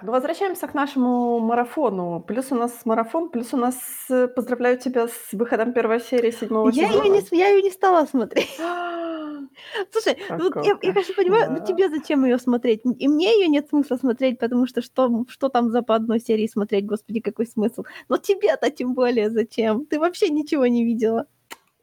[0.00, 2.24] Так, ну возвращаемся к нашему марафону.
[2.26, 3.76] Плюс у нас марафон, плюс у нас
[4.08, 7.04] э, поздравляю тебя с выходом первой серии седьмого Я сезона.
[7.04, 8.48] её не я её не стала смотреть.
[9.92, 11.66] Слушай, ну вот я я, конечно, понимаю, но кошмара.
[11.66, 12.80] тебе зачем её смотреть?
[12.98, 16.46] И мне её нет смысла смотреть, потому что что что там за по одной серии
[16.46, 17.84] смотреть, господи, какой смысл?
[18.08, 19.84] Но тебе-то тем более зачем?
[19.84, 21.26] Ты вообще ничего не видела.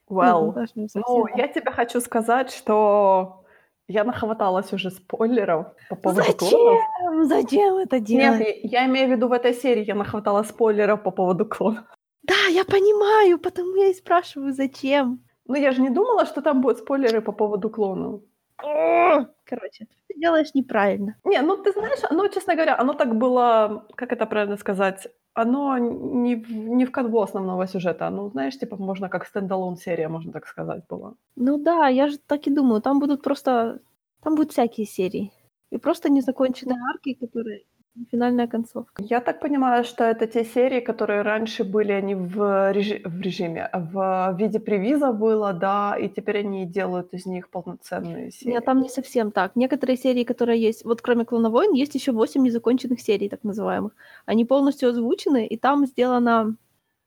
[0.10, 1.26] Ну, Well, ну, совсем.
[1.36, 3.44] я тебе хочу сказать, что
[3.88, 6.80] я нахваталась уже спойлеров по поводу клонов.
[7.24, 7.26] Зачем?
[7.26, 8.60] Зачем это Нет, делать?
[8.64, 11.86] я я имею в виду в этой серии я нахваталась спойлеров по поводу клонов.
[12.24, 15.24] Да, я понимаю, потому я и спрашиваю, зачем.
[15.46, 18.22] Ну, я же не думала, что там будут спойлеры по поводу клонов.
[18.58, 21.16] Короче, ты делаешь неправильно.
[21.24, 25.78] Не, ну ты знаешь, оно, честно говоря, оно так было, как это правильно сказать, оно
[25.78, 28.08] не не в канву основного сюжета.
[28.08, 31.16] Оно, знаешь, типа можно как стендалон серия, можно так сказать, было.
[31.36, 33.80] Ну да, я же так и думаю, там будут просто
[34.24, 35.32] там будут всякие серии.
[35.72, 37.64] И просто незаконченные арки, которые
[38.12, 39.04] финальная концовка.
[39.04, 43.70] Я так понимаю, что это те серии, которые раньше были, они в режи в режиме,
[43.74, 48.54] в виде превиза было, да, и теперь они делают из них полноценные серии.
[48.54, 49.56] Нет, там не совсем так.
[49.56, 53.92] Некоторые серии, которые есть, вот кроме "Клона войн", есть ещё 8 незаконченных серий, так называемых.
[54.26, 56.56] Они полностью озвучены, и там сделано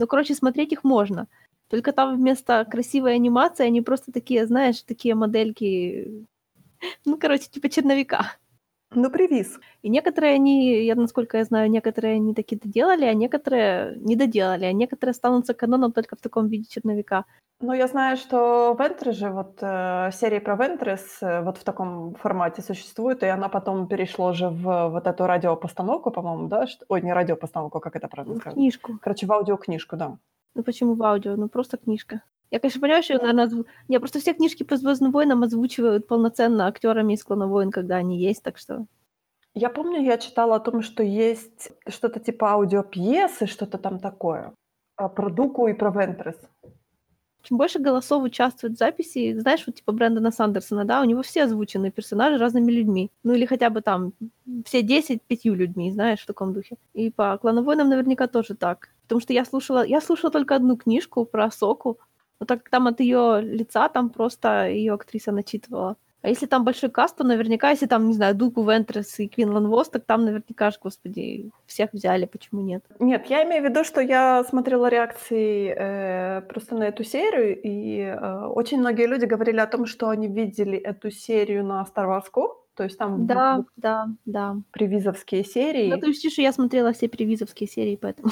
[0.01, 1.29] ну, короче, смотреть их можно.
[1.69, 6.27] Только там вместо красивой анимации они просто такие, знаешь, такие модельки,
[7.05, 8.33] ну, короче, типа черновика.
[8.93, 9.61] Ну, превиз.
[9.83, 14.65] И некоторые они, я насколько я знаю, некоторые они таки доделали, а некоторые не доделали,
[14.65, 17.25] а некоторые останутся каноном только в таком виде черновика.
[17.61, 22.63] Ну, я знаю, что Ventress же, вот, э, серия про э, вот в таком формате
[22.63, 26.67] существует, и она потом перешла же в вот эту радиопостановку, по-моему, да?
[26.67, 28.55] Чт ой, не радиопостановку, как это правильно сказать?
[28.55, 28.99] книжку.
[29.03, 30.17] Короче, в аудиокнижку, да.
[30.55, 31.37] Ну, почему в аудио?
[31.37, 32.23] Ну, просто книжка.
[32.53, 36.07] Я, конечно, понимаю, что её, наверно, озву Не, просто все книжки по "Звездным войнам" озвучивают
[36.09, 38.87] полноценно актерами из "Клона войн", когда они есть, так что
[39.55, 44.55] Я помню, я читала о том, что есть что-то типа аудиопьесы, что-то там такое,
[44.97, 46.37] а, про Дуку и про Ventress.
[47.43, 51.45] Чем больше голосов участвует в записи, знаешь, вот типа Брэндона Сандерсона, да, у него все
[51.45, 53.11] озвучены персонажи разными людьми.
[53.25, 54.13] Ну, или хотя бы там
[54.67, 56.77] все 10 5 людьми, знаешь, в таком духе.
[56.95, 58.91] И по "Клону войнам" наверняка тоже так.
[59.05, 61.99] Потому что я слушала я слушала только одну книжку про Асоку,
[62.41, 65.97] но так как там от её лица, там просто её актриса начитывала.
[66.23, 69.69] А если там большой каст, то наверняка, если там, не знаю, Дуку, Ventress и Квинлан
[69.69, 72.85] Вос, так там наверняка ж, господи, всех взяли, почему нет?
[72.99, 78.01] Нет, я имею в виду, что я смотрела реакции, э, просто на эту серию, и,
[78.01, 82.31] э, очень многие люди говорили о том, что они видели эту серию на Star Wars
[82.75, 84.57] то есть там Да, в да, да.
[84.73, 86.01] превизовские Ну, серии.
[86.01, 88.29] ты учти, что я смотрела все превизовские серии, поэтому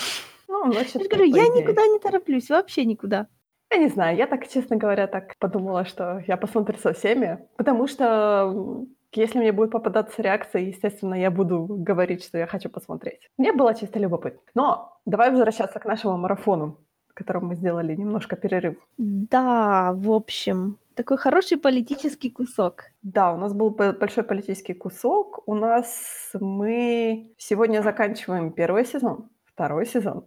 [0.49, 3.27] Ну, Я значит, же говорю, я никуда не тороплюсь, вообще никуда.
[3.71, 7.87] Я не знаю, я так, честно говоря, так подумала, что я посмотрю со всеми, потому
[7.87, 13.31] что, если мне будет попадаться реакция, естественно, я буду говорить, что я хочу посмотреть.
[13.37, 14.41] Мне было чисто любопытно.
[14.55, 16.79] Но давай возвращаться к нашему марафону,
[17.09, 18.77] в котором мы сделали немножко перерыв.
[18.97, 22.85] Да, в общем, такой хороший политический кусок.
[23.03, 25.43] Да, у нас был большой политический кусок.
[25.47, 29.29] У нас мы сегодня заканчиваем 1 сезон,
[29.59, 30.25] 2 сезон.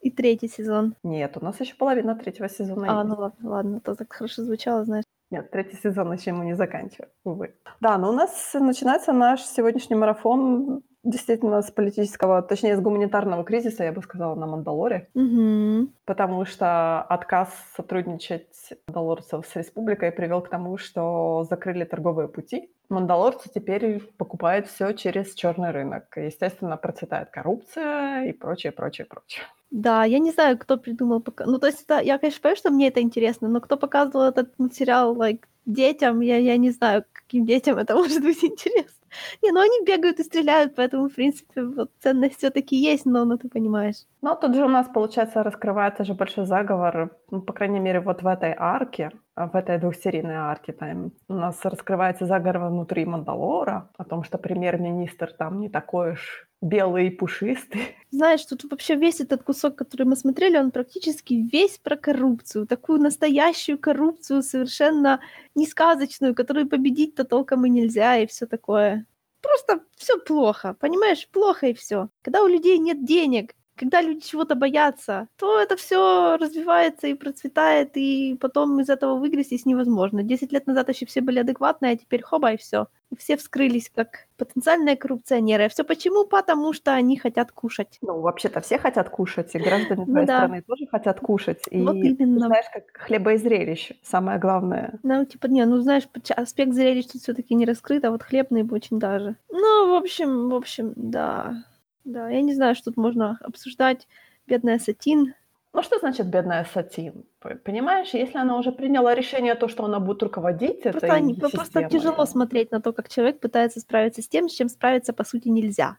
[0.00, 0.94] И 3 сезон.
[1.02, 3.08] Нет, у нас ещё половина 3 сезона А, есть.
[3.08, 5.04] ну ладно, ладно, то так хорошо звучало, знаешь.
[5.30, 7.54] Нет, 3 сезон ещё мы не заканчиваем, увы.
[7.80, 13.84] Да, но у нас начинается наш сегодняшний марафон действительно с политического, точнее, с гуманитарного кризиса,
[13.84, 15.08] я бы сказала, на Мандалоре.
[15.14, 15.92] Мгм.
[16.04, 18.46] Потому что отказ сотрудничать
[18.88, 22.70] мандалорцев с республикой привёл к тому, что закрыли торговые пути.
[22.88, 26.04] Мандалорцы теперь покупают всё через чёрный рынок.
[26.16, 29.44] Естественно, процветает коррупция и прочее, прочее, прочее.
[29.70, 32.70] Да, я не знаю, кто придумал пока ну, то есть это я, конечно, понимаю, что
[32.70, 37.44] мне это интересно, но кто показывал этот мультсериал, like, детям, я я не знаю, каким
[37.46, 38.97] детям это может быть интересно.
[39.42, 43.38] Не, ну они бегают и стреляют, поэтому, в принципе, вот ценность всё-таки есть, но ну,
[43.38, 44.04] ты понимаешь.
[44.22, 48.22] Но тут же у нас, получается, раскрывается же большой заговор, ну, по крайней мере, вот
[48.22, 53.90] в этой арке, а, в этой двухсерийной арке там у нас раскрывается заговор внутри Мандалора
[53.96, 57.96] о том, что премьер-министр там не такой уж белый и пушистый.
[58.10, 62.66] Знаешь, тут вообще весь этот кусок, который мы смотрели, он практически весь про коррупцию.
[62.66, 65.20] Такую настоящую коррупцию, совершенно
[65.54, 69.06] не сказочную, которую победить-то толком и нельзя, и всё такое.
[69.40, 71.28] Просто всё плохо, понимаешь?
[71.32, 72.08] Плохо и всё.
[72.22, 77.92] Когда у людей нет денег, когда люди чего-то боятся, то это всё развивается и процветает,
[77.96, 80.22] и потом из этого выгрестись невозможно.
[80.22, 82.86] 10 лет назад ещё все были адекватные, а теперь хоба и всё.
[83.10, 85.64] И все вскрылись как потенциальные коррупционеры.
[85.64, 86.24] А всё почему?
[86.26, 87.98] Потому что они хотят кушать.
[88.02, 90.36] Ну, вообще-то все хотят кушать, и граждане Ну твоей да.
[90.36, 91.62] страны тоже хотят кушать.
[91.70, 92.46] И Вот ты именно.
[92.46, 94.98] знаешь, как хлеба и зрелищ, самое главное.
[95.02, 96.04] Ну, типа, не, ну, знаешь,
[96.36, 99.36] аспект зрелищ тут всё-таки не раскрыт, а вот хлебный очень даже.
[99.50, 101.64] Ну, в общем в общем, да.
[102.08, 104.08] Да, я не знаю, что тут можно обсуждать.
[104.46, 105.34] Бедная Сатин.
[105.74, 107.26] Ну, что значит бедная Сатин?
[107.64, 111.64] Понимаешь, если она уже приняла решение, то, что она будет руководить Просто, этой они, просто
[111.66, 115.22] системой, тяжело смотреть на то, как человек пытается справиться с тем, с чем справиться, по
[115.22, 115.98] сути, нельзя.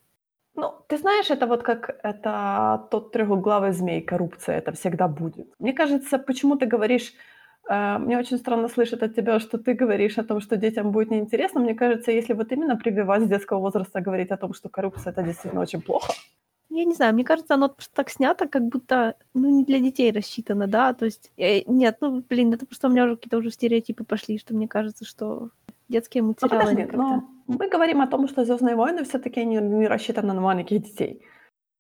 [0.56, 5.48] Ну, ты знаешь, это вот как это тот трехглавый змей, коррупция, это всегда будет.
[5.60, 7.14] Мне кажется, почему ты говоришь,
[7.70, 11.62] мне очень странно слышать от тебя, что ты говоришь о том, что детям будет неинтересно.
[11.62, 15.22] Мне кажется, если вот именно прививать с детского возраста говорить о том, что коррупция это
[15.22, 16.14] действительно очень плохо.
[16.72, 20.12] Я не знаю, мне кажется, оно просто так снято, как будто, ну, не для детей
[20.12, 23.50] рассчитано, да, то есть, э, нет, ну, блин, это просто у меня уже какие-то уже
[23.50, 25.50] стереотипы пошли, что мне кажется, что
[25.88, 26.70] детские Ну, материалы...
[26.70, 30.84] подожди, но мы говорим о том, что «Звездные войны» все-таки не, не рассчитаны на маленьких
[30.84, 31.26] детей.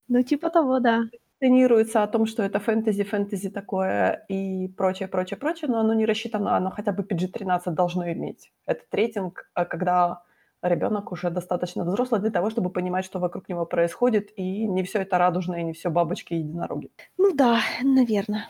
[0.07, 1.03] Ну, типа того, да.
[1.39, 6.06] Тренируется о том, что это фэнтези, фэнтези такое и прочее, прочее, прочее, но оно не
[6.06, 8.51] рассчитано, оно хотя бы PG-13 должно иметь.
[8.65, 10.24] Этот рейтинг, а когда
[10.62, 15.00] ребенок уже достаточно взрослый для того, чтобы понимать, что вокруг него происходит, и не все
[15.00, 16.91] это радужное, и не все бабочки и единороги.
[17.18, 18.47] Ну да, наверное.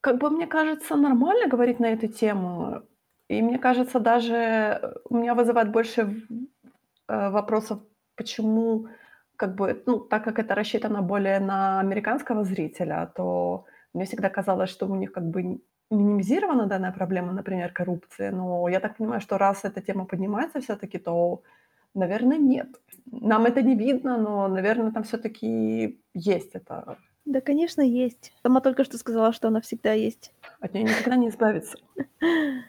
[0.00, 2.82] Как бы мне кажется, нормально говорить на эту тему.
[3.28, 6.22] И мне кажется, даже э, у меня вызывает больше
[7.08, 7.80] э, вопросов,
[8.14, 8.86] почему,
[9.36, 14.70] как бы, ну, так как это рассчитано более на американского зрителя, то мне всегда казалось,
[14.70, 15.60] что у них как бы
[15.90, 18.30] минимизирована данная проблема, например, коррупции.
[18.30, 21.42] Но я так понимаю, что раз эта тема поднимается все-таки, то,
[21.94, 22.68] наверное, нет.
[23.10, 26.98] Нам это не видно, но, наверное, там все-таки есть это.
[27.24, 28.32] Да, конечно, есть.
[28.42, 30.32] Сама только что сказала, что она всегда есть.
[30.60, 31.78] От нее никогда не избавиться.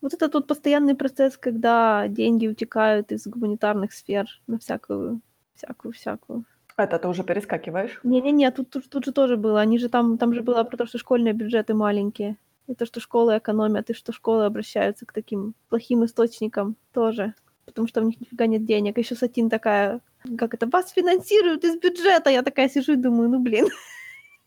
[0.00, 5.22] Вот это тот постоянный процесс, когда деньги утекают из гуманитарных сфер на всякую,
[5.54, 6.44] всякую, всякую.
[6.76, 8.00] Это ты уже перескакиваешь.
[8.02, 9.60] Не-не-не, тут, тут, тут же тоже было.
[9.60, 12.36] Они же там, там же было про то, что школьные бюджеты маленькие.
[12.66, 17.34] И то, что школы экономят, и что школы обращаются к таким плохим источникам тоже.
[17.66, 18.98] Потому что у них нифига нет денег.
[18.98, 20.00] Еще Сатин такая,
[20.36, 22.30] как это, вас финансируют из бюджета.
[22.30, 23.68] Я такая сижу и думаю, ну блин.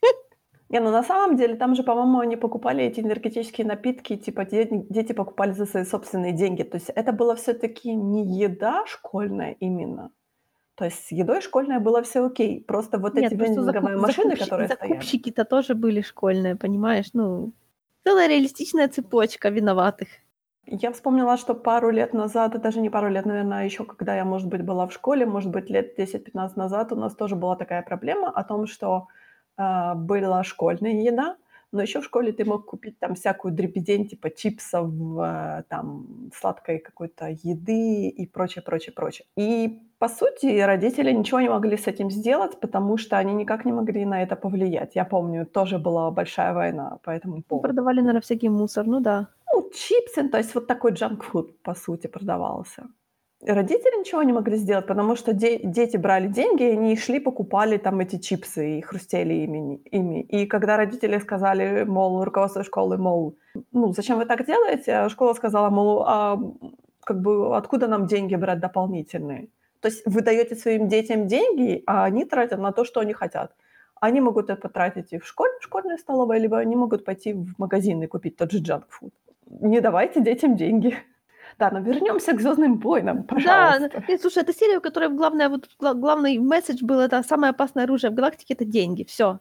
[0.69, 4.85] Не, ну на самом деле там же, по-моему, они покупали эти энергетические напитки, типа дети,
[4.89, 6.63] дети покупали за свои собственные деньги.
[6.63, 10.11] То есть это было все-таки не еда школьная именно.
[10.77, 12.63] То есть с едой школьная было все окей.
[12.63, 17.07] Просто вот Нет, эти просто вендинговые закуп- машины, закупщи- которые закупщики-то тоже были школьные, понимаешь?
[17.13, 17.53] Ну,
[18.05, 20.07] целая реалистичная цепочка виноватых.
[20.67, 24.23] Я вспомнила, что пару лет назад, и даже не пару лет, наверное, еще когда я,
[24.23, 27.81] может быть, была в школе, может быть, лет 10-15 назад, у нас тоже была такая
[27.81, 29.07] проблема о том, что
[29.57, 31.37] э, была школьная еда,
[31.71, 34.91] но еще в школе ты мог купить там всякую дребедень, типа чипсов,
[35.21, 39.25] э, там, сладкой какой-то еды и прочее, прочее, прочее.
[39.37, 43.71] И, по сути, родители ничего не могли с этим сделать, потому что они никак не
[43.71, 44.95] могли на это повлиять.
[44.95, 47.67] Я помню, тоже была большая война по этому поводу.
[47.67, 49.27] Продавали, наверное, всякий мусор, ну да.
[49.53, 52.83] Ну, чипсы, то есть вот такой джанк-фуд, по сути, продавался.
[53.41, 57.19] И родители ничего не могли сделать, потому что де- дети брали деньги, и они шли,
[57.19, 60.21] покупали там эти чипсы и хрустели ими, ими.
[60.21, 63.35] И когда родители сказали, мол, руководство школы, мол,
[63.71, 65.09] ну, зачем вы так делаете?
[65.09, 66.39] Школа сказала, мол, а
[67.03, 69.49] как бы откуда нам деньги брать дополнительные?
[69.81, 73.55] То есть вы даете своим детям деньги, а они тратят на то, что они хотят.
[73.99, 77.53] Они могут это потратить и в школе, в школьной столовой, либо они могут пойти в
[77.57, 79.13] магазин и купить тот же джанк-фуд.
[79.49, 80.97] Не давайте детям деньги.
[81.57, 84.03] Да, но вернемся к Звездным войнам, Да, пожалуйста.
[84.07, 87.85] ну, слушай, это серия, у которой главное, вот, гла- главный месседж был, это самое опасное
[87.85, 89.39] оружие в галактике, это деньги, все.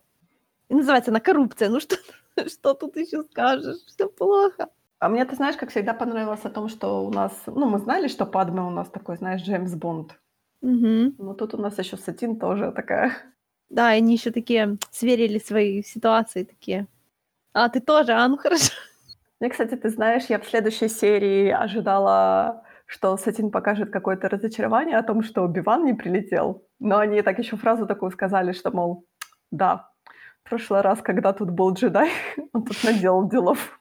[0.71, 1.97] И называется она коррупция, ну что,
[2.47, 4.69] что тут еще скажешь, все плохо.
[4.99, 7.33] А мне, ты знаешь, как всегда понравилось о том, что у нас...
[7.47, 10.19] Ну, мы знали, что Падме у нас такой, знаешь, Джеймс Бонд.
[10.67, 11.15] Мгм.
[11.19, 13.13] Но тут у нас еще Сатин тоже такая.
[13.71, 16.89] Да, и они еще такие сверили свои ситуации, такие.
[17.53, 18.73] А, ты тоже, а, ну хорошо.
[19.39, 25.05] Мне, кстати, ты знаешь, я в следующей серии ожидала, что Сатин покажет какое-то разочарование о
[25.05, 26.65] том, что Биван не прилетел.
[26.81, 29.05] Но они так еще фразу такую сказали, что, мол,
[29.53, 29.89] да,
[30.43, 32.11] в прошлый раз, когда тут был джедай,
[32.53, 33.81] он тут наделал делов.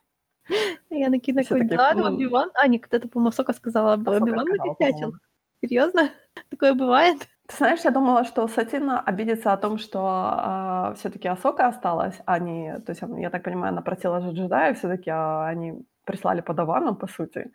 [0.90, 2.50] Я накину Всё такой, таки, да, ну, ну, Оби-Ван.
[2.54, 5.00] А, нет, это, по-моему, Сока сказала, Ахсока Оби-Ван сказала, накосячил.
[5.00, 5.18] по-моему.
[5.60, 6.10] Серьезно?
[6.50, 7.28] Такое бывает?
[7.46, 12.78] Ты знаешь, я думала, что Сатина обидится о том, что все-таки Асока осталась, а не...
[12.80, 17.06] То есть, я так понимаю, она просила же джедая все-таки, а они прислали подавану, по
[17.06, 17.50] сути.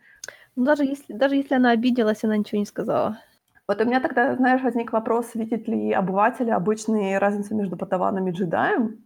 [0.56, 3.18] Ну, даже если, даже если она обиделась, она ничего не сказала.
[3.68, 8.32] Вот у меня тогда, знаешь, возник вопрос, видят ли обыватели обычные разницу между падаваном и
[8.32, 9.04] джедаем?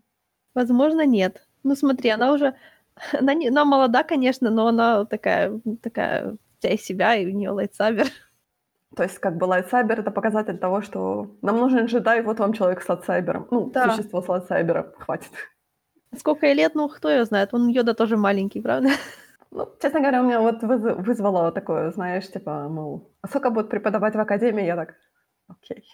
[0.55, 1.47] Возможно, нет.
[1.63, 2.55] Ну, смотри, она уже...
[3.13, 7.51] Она, не, она молода, конечно, но она такая, такая вся из себя, и у нее
[7.51, 8.07] lightsaber.
[8.95, 12.83] То есть, как бы лайтсайбер— это показатель того, что нам нужен джедай, вот вам человек
[12.83, 13.49] с lightsaber 'ом.
[13.51, 13.91] Ну, Да.
[13.91, 15.31] существо с lightsaber 'ом, хватит.
[16.17, 17.53] Сколько ей лет, ну, кто ее знает?
[17.53, 18.89] Вон Йода тоже маленький, правда?
[19.51, 24.15] Ну, честно говоря, у меня вот выз- вызвало такое, знаешь, типа, мол, Асока будет преподавать
[24.15, 24.95] в академии, я так,
[25.49, 25.85] окей.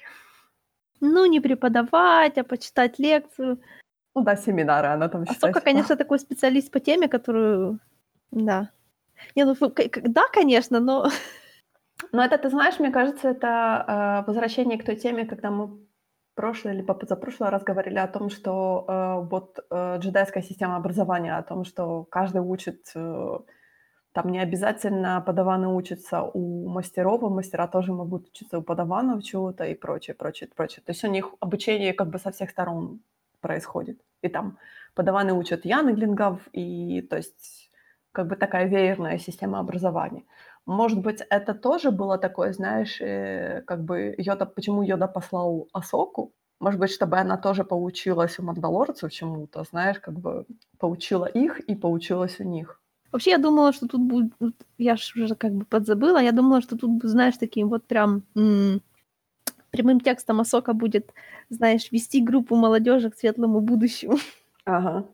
[1.01, 3.59] Ну, не преподавать, а почитать лекцию.
[4.15, 5.61] Ну да, семинары она там считает.
[5.65, 7.79] конечно, такой специалист по теме, которую...
[8.31, 8.71] Да.
[9.35, 9.55] Не, ну,
[10.05, 11.09] да, конечно, но...
[12.11, 15.79] Но это, ты знаешь, мне кажется, это э, возвращение к той теме, когда мы
[16.35, 21.43] прошлый или позапрошлый раз говорили о том, что э, вот э, джедайская система образования, о
[21.43, 23.39] том, что каждый учит, э,
[24.13, 29.65] там не обязательно подаваны учатся у мастеров, а мастера тоже могут учиться у подаванов чего-то
[29.65, 30.83] и прочее, прочее, прочее.
[30.85, 33.01] То есть у них обучение как бы со всех сторон
[33.41, 34.01] происходит.
[34.23, 34.59] И там
[34.95, 37.71] подаваны учат янглингов, и то есть
[38.13, 40.25] как бы такая веерная система образования.
[40.67, 46.33] Может быть, это тоже было такое, знаешь, э, как бы Йода, почему Йода послал Асоку?
[46.61, 50.47] Может быть, чтобы она тоже поучилась у мандалорцев чему-то, знаешь, как бы
[50.79, 52.81] поучила их и поучилась у них.
[53.11, 54.33] Вообще, я думала, что тут будет...
[54.41, 56.19] вот Я ж уже как бы подзабыла.
[56.23, 58.81] Я думала, что тут, знаешь, таким вот прям м,
[59.71, 61.13] прямым текстом Асока будет,
[61.51, 64.19] знаешь, вести группу молодежи к светлому будущему.
[64.65, 65.07] Ага.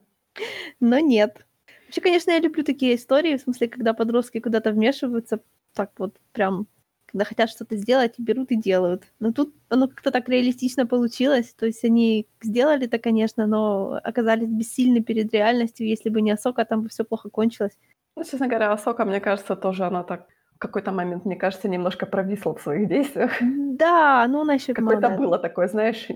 [0.80, 1.46] Но нет.
[1.88, 5.40] Вообще, конечно, я люблю такие истории, в смысле, когда подростки куда-то вмешиваются,
[5.72, 6.66] так вот прям,
[7.06, 9.04] когда хотят что-то сделать, берут и делают.
[9.20, 11.54] Но тут оно как-то так реалистично получилось.
[11.54, 15.88] То есть они сделали это, конечно, но оказались бессильны перед реальностью.
[15.88, 17.78] Если бы не Асока, там бы все плохо кончилось.
[18.16, 20.26] Ну, честно говоря, Асока, мне кажется, тоже она так
[20.56, 23.32] в какой-то момент, мне кажется, немножко провисла в своих действиях.
[23.40, 26.06] Да, ну она еще Какое-то было такое, знаешь,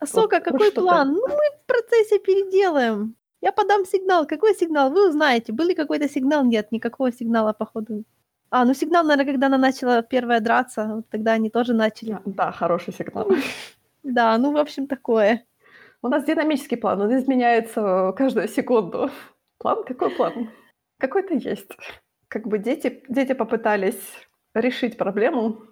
[0.00, 1.12] Асока, Вот какой план?
[1.12, 3.14] Ну, мы в процессе переделаем.
[3.42, 4.26] Я подам сигнал.
[4.26, 4.90] Какой сигнал?
[4.90, 5.52] Вы узнаете.
[5.52, 6.44] Был ли какой-то сигнал?
[6.44, 8.04] Нет, никакого сигнала, походу.
[8.50, 12.18] А, ну сигнал, наверное, когда она начала первая драться, вот тогда они тоже начали.
[12.24, 13.28] да, хороший сигнал.
[14.04, 15.44] Да, ну, в общем, такое.
[16.02, 19.10] У нас динамический план, он изменяется каждую секунду.
[19.58, 19.84] План?
[19.84, 20.50] Какой план?
[20.98, 21.76] Какой-то есть.
[22.28, 24.00] Как бы дети, дети попытались
[24.54, 25.62] решить проблему.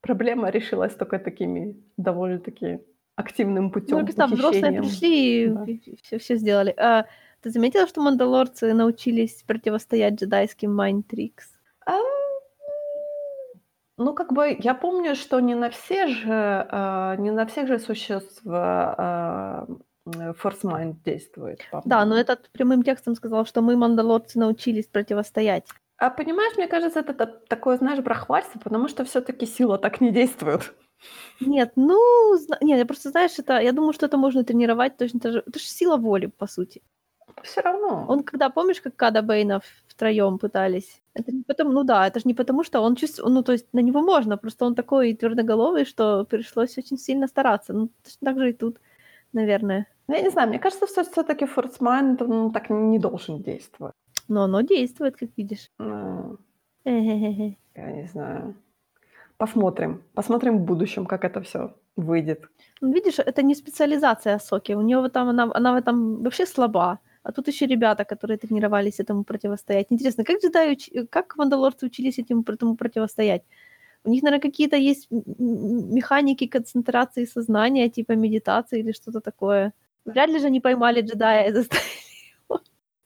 [0.00, 2.80] Проблема решилась только такими довольно-таки
[3.18, 3.98] активным путем.
[3.98, 5.66] Ну, представь, взрослые пришли и Да.
[6.02, 6.74] все, все сделали.
[6.76, 7.04] А,
[7.42, 11.44] ты заметила, что мандалорцы научились противостоять джедайским mind tricks?
[11.86, 11.98] А,
[13.96, 16.28] Ну, как бы я помню, что не на все же,
[16.70, 19.66] а, не на всех же существ а,
[20.06, 21.58] Force Mind действует.
[21.72, 22.10] Да, по-моему.
[22.10, 25.66] но этот прямым текстом сказал, что мы, мандалорцы, научились противостоять.
[25.96, 30.12] А понимаешь, мне кажется, это та- такое, знаешь, брахвальство, потому что все-таки сила так не
[30.12, 30.72] действует.
[31.40, 35.20] Нет, ну, зна- нет, я просто, знаешь, это, я думаю, что это можно тренировать точно
[35.20, 35.42] так же.
[35.46, 36.82] Это же сила воли, по сути.
[37.42, 38.06] Все равно.
[38.08, 41.00] Он когда, помнишь, как Када Бейна втроем пытались?
[41.14, 43.66] Это не потому, ну да, это же не потому, что он чувствует, ну то есть
[43.72, 47.72] на него можно, просто он такой твердоголовый, что пришлось очень сильно стараться.
[47.72, 48.78] Ну, точно так же и тут,
[49.32, 49.86] наверное.
[50.08, 53.94] Ну, Я не знаю, мне кажется, что все-таки Mind ну, так не должен действовать.
[54.28, 55.70] Но оно действует, как видишь.
[55.78, 56.38] Ну,
[57.74, 58.54] я не знаю.
[59.38, 60.02] Посмотрим.
[60.14, 62.48] Посмотрим в будущем, как это все выйдет.
[62.80, 64.72] Ну, видишь, это не специализация Соки.
[64.72, 66.98] У нее там, она, она в этом вообще слаба.
[67.22, 69.86] А тут еще ребята, которые тренировались этому противостоять.
[69.90, 73.42] Интересно, как джедаи, уч- как мандалорцы учились этому, этому противостоять?
[74.04, 79.72] У них, наверное, какие-то есть механики концентрации сознания, типа медитации или что-то такое.
[80.04, 81.86] Вряд ли же они поймали джедая и заставили
[82.48, 82.60] его.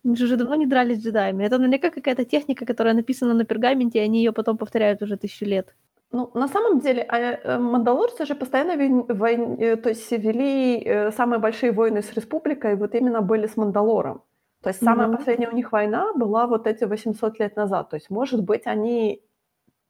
[0.05, 1.45] Они же уже давно не дрались с джедаями.
[1.45, 5.45] Это наверняка какая-то техника, которая написана на пергаменте, и они ее потом повторяют уже тысячу
[5.45, 5.75] лет.
[6.13, 8.75] Ну, на самом деле, а, э, мандалорцы же постоянно
[9.15, 13.57] войн- э, то есть вели э, самые большие войны с республикой, вот именно были с
[13.57, 14.23] Мандалором.
[14.63, 15.17] То есть самая Мгм.
[15.17, 17.91] последняя у них война была вот эти 800 лет назад.
[17.91, 19.23] То есть, может быть, они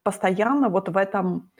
[0.05, 1.50] постоянно вот в этом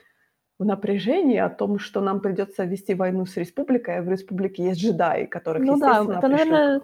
[0.59, 4.81] в напряжении о том, что нам придется вести войну с республикой, а в республике есть
[4.81, 6.31] джедаи, которых, Ну да, естественно, это, пришлют.
[6.31, 6.81] наверное,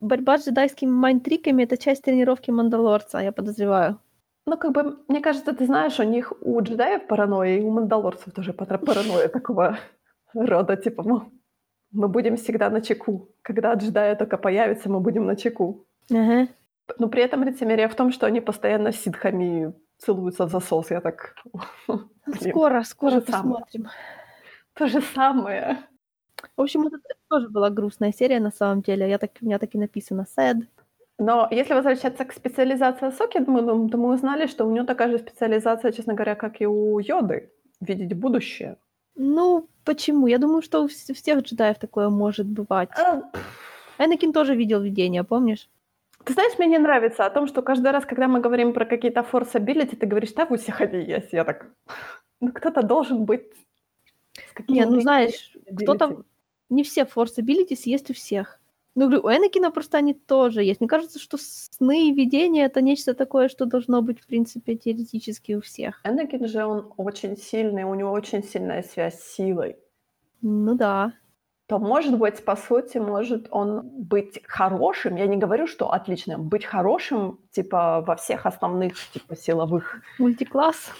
[0.00, 3.98] борьба с джедайскими майнтриками это часть тренировки Мандалорца, я подозреваю.
[4.46, 8.32] Ну, как бы, мне кажется, ты знаешь, у них, у джедаев паранойя, и у мандалорцев
[8.34, 9.78] тоже пара- паранойя такого
[10.34, 11.30] рода, типа, мы,
[11.92, 13.30] мы будем всегда на чеку.
[13.42, 15.86] Когда джедаи только появятся, мы будем на чеку.
[16.10, 16.48] Ага.
[16.98, 20.90] Но при этом лицемерие в том, что они постоянно с ситхами целуются в засос.
[20.90, 21.36] Я так...
[21.86, 23.88] Блин, Скоро, скоро посмотрим.
[24.74, 25.78] То же самое.
[26.56, 29.08] В общем, вот это тоже была грустная серия на самом деле.
[29.08, 30.62] Я так, у меня так и написано sad.
[31.18, 35.10] Но если возвращаться к специализации Соки, мы, ну, то мы узнали, что у нее такая
[35.10, 37.50] же специализация, честно говоря, как и у Йоды.
[37.80, 38.76] Видеть будущее.
[39.16, 40.26] Ну, почему?
[40.26, 42.88] Я думаю, что у вс- у всех джедаев такое может бывать.
[42.98, 43.22] А,
[43.98, 45.68] Энакин тоже видел видение, помнишь?
[46.24, 49.20] Ты знаешь, мне не нравится о том, что каждый раз, когда мы говорим про какие-то
[49.20, 51.32] force ability, ты говоришь, да, у всех они есть.
[51.32, 51.70] Я так,
[52.40, 53.46] ну кто-то должен быть
[54.68, 56.24] Не, ну знаешь, кто-то...
[56.70, 58.58] Не все Force Abilities есть у всех.
[58.94, 60.80] Ну, говорю, у Энакина просто они тоже есть.
[60.80, 65.54] Мне кажется, что сны и видения— это нечто такое, что должно быть, в принципе, теоретически
[65.54, 66.00] у всех.
[66.04, 69.76] Энакин же, он очень сильный, у него очень сильная связь с силой.
[70.42, 71.12] Ну да.
[71.66, 75.16] То, может быть, по сути, может он быть хорошим.
[75.16, 76.48] Я не говорю, что отличным.
[76.48, 80.02] Быть хорошим, типа, во всех основных, типа, силовых...
[80.18, 80.92] Мультикласс.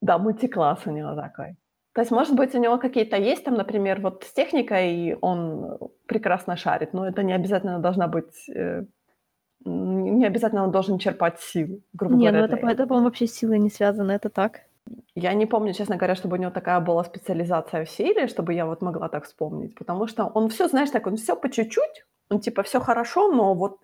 [0.00, 1.56] Да, мультикласс у него такой.
[1.94, 6.56] То есть, может быть, у него какие-то есть там, например, вот с техникой он прекрасно
[6.56, 8.84] шарит, но это не обязательно должна быть э,
[9.64, 12.46] не обязательно он должен черпать силу, грубо не, говоря.
[12.46, 14.62] Не, ну это, это, по-моему, вообще с силой не связано, это так.
[15.14, 18.66] Я не помню, честно говоря, чтобы у него такая была специализация в силе, чтобы я
[18.66, 22.40] вот могла так вспомнить, потому что он все, знаешь, так, он все по чуть-чуть, он
[22.40, 23.78] типа все хорошо, но вот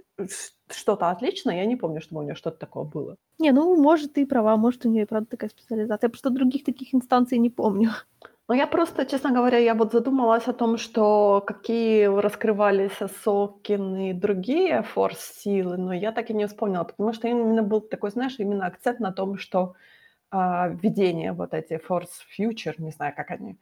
[0.70, 3.16] что-то отлично, я не помню, чтобы у него что-то такое было.
[3.38, 6.08] Не, ну, может, ты права, может, у нее и правда такая специализация.
[6.08, 7.90] Я просто других таких инстанций не помню.
[8.48, 14.12] Ну, я просто, честно говоря, я вот задумалась о том, что какие раскрывались Сокин и
[14.12, 18.66] другие форс-силы, но я так и не вспомнила, потому что именно был такой, знаешь, именно
[18.66, 19.74] акцент на том, что
[20.32, 23.56] а, видение вот эти Future, не знаю, как они,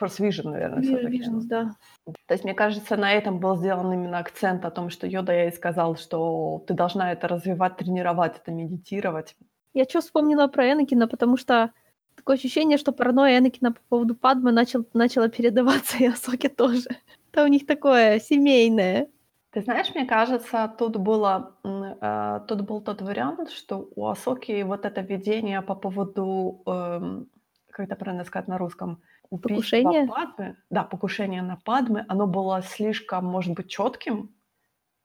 [0.00, 1.74] Force Vision, наверное, Visions, да.
[2.04, 5.52] То есть, мне кажется, на этом был сделан именно акцент о том, что Йода ей
[5.52, 9.36] сказал, что ты должна это развивать, тренировать, это медитировать.
[9.74, 11.70] Я что вспомнила про Энакина, потому что
[12.14, 16.88] такое ощущение, что паранойя Энакина по поводу Падмы начал, начала передаваться и Асоке тоже.
[17.32, 19.08] Это у них такое семейное.
[19.50, 24.84] Ты знаешь, мне кажется, тут, было, э, тут был тот вариант, что у Асоки вот
[24.84, 27.24] это видение по поводу, э,
[27.70, 29.00] как это правильно сказать на русском,
[29.30, 30.06] покушение?
[30.06, 34.34] Падмы, да, покушение на Падмы, оно было слишком, может быть, четким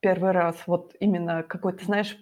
[0.01, 2.17] первый раз, вот именно какой-то, знаешь,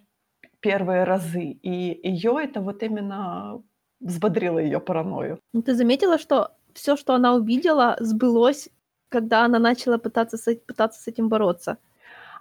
[0.60, 1.44] первые разы.
[1.44, 3.64] И ее это вот именно
[4.00, 5.40] взбодрило ее паранойю.
[5.54, 8.70] Ну, ты заметила, что все, что она увидела, сбылось,
[9.10, 11.78] когда она начала пытаться с, пытаться с этим бороться?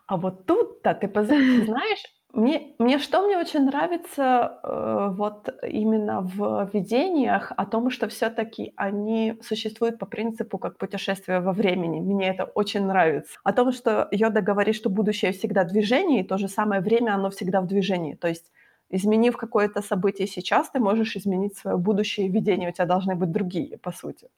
[0.07, 2.03] А вот тут-то ты знаешь,
[2.35, 8.75] мне, мне что мне очень нравится э, вот именно в видениях о том, что все-таки
[8.77, 12.01] они существуют по принципу как путешествие во времени.
[12.01, 13.39] Мне это очень нравится.
[13.45, 17.15] О том, что Йода говорит, что будущее всегда в движении, и то же самое время
[17.15, 18.15] оно всегда в движении.
[18.15, 18.53] То есть
[18.91, 23.79] изменив какое-то событие сейчас, ты можешь изменить свое будущее, видение у тебя должны быть другие,
[23.79, 24.29] по сути.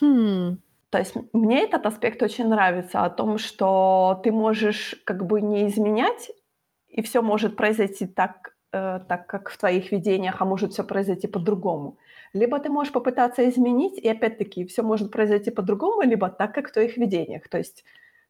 [0.00, 0.58] Хм.
[0.90, 5.66] То есть мне этот аспект очень нравится, о том, что ты можешь как бы не
[5.66, 6.30] изменять,
[6.88, 11.26] и все может произойти так, э, так, как в твоих видениях, а может все произойти
[11.26, 11.96] по-другому.
[12.32, 16.72] Либо ты можешь попытаться изменить, и опять-таки все может произойти по-другому, либо так, как в
[16.72, 17.48] твоих видениях.
[17.48, 17.84] То есть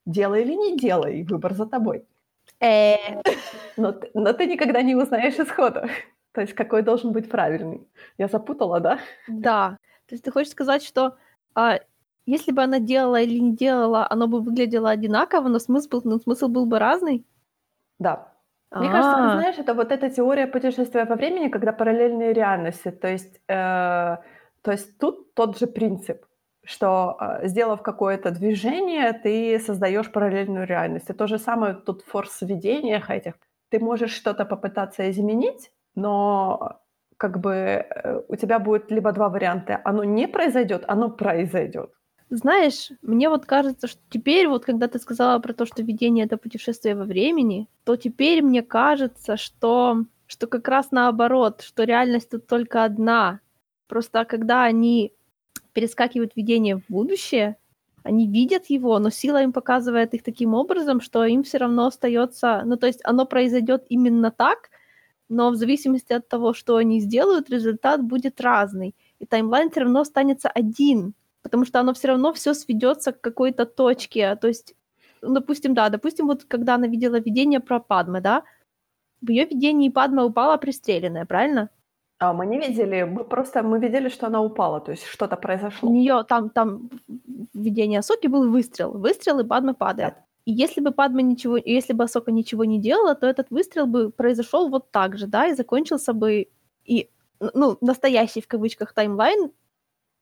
[0.06, 2.04] делай или не делай, выбор за тобой.
[2.60, 2.96] Э.
[3.76, 5.88] Но, но ты никогда не узнаешь исхода.
[6.32, 7.86] То есть какой должен быть правильный.
[8.18, 8.98] Я запутала, да?
[9.28, 9.78] Да.
[10.06, 11.16] То есть ты хочешь сказать, что
[11.54, 11.80] а,
[12.26, 16.48] если бы она делала или не делала, оно бы выглядело одинаково, но смысл, но смысл
[16.48, 17.24] был бы разный?
[17.98, 18.32] Да.
[18.70, 22.90] Мне кажется, ты знаешь, это вот эта теория путешествия во времени, когда параллельные реальности.
[22.90, 24.16] То есть, э,
[24.62, 26.24] то есть тут тот же принцип,
[26.64, 31.08] что э, сделав какое-то движение, ты создаешь параллельную реальность.
[31.10, 33.34] И то же самое тут в форс-видениях этих.
[33.70, 36.80] Ты можешь что-то попытаться изменить, но
[37.16, 39.80] как бы э, у тебя будет либо два варианта.
[39.84, 41.90] Оно не произойдет, оно произойдет.
[42.30, 46.36] Знаешь, мне вот кажется, что теперь, вот когда ты сказала про то, что видение— это
[46.36, 52.46] путешествие во времени, то теперь мне кажется, что, что как раз наоборот, что реальность тут
[52.46, 53.40] только одна.
[53.86, 55.14] Просто когда они
[55.72, 57.56] перескакивают видение в будущее,
[58.02, 62.62] они видят его, но сила им показывает их таким образом, что им все равно остается,
[62.66, 64.70] ну то есть оно произойдет именно так,
[65.30, 68.94] но в зависимости от того, что они сделают, результат будет разный.
[69.18, 71.14] И таймлайн все равно останется один,
[71.48, 74.36] потому что оно все равно все сведется к какой-то точке.
[74.36, 74.74] То есть,
[75.22, 78.42] ну, допустим, да, допустим, вот когда она видела видение про Падме, да,
[79.20, 81.70] в ее видении Падма упала пристреленная, правильно?
[82.20, 85.88] А мы не видели, мы просто мы видели, что она упала, то есть что-то произошло.
[85.88, 86.90] У нее там, там
[87.54, 90.14] видение Асоки был выстрел, выстрел и Падма падает.
[90.14, 90.24] Да.
[90.44, 94.10] И если бы Падма ничего, если бы Асока ничего не делала, то этот выстрел бы
[94.10, 96.48] произошел вот так же, да, и закончился бы
[96.84, 97.08] и
[97.54, 99.50] ну, настоящий в кавычках таймлайн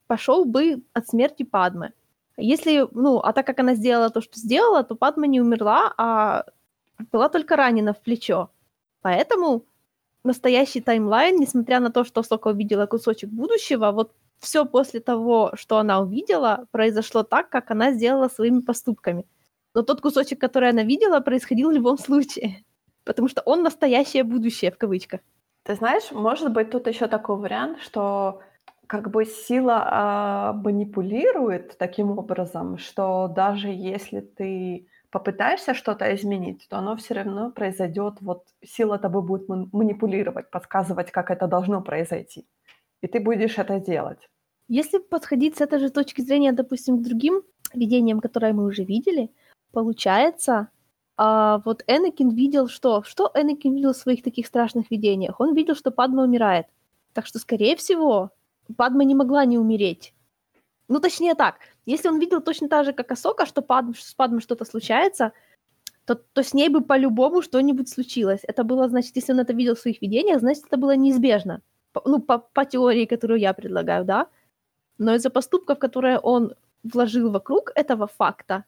[0.07, 1.93] пошел бы от смерти Падмы.
[2.37, 6.45] Если, ну, а так как она сделала то, что сделала, то Падма не умерла, а
[7.13, 8.51] была только ранена в плечо.
[9.03, 9.65] Поэтому
[10.25, 15.79] настоящий таймлайн, несмотря на то, что Сока увидела кусочек будущего, вот все после того, что
[15.79, 19.25] она увидела, произошло так, как она сделала своими поступками.
[19.75, 22.65] Но тот кусочек, который она видела, происходил в любом случае.
[23.05, 25.21] Потому что он настоящее будущее, в кавычках.
[25.63, 28.41] Ты знаешь, может быть, тут еще такой вариант, что
[28.87, 36.79] как бы сила а, манипулирует таким образом, что даже если ты попытаешься что-то изменить, то
[36.79, 42.47] оно все равно произойдет, вот сила тобой будет манипулировать, подсказывать, как это должно произойти.
[43.03, 44.29] И ты будешь это делать.
[44.69, 49.31] Если подходить с этой же точки зрения, допустим, к другим видением, которое мы уже видели,
[49.73, 50.69] получается,
[51.17, 53.03] а, вот Энакин видел что?
[53.03, 55.41] Что Энакин видел в своих таких страшных видениях?
[55.41, 56.67] Он видел, что Падма умирает.
[57.13, 58.31] Так что, скорее всего,
[58.77, 60.15] Падма не могла не умереть.
[60.89, 64.41] Ну, точнее так, если он видел точно так же, как Асока, что Падм, с Падмой
[64.41, 65.33] что-то случается,
[66.05, 68.41] то, то с ней бы по-любому что-нибудь случилось.
[68.45, 71.63] Это было, значит, если он это видел в своих видениях, значит, это было неизбежно.
[71.93, 74.29] По, ну, по, по теории, которую я предлагаю, да?
[74.99, 78.65] Но из-за поступков, которые он вложил вокруг этого факта,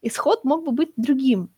[0.00, 1.50] исход мог бы быть другим.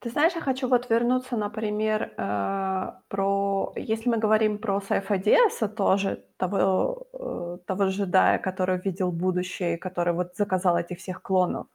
[0.00, 3.72] Ты знаешь, я хочу вот вернуться, например, э, про...
[3.76, 10.12] Если мы говорим про Сайфа Диаса, тоже того, э, того джедая, который видел будущее, который
[10.12, 11.66] вот заказал этих всех клонов,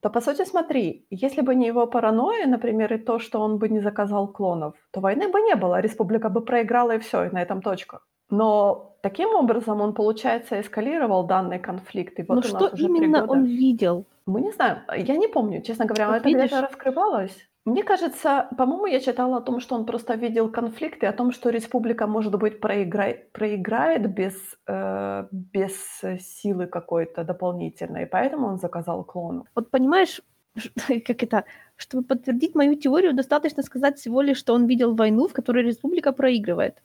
[0.00, 3.68] то, по сути, смотри, если бы не его паранойя, например, и то, что он бы
[3.68, 7.42] не заказал клонов, то войны бы не было, республика бы проиграла и все, и на
[7.42, 8.00] этом точка.
[8.30, 12.18] Но таким образом он, получается, эскалировал данный конфликт.
[12.18, 14.04] И вот Но что именно он видел?
[14.26, 14.78] Мы не знаем.
[14.96, 16.44] Я не помню, честно говоря, Вот это видишь?
[16.46, 17.48] где-то раскрывалось.
[17.64, 21.32] Мне кажется, по-моему, я читала о том, что он просто видел конфликт и о том,
[21.32, 24.34] что республика, может быть, проиграет, проиграет без,
[24.66, 25.72] э, без
[26.20, 29.46] силы какой-то дополнительной, и поэтому он заказал клону.
[29.54, 30.20] Вот понимаешь,
[31.06, 31.44] как это,
[31.76, 36.12] чтобы подтвердить мою теорию, достаточно сказать всего лишь, что он видел войну, в которой республика
[36.12, 36.82] проигрывает.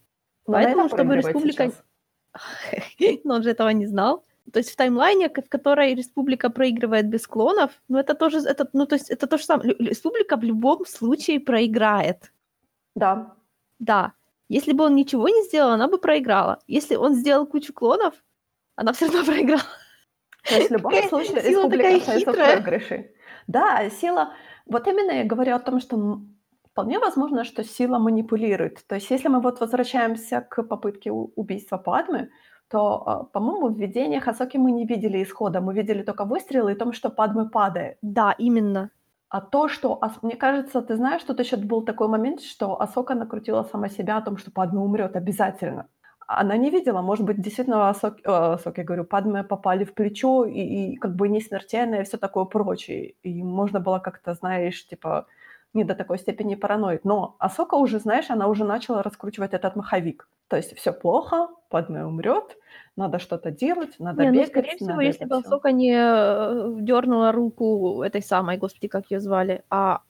[0.48, 1.64] Но на Поэтому, этом чтобы республика...
[1.66, 1.84] сейчас.
[3.26, 4.24] Но он же этого не знал.
[4.52, 8.86] То есть в таймлайне, в которой республика проигрывает без клонов, ну это тоже, это, ну
[8.86, 9.76] то есть это то же самое.
[9.80, 12.32] Республика в любом случае проиграет.
[12.96, 13.36] Да.
[13.80, 14.14] Да.
[14.50, 16.60] Если бы он ничего не сделал, она бы проиграла.
[16.68, 18.14] Если он сделал кучу клонов,
[18.76, 19.62] она все равно проиграла.
[20.44, 23.12] То есть в любом Какая случае республика такая остается в проигрыше.
[23.48, 24.34] Да, сила...
[24.66, 26.22] Вот именно я говорю о том, что
[26.72, 28.86] вполне возможно, что сила манипулирует.
[28.88, 32.30] То есть если мы вот возвращаемся к попытке убийства Падмы,
[32.70, 35.60] то, а, по-моему, в видениях Асоки мы не видели исхода.
[35.60, 37.98] Мы видели только выстрелы и том, что Падмы падает.
[38.02, 38.92] Да, именно.
[39.30, 40.00] А то, что...
[40.22, 44.22] Мне кажется, ты знаешь, тут еще был такой момент, что Асока накрутила сама себя о
[44.22, 45.88] том, что Падме умрет обязательно.
[46.28, 50.60] Она не видела, может быть, действительно Асоки, э, Асоки, говорю, Падме попали в плечо и,
[50.60, 53.16] и как бы не смертельное и все такое прочее.
[53.24, 55.26] И можно было как-то, знаешь, типа
[55.74, 57.06] не до такой степени параноид.
[57.06, 60.28] Но Асока уже, знаешь, она уже начала раскручивать этот маховик.
[60.48, 62.58] То есть все плохо, Падме умрет,
[62.96, 64.50] надо что-то делать, надо Не, ну, бегать.
[64.50, 65.48] скорее всего, если бы всё.
[65.48, 70.02] Асока не дернула руку этой самой, господи, как ее звали, а,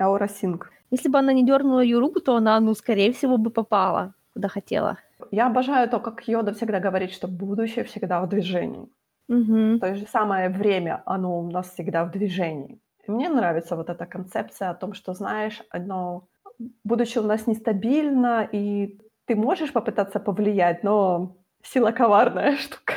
[0.00, 0.70] Аура Синг.
[0.90, 4.48] если бы она не дернула ее руку, то она, ну, скорее всего, бы попала, куда
[4.48, 4.98] хотела.
[5.32, 8.88] Я обожаю то, как Йода всегда говорит, что будущее всегда в движении.
[9.28, 9.80] Мгм.
[9.80, 12.80] То же самое время, оно у нас всегда в движении.
[13.06, 16.28] И мне нравится вот эта концепция о том, что, знаешь, одно
[16.84, 22.94] будущее у нас нестабильно, и ты можешь попытаться повлиять, но сила коварная штука.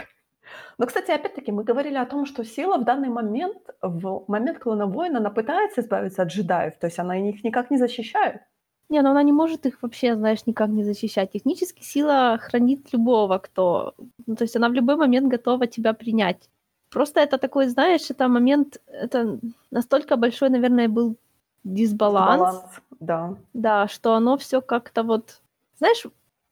[0.77, 4.87] Но, кстати, опять-таки, мы говорили о том, что сила в данный момент, в момент клона
[4.87, 8.41] воина, она пытается избавиться от джедаев, то есть она их никак не защищает.
[8.89, 11.31] Не, ну она не может их вообще, знаешь, никак не защищать.
[11.31, 13.93] Технически сила хранит любого, кто...
[14.27, 16.49] Ну, то есть она в любой момент готова тебя принять.
[16.89, 18.81] Просто это такой, знаешь, это момент...
[18.87, 19.39] Это
[19.71, 21.15] настолько большой, наверное, был
[21.63, 22.39] дисбаланс.
[22.39, 23.35] Баланс, да.
[23.53, 25.41] Да, что оно все как-то вот...
[25.77, 26.05] Знаешь,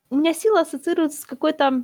[0.09, 1.83] у меня сила ассоциируется с какой-то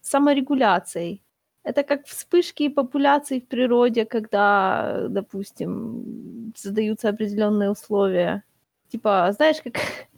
[0.00, 1.22] саморегуляцией.
[1.62, 8.44] Это как вспышки популяций в природе, когда, допустим, задаются определенные условия.
[8.88, 9.74] Типа, знаешь, как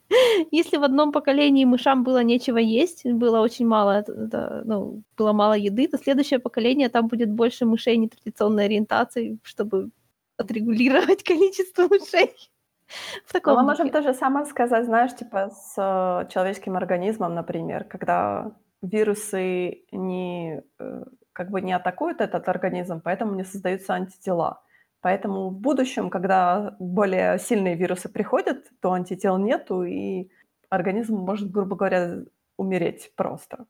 [0.53, 5.55] если в одном поколении мышам было нечего есть, было очень мало, это, ну, было мало
[5.55, 9.91] еды, то следующее поколение там будет больше мышей нетрадиционной ориентации, чтобы
[10.37, 12.35] отрегулировать количество мышей.
[13.27, 17.35] В Но таком мы можем то же самое сказать, знаешь, типа с э, человеческим организмом,
[17.35, 18.53] например, когда
[18.83, 24.63] вирусы не, э, как бы не атакуют этот организм, поэтому не создаются антитела.
[25.01, 30.31] Поэтому в будущем, когда более сильные вирусы приходят, то антител нету, и
[30.71, 32.19] организм может, грубо говоря,
[32.57, 33.67] умереть просто.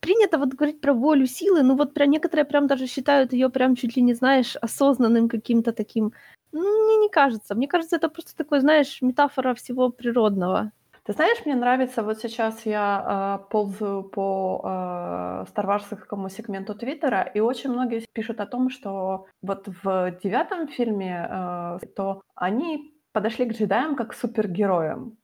[0.00, 3.74] принято вот говорить про волю силы, ну вот прям некоторые прям даже считают ее прям
[3.76, 6.12] чуть ли не, знаешь, осознанным каким-то таким.
[6.56, 7.54] Ну, мне не кажется.
[7.54, 10.72] Мне кажется, это просто такой, знаешь, метафора всего природного.
[11.04, 17.40] Ты знаешь, мне нравится, вот сейчас я э, ползаю по э, старварскому сегменту Твиттера, и
[17.40, 23.52] очень многие пишут о том, что вот в девятом фильме, э, то они подошли к
[23.52, 25.16] джедаям как к супергероям,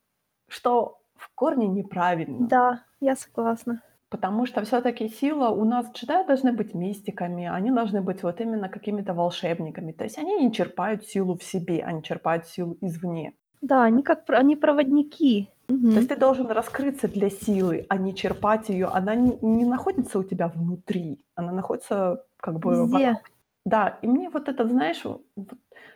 [0.49, 2.47] что в корне неправильно.
[2.47, 3.83] Да, я согласна.
[4.12, 8.68] Потому что все-таки сила у нас джедаи должны быть мистиками, они должны быть вот именно
[8.68, 9.92] какими-то волшебниками.
[9.92, 13.33] То есть они не черпают силу в себе, они черпают силу извне.
[13.62, 15.48] Да, они как они проводники.
[15.66, 18.88] То есть ты должен раскрыться для силы, а не черпать ее.
[18.92, 23.07] Она не, не находится у тебя внутри, она находится как бы Везде.
[23.07, 23.31] вокруг.
[23.64, 25.22] Да, и мне вот это, знаешь, вот,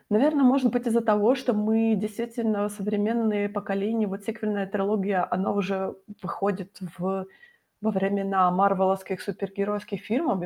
[0.08, 5.96] наверно, может быть из-за того, что мы действительно современные поколения, вот сиквельная трилогия, она уже
[6.22, 7.26] выходит в
[7.80, 10.42] во времена марвеловских супергеройских фильмов,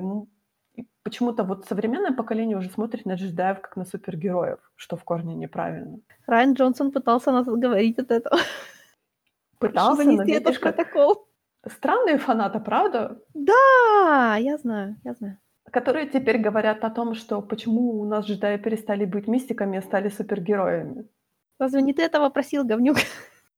[0.77, 5.35] и почему-то вот современное поколение уже смотрит на джедаев как на супергероев, что в корне
[5.35, 5.99] неправильно.
[6.27, 8.39] Райан Джонсон пытался нас отговорить от этого.
[9.59, 11.29] Пытался, но видишь, как протокол.
[11.69, 13.21] странные фанаты, правда?
[13.35, 15.39] Да, я знаю, я знаю.
[15.71, 20.09] Которые теперь говорят о том, что почему у нас джедаи перестали быть мистиками, а стали
[20.09, 21.09] супергероями.
[21.59, 22.97] Разве не ты этого просил, говнюк?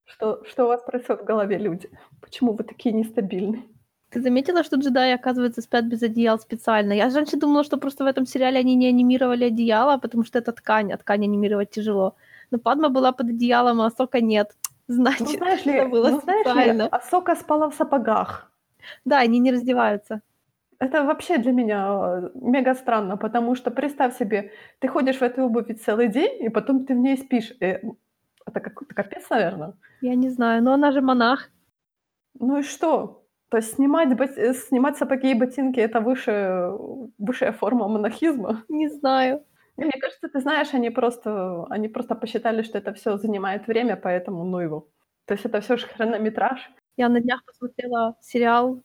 [0.04, 1.90] Что что у вас происходит в голове, люди?
[2.20, 3.62] Почему вы такие нестабильные?
[4.10, 6.92] Ты заметила, что джедаи, оказывается, спят без одеял специально?
[6.92, 10.52] Я раньше думала, что просто в этом сериале они не анимировали одеяло, потому что это
[10.52, 12.14] ткань, а ткань анимировать тяжело.
[12.50, 14.54] Но Падма была под одеялом, а Сока нет.
[14.88, 16.86] Значит, Ну, знаешь ли, это было ну, знаешь ли, специально.
[16.88, 18.52] Асока спала в сапогах.
[19.06, 20.20] Да, они не раздеваются.
[20.78, 25.44] Это вообще для меня, э, мега странно, потому что представь себе, ты ходишь в этой
[25.44, 27.52] обуви целый день, и потом ты в ней спишь.
[27.60, 27.80] Э,
[28.46, 29.76] это какой-то капец, наверно.
[30.00, 31.48] Я не знаю, но она же монах.
[32.40, 33.24] Ну и что?
[33.50, 36.72] То есть снимать бот э, снимать сапоги и ботинки- это выше
[37.18, 38.64] высшая форма монахизма?
[38.68, 39.44] Не знаю.
[39.76, 43.96] И мне кажется, ты знаешь, они просто они просто посчитали, что это всё занимает время,
[43.96, 44.88] поэтому ну его.
[45.26, 46.70] То есть это всё ж хронометраж.
[46.96, 48.82] Я на днях посмотрела сериал,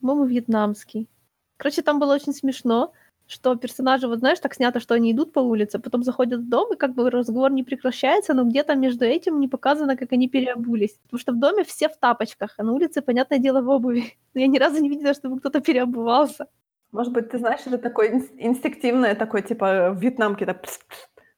[0.00, 1.08] по-моему, вьетнамский.
[1.56, 2.92] Короче, там было очень смешно,
[3.28, 6.72] что персонажи, вот знаешь, так снято, что они идут по улице, потом заходят в дом,
[6.72, 10.98] и как бы разговор не прекращается, но где-то между этим не показано, как они переобулись.
[11.02, 14.16] Потому что в доме все в тапочках, а на улице, понятное дело, в обуви.
[14.34, 16.46] Но я ни разу не видела, чтобы кто-то переобувался.
[16.90, 20.64] Может быть, ты знаешь, это такое инс инстинктивное, такое типа в вьетнамке так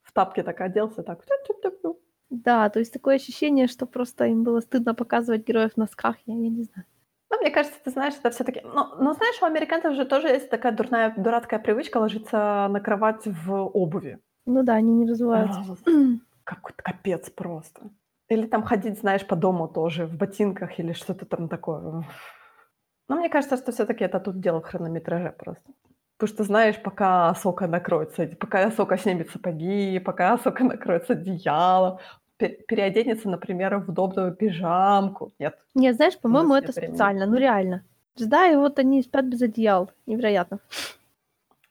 [0.03, 1.24] в тапки так оделся, так.
[2.31, 6.35] Да, то есть такое ощущение, что просто им было стыдно показывать героев в носках, я
[6.35, 6.87] я не знаю.
[7.31, 10.51] Ну, мне кажется, ты знаешь, это всё-таки ну ну, знаешь, у американцев же тоже есть
[10.51, 14.19] такая дурная дурацкая привычка ложиться на кровать в обуви.
[14.47, 15.61] Ну да, они не разуваются.
[16.45, 17.81] Какой-то капец просто.
[18.29, 22.05] Или там ходить, знаешь, по дому тоже в ботинках или что-то там такое.
[23.09, 25.73] Но мне кажется, что всё-таки это тут дело в хронометраже просто.
[26.19, 32.03] Потому что, знаешь, пока Асока накроется, пока Асока снимет сапоги, пока Асока накроется одеялом, пе
[32.48, 35.33] переоденется, например, в удобную пижамку.
[35.38, 35.59] Нет.
[35.74, 36.92] Нет, знаешь, по-моему, это времени.
[36.92, 37.83] специально, ну реально.
[38.18, 39.90] Джедаи, вот они спят без одеял.
[40.07, 40.59] Невероятно.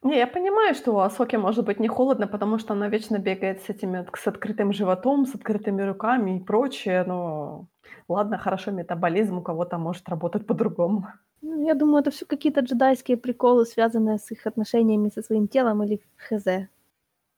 [0.02, 3.62] Не, я понимаю, что у Асоки может быть не холодно, потому что она вечно бегает
[3.62, 7.66] с этими с открытым животом, с открытыми руками и прочее, но
[8.08, 11.08] ладно, хорошо, метаболизм у кого-то может работать по-другому.
[11.42, 15.84] Ну, я думаю, это всё какие-то джедайские приколы, связанные с их отношениями со своим телом
[15.84, 16.46] или хз.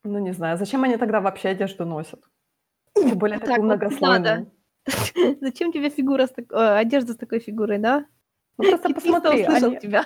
[0.03, 2.19] Ну, не знаю, зачем они тогда вообще одежду носят?
[2.95, 4.51] Тем более Вот такую так не многослойную.
[5.41, 8.05] Зачем тебе фигура с так э, одежда с такой фигурой, да?
[8.57, 10.05] Ну, просто Кит-Кит посмотри, услышал они тебя.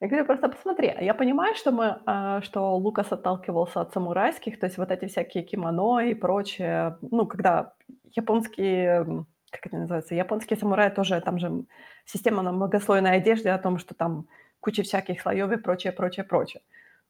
[0.00, 0.94] Я говорю, просто посмотри.
[1.00, 5.42] Я понимаю, что мы, а, что Лукас отталкивался от самурайских, то есть вот эти всякие
[5.42, 6.98] кимоно и прочее.
[7.00, 11.64] Ну, когда японские, как это называется, японские самураи тоже, там же
[12.04, 14.28] система на многослойной одежде о том, что там
[14.60, 16.62] куча всяких слоёв и прочее, прочее, прочее.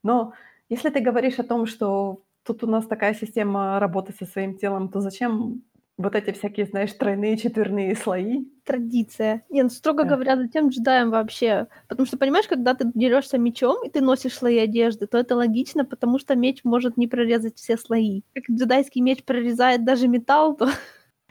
[0.02, 0.32] Но
[0.70, 4.88] если ты говоришь о том, что тут у нас такая система работы со своим телом,
[4.90, 5.62] то зачем
[5.98, 8.46] вот эти всякие, знаешь, тройные, четверные слои?
[8.64, 9.42] Традиция.
[9.50, 10.10] Не, ну, строго Да.
[10.10, 11.66] говоря, зачем джедаям вообще?
[11.88, 15.84] Потому что, понимаешь, когда ты дерёшься мечом и ты носишь слои одежды, то это логично,
[15.84, 18.22] потому что меч может не прорезать все слои.
[18.34, 20.68] Как джедайский меч прорезает даже металл, то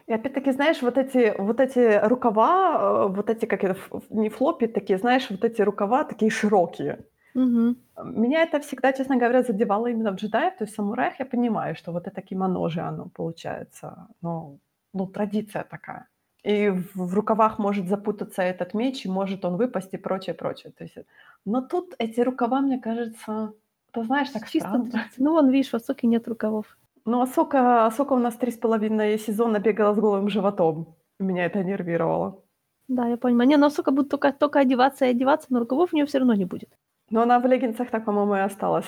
[0.07, 3.77] И опять-таки, знаешь, вот эти вот эти рукава, э, вот эти, как это,
[4.09, 7.05] не флопи такие, знаешь, вот эти рукава такие широкие.
[7.35, 7.77] Мгм.
[8.03, 10.57] Меня это всегда, честно говоря, задевало именно в джедаях.
[10.57, 14.59] То есть в самураях я понимаю, что вот это кимоно же оно получается, ну
[14.93, 16.07] ну, традиция такая.
[16.43, 20.71] И в рукавах может запутаться этот меч, и может он выпасть и прочее, прочее.
[20.75, 21.03] То есть, э,
[21.45, 23.53] но тут эти рукава, мне кажется,
[23.91, 24.89] ты знаешь, так Чисто странно.
[25.17, 26.77] Ну, вон, видишь, в Асоке нет рукавов.
[27.05, 30.95] Ну, Асока Асока у нас 3,5 сезона бегала с голым животом.
[31.19, 32.41] Меня это нервировало.
[32.89, 33.49] Да, я понимаю.
[33.49, 36.33] Не, ну Асока будет тока тока одеваться и одеваться, но рукавов у неё всё равно
[36.33, 36.69] не будет.
[37.09, 38.85] Но она в леггинсах так, по-моему, и осталась.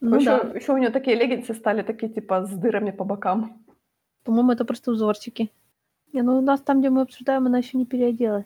[0.00, 0.58] Ну ещё да.
[0.58, 3.64] ещё у неё такие леггинсы стали, такие типа с дырами по бокам.
[4.24, 5.50] По-моему, это просто узорчики.
[6.12, 8.44] Не, ну у нас там, где мы обсуждаем, она ещё не переоделась.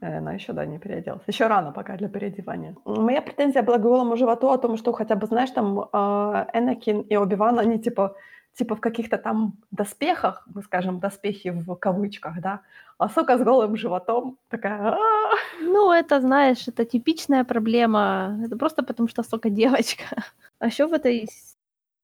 [0.00, 1.22] Э, она ещё, да, не переоделась.
[1.28, 2.74] Ещё рано пока для переодевания.
[2.84, 7.00] Моя претензия была к голому животу о том, что хотя бы, знаешь, там, а, Энакин
[7.02, 8.14] и Оби-Ван, они типа
[8.54, 12.60] типа в каких-то там доспехах, мы скажем, доспехи в кавычках, да,
[12.98, 14.96] а Асока с голым животом такая.
[15.62, 18.38] Ну, это, знаешь, это типичная проблема.
[18.44, 20.04] Это просто потому, что Асока девочка.
[20.58, 21.28] А ещё в этой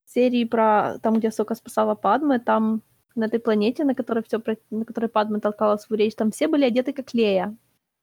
[0.07, 2.81] серии про там, где Асока спасала Падме, там
[3.15, 6.65] на этой планете, на которой про на которой Падме толкала свою речь, там все были
[6.65, 7.55] одеты как Лея.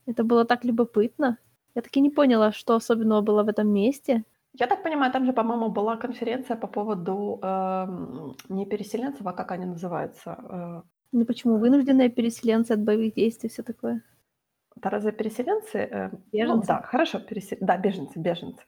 [0.06, 1.38] Это было так любопытно.
[1.76, 4.24] Я так и не поняла, что особенного было в этом месте.
[4.60, 9.52] Я так понимаю, там же, по-моему, была конференция по поводу эм, не переселенцев, а как
[9.52, 10.38] они называются?
[10.50, 11.58] Э, Ну почему?
[11.58, 14.02] Вынужденные переселенцы от боевых действий, все такое.
[14.78, 15.78] это разве переселенцы?
[15.78, 16.68] Э, Ну Беженцы.
[16.68, 17.58] да, хорошо, пересел...
[17.62, 18.64] да, беженцы, беженцы.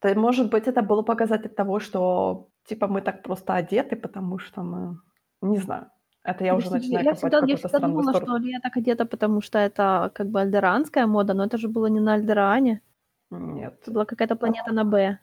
[0.00, 4.62] То может быть, это было показатель того, что типа мы так просто одеты, потому что
[4.62, 4.98] мы...
[5.42, 5.86] Не знаю.
[6.22, 8.38] Это я уже Подожди, начинаю я копать в всегда, я всегда думала, сторону.
[8.38, 11.86] что я так одета, потому что это как бы альдеранская мода, но это же было
[11.86, 12.82] не на Альдеране.
[13.30, 13.78] Нет.
[13.82, 15.18] Это была какая-то планета на Б.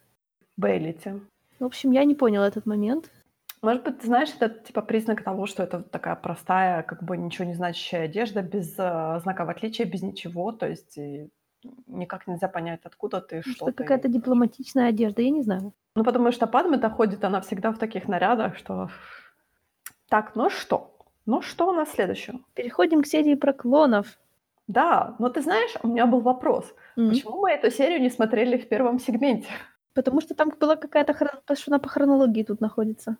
[0.57, 1.13] Бейлити.
[1.59, 3.09] В общем, я не поняла этот момент.
[3.61, 7.45] Может быть, ты знаешь, это типа признак того, что это такая простая, как бы ничего
[7.45, 11.29] не значащая одежда, без э, знаков отличия, без ничего, то есть и
[11.87, 13.83] никак нельзя понять, откуда ты, Может, что это ты.
[13.83, 15.73] какая-то дипломатичная одежда, я не знаю.
[15.95, 18.89] Ну, потому что Падме-то ходит, она всегда в таких нарядах, что...
[20.07, 20.95] Так, ну что?
[21.25, 22.39] Ну что у нас следующее?
[22.53, 24.19] Переходим к серии про клонов.
[24.67, 26.73] Да, но ты знаешь, у меня был вопрос.
[26.95, 27.09] М.
[27.09, 29.47] Почему мы эту серию не смотрели в первом сегменте?
[29.97, 31.31] Потому что там была какая-то хрон...
[31.31, 33.17] потому что она по хронологии тут находится.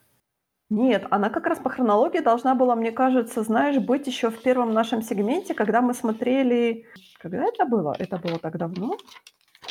[0.70, 4.74] Нет, она как раз по хронологии должна была, мне кажется, знаешь, быть еще в первом
[4.74, 6.86] нашем сегменте, когда мы смотрели...
[7.20, 7.96] Когда это было?
[7.98, 8.96] Это было так давно?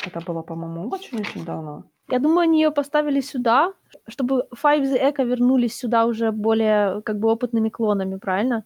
[0.05, 1.83] Это было, по-моему, очень-очень давно.
[2.09, 3.71] Я думаю, они ее поставили сюда,
[4.09, 8.65] чтобы Five the Echo вернулись сюда уже более как бы опытными клонами, правильно?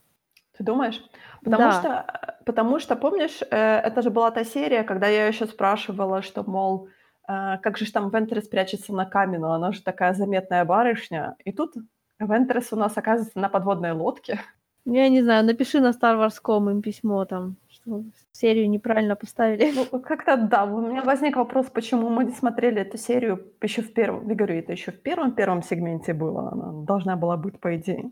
[0.58, 1.00] Ты думаешь?
[1.44, 1.72] Потому Да.
[1.72, 6.24] что, э, потому что, помнишь, э, это же была та серия, когда я еще спрашивала,
[6.24, 6.88] что, мол,
[7.32, 11.36] э, как же там Вентрес прячется на камину, она же такая заметная барышня.
[11.46, 11.74] И тут
[12.20, 14.40] Вентрес у нас оказывается на подводной лодке.
[14.86, 19.72] Я не знаю, напиши на Star Wars.com им письмо там, что серию неправильно поставили.
[19.92, 23.94] Ну, как-то да, у меня возник вопрос, почему мы не смотрели эту серию еще в
[23.94, 28.12] первом, я говорю, это еще в первом-первом сегменте было, она должна была быть, по идее.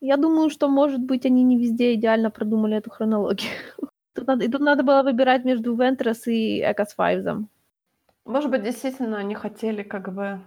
[0.00, 3.50] Я думаю, что, может быть, они не везде идеально продумали эту хронологию.
[4.14, 7.48] Тут надо, и тут надо было выбирать между Ventress и Echo с Файвзом.
[8.24, 10.40] Может быть, действительно они хотели как бы...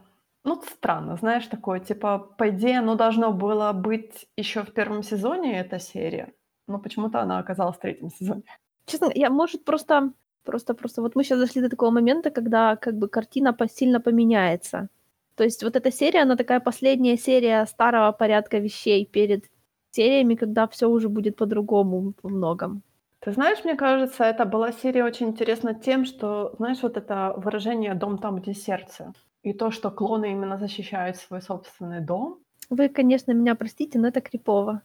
[0.44, 5.60] Ну, странно, знаешь, такое, типа, по идее, оно должно было быть еще в первом сезоне,
[5.60, 6.34] эта серия,
[6.68, 8.44] но почему-то она оказалась в третьем сезоне.
[8.86, 12.96] Честно, я, может, просто, просто, просто, вот мы сейчас дошли до такого момента, когда как
[12.98, 14.90] бы картина сильно поменяется.
[15.36, 19.46] То есть вот эта серия, она такая последняя серия старого порядка вещей перед
[19.92, 22.84] сериями, когда все уже будет по-другому во многом.
[23.26, 27.96] Ты знаешь, мне кажется, это была серия очень интересна тем, что, знаешь, вот это выражение
[27.96, 32.38] «дом там, где сердце», и то, что клоны именно защищают свой собственный дом.
[32.70, 34.84] Вы, конечно, меня простите, но это крипово.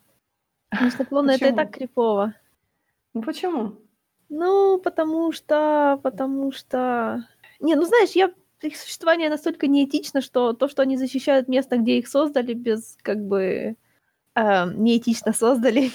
[0.70, 2.32] Конечно, клоны это и так крипово.
[3.12, 3.74] Ну почему?
[4.30, 7.26] Ну, потому что, потому что...
[7.60, 11.98] Не, ну знаешь, я их существование настолько неэтично, что то, что они защищают место, где
[11.98, 13.76] их создали, без как бы
[14.34, 15.90] э, неэтично создали.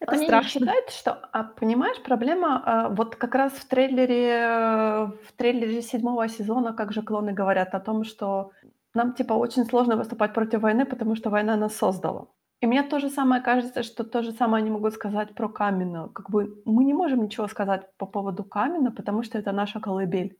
[0.00, 0.60] Это Они не страшно.
[0.60, 6.72] считают, что, а, понимаешь, проблема, а, вот как раз в трейлере, в трейлере седьмого сезона,
[6.72, 8.50] как же клоны говорят о том, что
[8.94, 12.26] нам, типа, очень сложно выступать против войны, потому что война нас создала.
[12.60, 16.08] И мне то же самое кажется, что то же самое они могут сказать про Камина.
[16.12, 20.36] Как бы мы не можем ничего сказать по поводу Камина, потому что это наша колыбель.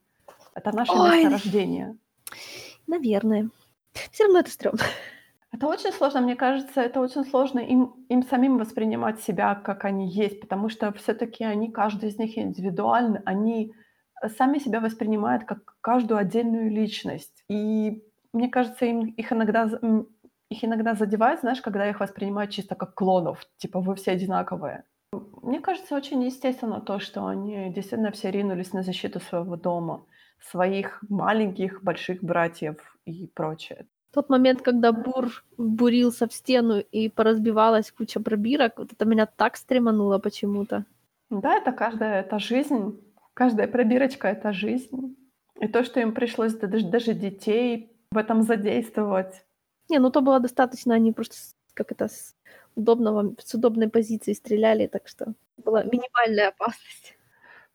[0.55, 1.25] Это наше Ой.
[1.25, 1.97] место рождения.
[2.87, 3.49] Наверное.
[4.13, 4.81] Все равно это стрёмно.
[5.53, 10.09] Это очень сложно, мне кажется, это очень сложно им, им самим воспринимать себя, как они
[10.09, 13.75] есть, потому что все-таки они, каждый из них индивидуальны, они
[14.23, 17.45] э, сами себя воспринимают как каждую отдельную личность.
[17.51, 19.69] И мне кажется, им их иногда,
[20.49, 24.85] их иногда задевает, знаешь, когда их воспринимают чисто как клонов, типа вы все одинаковые.
[25.43, 30.07] Мне кажется, очень естественно то, что они действительно все ринулись на защиту своего дома,
[30.41, 33.87] своих маленьких, больших братьев и прочее.
[34.13, 39.57] Тот момент, когда бур бурился в стену и поразбивалась куча пробирок, вот это меня так
[39.57, 40.85] стремануло почему-то.
[41.31, 43.01] Да, это каждая, это жизнь.
[43.35, 45.17] Каждая пробирочка— это жизнь.
[45.59, 49.45] И то, что им пришлось да- даже, даже детей в этом задействовать.
[49.89, 51.37] Не, ну то было достаточно, они просто
[51.75, 52.35] как это с
[52.77, 57.17] удобного, с удобной позиции стреляли, так что была минимальная опасность.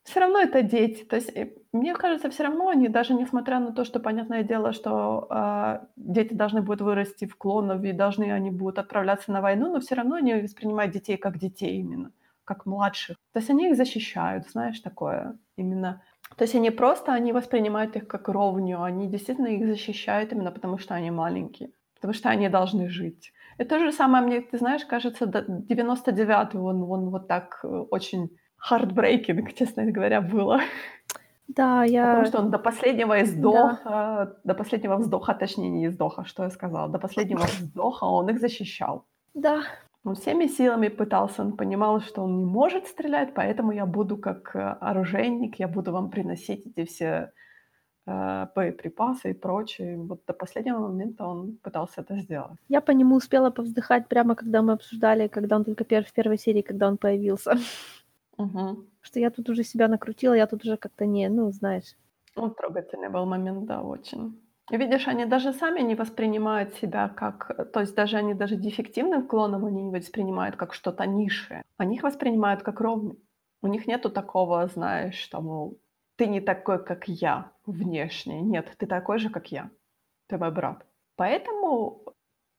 [0.08, 1.04] Все равно это дети.
[1.04, 4.72] То есть, э, мне кажется, все равно они, даже несмотря на то, что, понятное дело,
[4.72, 9.70] что а, дети должны будут вырасти в клонов и должны они будут отправляться на войну,
[9.70, 12.12] но все равно они воспринимают детей как детей именно,
[12.46, 13.18] как младших.
[13.34, 16.02] То есть они их защищают, знаешь, такое именно.
[16.38, 20.78] То есть они просто, они воспринимают их как ровню, они действительно их защищают именно потому,
[20.78, 23.34] что они маленькие, потому что они должны жить.
[23.58, 27.66] И то же самое мне, ты знаешь, кажется, до- 99-й он, он вот так э,
[27.68, 28.30] очень
[28.70, 30.60] heartbreaking, честно говоря, было.
[31.48, 32.06] Да, я...
[32.06, 36.88] Потому что он до последнего издоха, до последнего вздоха, точнее не издоха, что я сказала,
[36.88, 39.04] до последнего вздоха он их защищал.
[39.34, 39.62] Да,
[40.04, 44.56] Он всеми силами пытался, он понимал, что он не может стрелять, поэтому я буду как
[44.56, 47.32] э, оружейник, я буду вам приносить эти все
[48.06, 49.96] э, боеприпасы и прочее.
[49.96, 52.58] Вот до последнего момента он пытался это сделать.
[52.68, 56.38] Я по нему успела повздыхать прямо, когда мы обсуждали, когда он только пер- в первой
[56.38, 57.52] серии, когда он появился.
[58.38, 58.86] Угу.
[59.00, 61.96] Что я тут уже себя накрутила, я тут уже как-то не, ну, знаешь.
[62.36, 64.40] Ну, трогательный был момент, да, очень.
[64.70, 67.72] Видишь, они даже сами не воспринимают себя как...
[67.72, 71.62] То есть даже они даже дефективным клоном они не воспринимают как что-то низшее.
[71.78, 73.18] Они их воспринимают как ровный.
[73.62, 75.80] У них нету такого, знаешь, что, мол,
[76.16, 78.42] ты не такой, как я внешне.
[78.42, 79.70] Нет, ты такой же, как я.
[80.28, 80.86] Ты мой брат.
[81.16, 82.04] Поэтому,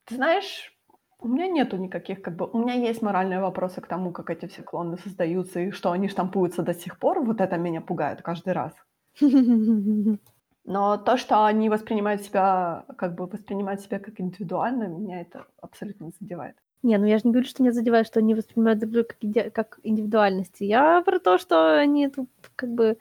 [0.05, 0.75] ты знаешь,
[1.19, 4.45] у меня нету никаких, как бы, у меня есть моральные вопросы к тому, как эти
[4.47, 7.21] все клоны создаются и что они штампуются до сих пор.
[7.21, 8.73] Вот это меня пугает каждый раз.
[10.65, 16.05] Но то, что они воспринимают себя, как бы воспринимают себя как индивидуально, меня это абсолютно
[16.05, 16.55] не задевает.
[16.83, 19.17] Не, ну я же не говорю, что меня задевает, что они воспринимают друг друга как,
[19.23, 20.63] иде- как индивидуальности.
[20.63, 22.97] Я про то, что они тут как бы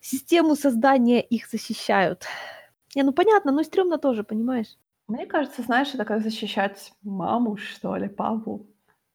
[0.00, 2.24] систему создания их защищают.
[2.94, 4.76] Не, ну понятно, но стрёмно тоже, понимаешь?
[5.08, 8.66] Мне кажется, знаешь, это как защищать маму, что ли, папу,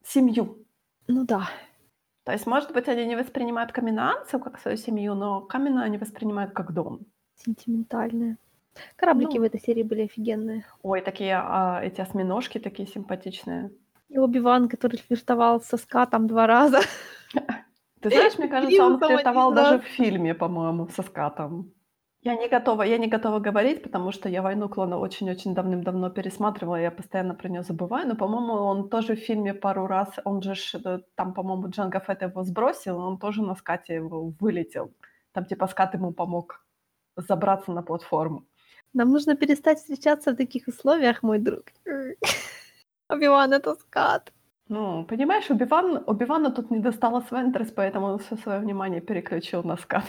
[0.05, 0.65] семью.
[1.07, 1.49] Ну да.
[2.23, 6.53] То есть, может быть, они не воспринимают каменанцев как свою семью, но камена они воспринимают
[6.53, 7.01] как дом.
[7.35, 8.37] Сентиментальная.
[8.95, 9.41] Кораблики Ну.
[9.41, 10.65] в этой серии были офигенные.
[10.81, 13.71] Ой, такие а, эти осьминожки такие симпатичные.
[14.07, 16.79] И Оби-Ван, который флиртовал со скатом два раза.
[18.01, 19.83] Ты знаешь, мне кажется, он флиртовал даже да.
[19.83, 21.73] в фильме, по-моему, со скатом.
[22.23, 26.75] Я не готова, я не готова говорить, потому что я «Войну клонов» очень-очень давным-давно пересматривала,
[26.75, 30.53] я постоянно про нее забываю, но, по-моему, он тоже в фильме пару раз, он же,
[30.53, 34.93] ж, э, там, по-моему, Джанго Фетт его сбросил, он тоже на скате его вылетел.
[35.31, 36.63] Там, типа, скат ему помог
[37.15, 38.45] забраться на платформу.
[38.93, 41.63] Нам нужно перестать встречаться в таких условиях, мой друг.
[43.09, 44.31] Оби-Ван, это скат.
[44.67, 49.75] Ну, понимаешь, Убиван, Убивана тут не досталось Вентрес, поэтому он все свое внимание переключил на
[49.77, 50.03] скат.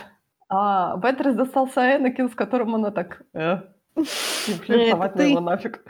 [0.55, 3.22] А Вентрес достался Энакин, с которым она так...
[3.32, 3.62] Э,
[3.96, 5.30] и флиртовать на ты.
[5.30, 5.82] его нафиг.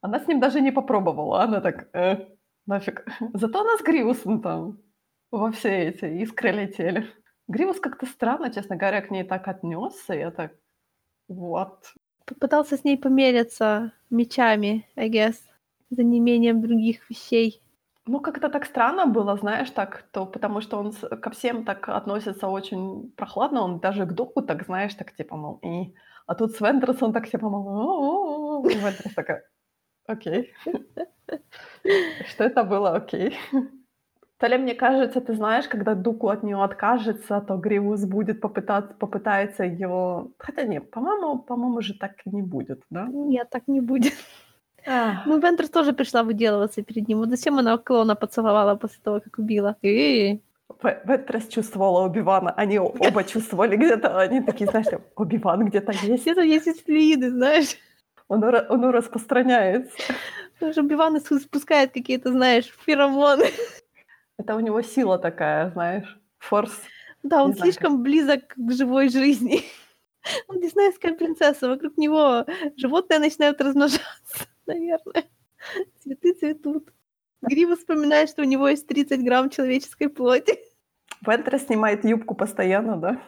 [0.00, 1.88] Она с ним даже не попробовала, она так...
[1.94, 2.26] Э,
[2.66, 3.06] нафиг.
[3.34, 4.78] Зато она с Гриусом там
[5.30, 7.06] во все эти искры летели.
[7.46, 10.54] Гривус как-то странно, честно говоря, к ней так отнесся, я так...
[11.28, 11.94] Вот.
[12.26, 15.36] Попытался с ней помериться мечами, I guess,
[15.90, 17.62] за неимением других вещей.
[18.06, 21.88] Ну, как-то так странно было, знаешь, так, то потому что он с- ко всем так
[21.88, 25.94] относится очень прохладно, он даже к духу так, знаешь, так типа, мол, и...
[26.26, 28.64] А тут с Вендрес он так типа, мол.
[28.66, 29.42] И Вендрес такая,
[30.06, 30.52] окей.
[32.28, 33.36] Что это было, окей.
[34.38, 38.94] То ли мне кажется, ты знаешь, когда Дуку от нее откажется, то Гривус будет попытаться,
[38.94, 40.28] попытается ее...
[40.38, 43.06] Хотя нет, по-моему, по-моему же так не будет, да?
[43.06, 44.14] Нет, так не будет.
[45.26, 47.18] Ну, Вентрес тоже пришла выделываться перед ним.
[47.18, 49.76] Вот зачем она клона поцеловала после того, как убила?
[51.04, 56.40] Вентрес чувствовала Оби-Вана, они оба чувствовали где-то, они такие, знаешь, там, Оби-Ван где-то есть, где-то
[56.40, 57.76] есть флюиды, знаешь.
[58.28, 59.96] он, он распространяется.
[60.54, 63.46] Потому что Оби-Ван ис- спускает какие-то, знаешь, феромоны.
[64.38, 66.72] Это у него сила такая, знаешь, форс.
[67.22, 69.62] Да, он Не знаю, слишком близок к живой жизни.
[70.48, 74.04] Он диснеевская принцесса, вокруг него животные начинают размножаться,
[74.74, 75.24] наверное.
[76.02, 76.92] Цветы цветут.
[77.42, 80.58] Грива вспоминает, что у него есть 30 грамм человеческой плоти.
[81.26, 83.22] Вентрес снимает юбку постоянно, да?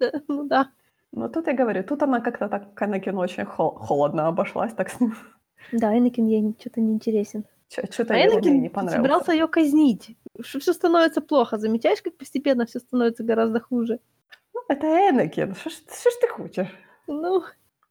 [0.00, 0.70] Да, Ну да.
[1.12, 5.00] Но тут я говорю, тут она как-то так, Канакин очень хол- холодно обошлась, так с
[5.00, 5.14] ним.
[5.72, 7.44] Да, Энакин ей что-то не интересен.
[7.68, 8.96] Что-то А Энакин не понравилось.
[9.00, 10.16] собирался ее казнить.
[10.42, 11.56] Все становится плохо.
[11.58, 14.00] Замечаешь, как постепенно все становится гораздо хуже?
[14.54, 16.68] Ну, это Энакин, что что ж ты хочешь?
[17.06, 17.42] Ну,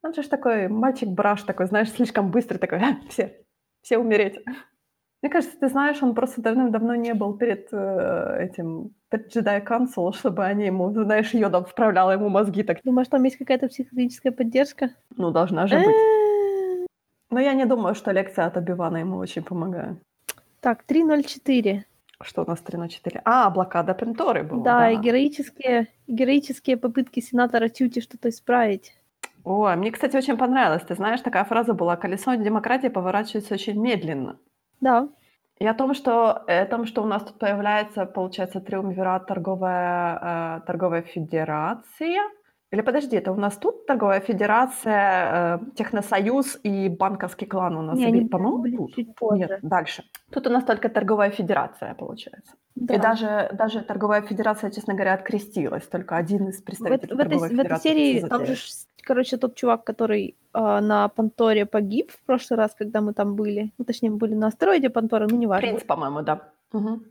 [0.04, 3.38] Он же такой мальчик-браш такой, знаешь, слишком быстрый такой, «А, все,
[3.82, 4.40] все умереть.
[5.22, 10.12] Мне кажется, ты знаешь, он просто давным-давно не был перед э, этим, перед Jedi Council,
[10.18, 12.84] чтобы они ему, знаешь, Йода вправляла ему мозги так.
[12.84, 14.90] думаешь, там есть какая-то психологическая поддержка?
[15.16, 15.88] Ну, должна же быть.
[15.88, 16.86] Э,
[17.30, 19.98] Но я не думаю, что лекция от Обивана ему очень помогает.
[20.60, 21.84] Так, 3.04.
[22.22, 23.22] Что у нас 3 на 4?
[23.24, 24.64] А, блокада Пенторы была.
[24.64, 28.94] Да, и героические, героические попытки сенатора Тюти что-то исправить.
[29.44, 30.84] Ой, мне, кстати, очень понравилось.
[30.84, 34.40] Ты знаешь, такая фраза была «Колесо демократии поворачивается очень медленно».
[34.82, 35.10] Да,
[35.60, 40.60] И о том, что, э, о том, что у нас тут появляется, получается, триумвират торговая,
[40.60, 42.22] э, торговая федерация.
[42.72, 47.98] Или подожди, это у нас тут торговая федерация, э, техносоюз и банковский клан у нас.
[48.00, 49.16] Не, они по-моему, тут.
[49.16, 49.48] позже.
[49.48, 50.04] Нет, дальше.
[50.32, 52.54] Тут у нас только торговая федерация, получается.
[52.76, 52.96] да.
[52.96, 55.88] И даже, даже торговая федерация, честно говоря, открестилась.
[55.88, 57.90] Только один из в, представителей в этой, торговой в этой федерации.
[57.90, 58.56] серии всё там же,
[59.04, 63.72] короче, тот чувак, который а, на Панторе погиб в прошлый раз, когда мы там были.
[63.78, 65.68] Ну, точнее, мы были на астероиде Пантора, ну, неважно.
[65.68, 66.50] Принц, по-моему, да.
[66.72, 67.06] Мгм.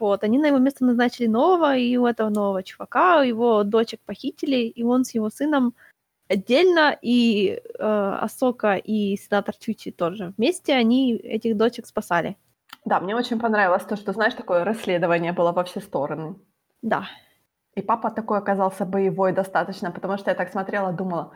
[0.00, 4.56] Вот, они на его место назначили нового, и у этого нового чувака его дочек похитили,
[4.56, 5.74] и он с его сыном
[6.28, 12.36] отдельно, и э, Асока и сенатор Чучи тоже вместе, они этих дочек спасали.
[12.84, 16.36] Да, мне очень понравилось то, что, знаешь, такое расследование было во все стороны.
[16.82, 17.06] Да.
[17.74, 21.32] И папа такой оказался боевой достаточно, потому что я так смотрела, думала,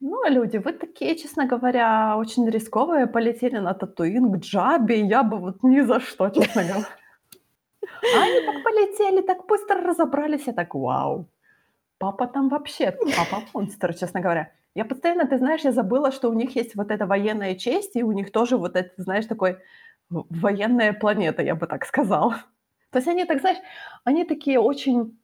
[0.00, 5.38] ну, люди, вы такие, честно говоря, очень рисковые, полетели на Татуин к Джабе, я бы
[5.38, 6.86] вот ни за что, честно говоря.
[7.82, 11.28] А они так полетели, так быстро разобрались, я так, вау.
[11.98, 14.52] Папа там вообще, папа монстр, честно говоря.
[14.74, 18.02] Я постоянно, ты знаешь, я забыла, что у них есть вот эта военная честь, и
[18.02, 19.58] у них тоже вот это, знаешь, такой
[20.08, 22.36] военная планета, я бы так сказала.
[22.90, 23.58] То есть они так, знаешь,
[24.04, 25.18] они такие очень,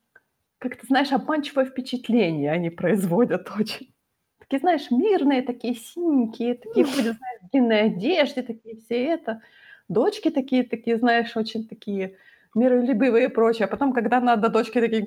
[0.59, 3.95] как ты знаешь, обманчивое впечатление они производят очень.
[4.39, 9.43] Такие, знаешь, мирные, такие синенькие, такие ходят, знаешь, в длинной одежде, такие все это.
[9.89, 12.17] Дочки такие, такие, знаешь, очень такие
[12.55, 13.67] миролюбивые и прочее.
[13.67, 15.07] А потом, когда надо, дочки такие...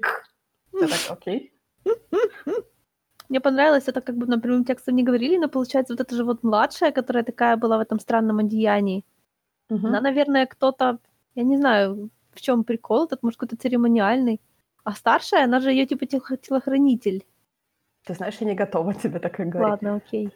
[0.73, 1.53] Я так, окей.
[3.29, 6.23] Мне понравилось это, как бы на прямым текстом не говорили, но получается вот эта же
[6.23, 9.05] вот младшая, которая такая была в этом странном одеянии.
[9.69, 9.87] Угу.
[9.87, 10.97] Она, наверное, кто-то,
[11.35, 14.41] я не знаю, в чем прикол, этот, может, какой-то церемониальный.
[14.83, 17.25] А старшая, она же ее типа телохранитель.
[18.05, 19.83] Ты знаешь, я не готова тебе так говорить.
[19.83, 20.31] Ладно, окей.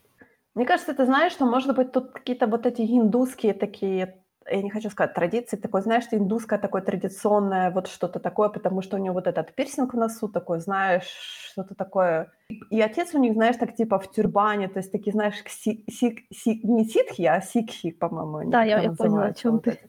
[0.56, 4.70] Мне кажется, ты знаешь, что, может быть, тут какие-то вот эти индусские такие я не
[4.70, 9.16] хочу сказать традиции, такой, знаешь, индусское такое традиционное вот что-то такое, потому что у него
[9.16, 11.08] вот этот пирсинг в носу такой, знаешь,
[11.52, 12.32] что-то такое.
[12.70, 16.28] И отец у них, знаешь, так типа в тюрбане, то есть такие, знаешь, си, си,
[16.32, 18.52] си, не ситхи, а сикхи, по-моему.
[18.52, 19.72] Да, я, я поняла, о чем вот ты.
[19.72, 19.88] Это.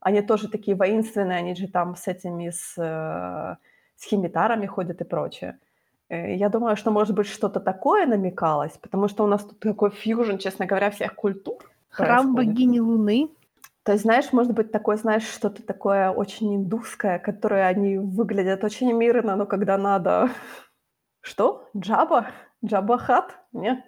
[0.00, 3.56] Они тоже такие воинственные, они же там с этими, с, э,
[3.96, 5.58] с химитарами ходят и прочее.
[6.08, 9.90] Э, я думаю, что, может быть, что-то такое намекалось, потому что у нас тут такой
[9.90, 11.58] фьюжн, честно говоря, всех культур.
[11.88, 12.50] Храм происходит.
[12.50, 13.30] богини Луны.
[13.84, 18.90] То есть, знаешь, может быть такое, знаешь, что-то такое очень индусское, которое они выглядят очень
[18.92, 20.30] мирно, но когда надо...
[21.20, 21.68] Что?
[21.76, 22.26] Джаба?
[22.64, 23.38] Джаба-хат?
[23.52, 23.78] Нет?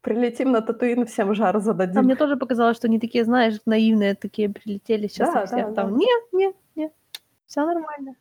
[0.00, 1.98] Прилетим на Татуин, всем жар зададим.
[1.98, 5.74] А мне тоже показалось, что они такие, знаешь, наивные такие прилетели сейчас да, всех да,
[5.74, 5.92] там.
[5.92, 5.98] Да.
[5.98, 6.92] Нет, нет, нет,
[7.46, 8.14] все нормально.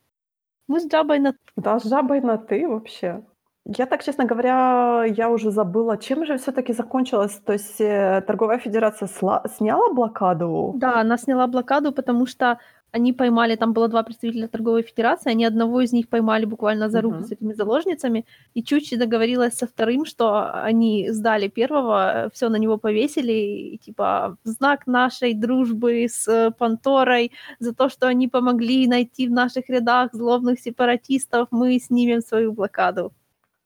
[0.67, 3.23] Мы с Джабой на Да, с Джабой на ты вообще.
[3.65, 7.41] Я так, честно говоря, я уже забыла, чем же все-таки закончилось.
[7.45, 10.73] То есть э, торговая федерация сла- сняла блокаду?
[10.75, 12.59] Да, она сняла блокаду, потому что
[12.91, 17.01] они поймали, там было два представителя торговой федерации, они одного из них поймали буквально за
[17.01, 17.27] руку uh-huh.
[17.27, 22.77] с этими заложницами, и Чучи договорилась со вторым, что они сдали первого, все на него
[22.77, 29.27] повесили, и, типа в знак нашей дружбы с Панторой за то, что они помогли найти
[29.27, 33.11] в наших рядах злобных сепаратистов, мы снимем свою блокаду.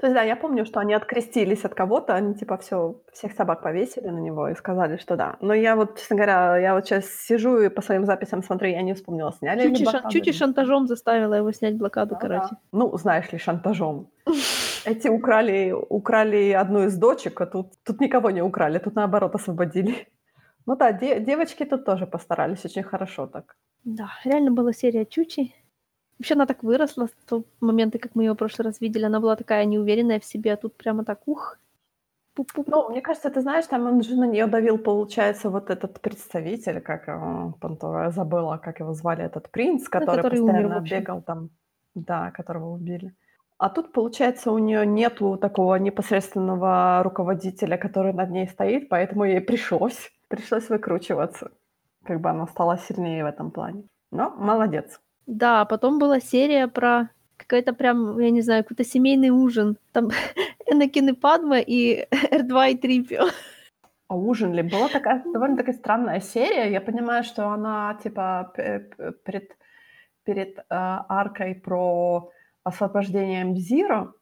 [0.02, 3.62] То есть, да, я помню, что они открестились от кого-то, они типа все, всех собак
[3.62, 5.36] повесили на него и сказали, что да.
[5.41, 8.82] Но я вот, честно говоря, я вот сейчас сижу и по своим записям смотрю, я
[8.82, 10.10] не вспомнила, сняли чуть ли блокаду.
[10.10, 12.47] Чуть и шантажом заставила его снять блокаду, да, короче.
[12.52, 12.58] Да.
[12.72, 14.08] Ну, знаешь ли, шантажом.
[14.86, 20.08] Эти украли, украли одну из дочек, а тут, тут никого не украли, тут наоборот освободили.
[20.66, 23.56] Ну да, де- девочки тут тоже постарались очень хорошо так.
[23.84, 25.54] Да, реально была серия Чучи.
[26.22, 29.05] Вообще она так выросла с того момента, как мы ее в прошлый раз видели.
[29.05, 31.57] Она была такая неуверенная в себе, а тут прямо так ух.
[32.36, 32.67] Пуп-пуп.
[32.67, 36.80] Ну, мне кажется, ты знаешь, там он же на нее давил, получается, вот этот представитель,
[36.80, 41.22] как его, Пантора, забыла, как его звали, этот принц, который, ну, который постоянно умер, бегал
[41.24, 41.49] там,
[41.95, 43.15] да, которого убили.
[43.57, 49.41] А тут, получается, у нее нету такого непосредственного руководителя, который над ней стоит, поэтому ей
[49.41, 51.49] пришлось, пришлось выкручиваться.
[52.03, 53.86] Как бы она стала сильнее в этом плане.
[54.11, 54.99] Но молодец.
[55.28, 59.78] Да, потом была серия про какой-то прям, я не знаю, какой-то семейный ужин.
[59.91, 60.09] Там
[60.67, 63.26] Энакин и Падма и R2 и Трипио.
[64.07, 64.61] А ужин ли?
[64.61, 66.72] Была такая довольно такая странная серия.
[66.72, 68.53] Я понимаю, что она типа
[69.26, 69.55] перед,
[70.26, 72.30] перед э, аркой про
[72.63, 74.13] освобождение Мзиро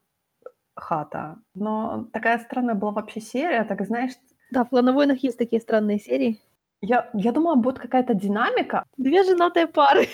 [0.80, 1.38] хата.
[1.56, 4.14] Но такая странная была вообще серия, так знаешь...
[4.52, 6.39] Да, в «Клановойнах» есть такие странные серии.
[6.82, 8.84] Я, я думала, будет какая-то динамика.
[8.97, 10.08] Две женатые пары.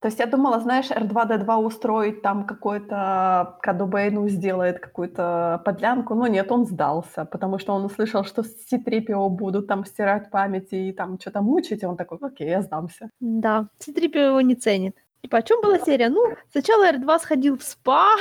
[0.00, 6.50] То есть я думала, знаешь, R2-D2 устроить там какой-то Кадубейну сделает какую-то подлянку, но нет,
[6.50, 11.20] он сдался, потому что он услышал, что с C-3PO будут там стирать память и там
[11.20, 13.10] что-то мучить, и он такой, окей, я сдамся.
[13.20, 14.96] Да, C-3PO его не ценит.
[15.22, 16.08] Типа, о чем была серия?
[16.08, 18.16] Ну, сначала R2 сходил в спа,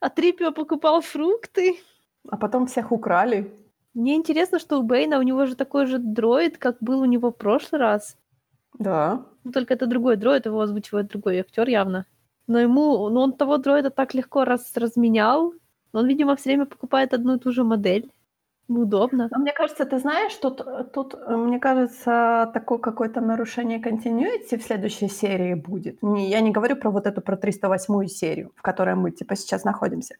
[0.00, 1.80] а 3PO покупал фрукты.
[2.28, 3.52] А потом всех украли.
[3.92, 7.30] Мне интересно, что у Бейна, у него же такой же дроид, как был у него
[7.30, 8.16] в прошлый раз.
[8.78, 9.24] Да.
[9.44, 12.06] Ну, только это другой дроид, его озвучивает другой актер явно.
[12.46, 15.54] Но ему, ну он того дроида так легко раз разменял.
[15.92, 18.10] Он, видимо, все время покупает одну и ту же модель.
[18.66, 19.28] Удобно.
[19.30, 20.62] Но мне кажется, ты знаешь, тут,
[20.92, 26.02] тут мне кажется, такое какое-то нарушение континуити в следующей серии будет.
[26.02, 29.64] Не, я не говорю про вот эту, про 308 серию, в которой мы, типа, сейчас
[29.64, 30.16] находимся.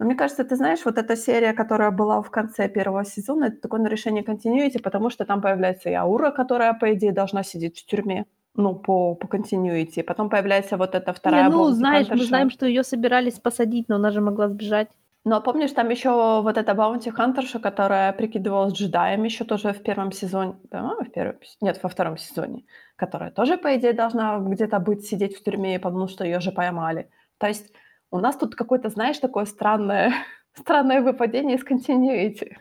[0.00, 3.60] Но мне кажется, ты знаешь, вот эта серия, которая была в конце первого сезона, это
[3.60, 7.84] такое нарушение continuity, потому что там появляется и Аура, которая, по идее, должна сидеть в
[7.86, 8.24] тюрьме,
[8.54, 10.02] ну, по, по continuity.
[10.02, 12.28] Потом появляется вот эта вторая Не, ну, Bounty знаешь, мы Hunterша.
[12.28, 14.88] знаем, что ее собирались посадить, но она же могла сбежать.
[15.24, 20.12] Но помнишь, там еще вот эта Баунти Хантерша, которая прикидывалась джедаем еще тоже в первом
[20.12, 22.64] сезоне, по-моему, в первом, нет, во втором сезоне,
[22.96, 27.10] которая тоже, по идее, должна где-то быть, сидеть в тюрьме, потому что ее же поймали.
[27.36, 27.70] То есть
[28.10, 30.12] у нас тут какое-то, знаешь, такое странное,
[30.54, 32.56] странное выпадение из continuity.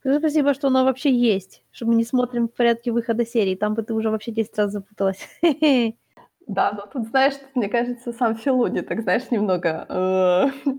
[0.00, 3.74] Скажи спасибо, что она вообще есть, что мы не смотрим в порядке выхода серии, там
[3.74, 5.28] бы ты уже вообще 10 раз запуталась.
[6.46, 9.86] Да, но тут, знаешь, мне кажется, сам Филуни, так знаешь, немного...
[9.88, 10.70] э,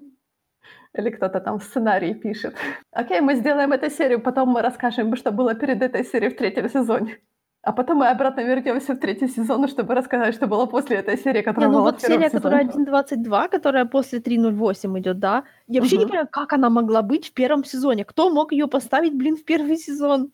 [0.93, 2.55] Или кто-то там сценарий пишет.
[2.91, 6.69] Окей, мы сделаем эту серию, потом мы расскажем, что было перед этой серией в третьем
[6.69, 7.19] сезоне.
[7.66, 11.39] А потом мы обратно вернемся в третий сезон, чтобы рассказать, что было после этой серии,
[11.39, 15.43] Не, которая ну была вот в серия, которая 1.22, которая после 3.08 идет, да?
[15.68, 16.09] Я вообще не Мгм.
[16.09, 18.05] понимаю, как она могла быть в первом сезоне.
[18.05, 20.32] Кто мог ее поставить, блин, в первый сезон?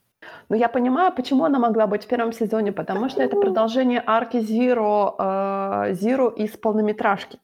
[0.50, 4.38] Но я понимаю, почему она могла быть в первом сезоне, потому что это продолжение арки
[4.38, 7.40] Ziro, э, Ziro из полнометражки.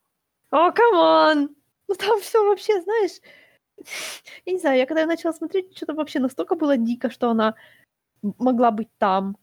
[0.52, 1.50] О, come on!
[1.88, 3.22] Ну там все вообще, знаешь...
[4.46, 7.56] Я не знаю, я когда я начала смотреть, что-то вообще настолько было дико, что она
[8.38, 9.38] могла быть там.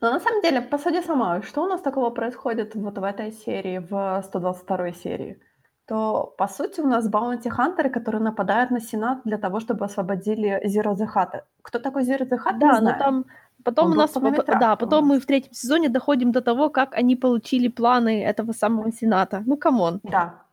[0.00, 3.78] Но на самом деле, посуди сама, что у нас такого происходит вот в этой серии,
[3.78, 5.40] в 122 серии?
[5.86, 9.84] То, по сути, у нас bounty hunter ы, которые нападают на Сенат для того, чтобы
[9.84, 11.42] освободили the Hutt.
[11.62, 12.98] Кто такой Hutt, не Да, но знаю.
[12.98, 13.24] там
[13.64, 14.12] потом Он у нас,
[14.60, 18.92] да, потом мы в третьем сезоне доходим до того, как они получили планы этого самого
[18.92, 19.42] Сената.
[19.46, 20.00] Ну, come on.
[20.02, 20.44] Да.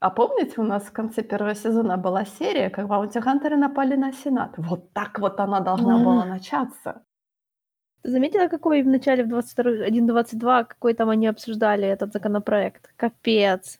[0.00, 3.96] А помните, у нас в конце первого сезона была серия, как bounty hunter ы напали
[3.96, 4.54] на Сенат?
[4.56, 6.04] Вот так вот она должна М.
[6.04, 7.02] была начаться.
[8.02, 12.90] Ты заметила, какой в начале в 22, 1.22, какой там они обсуждали этот законопроект?
[12.96, 13.78] Капец.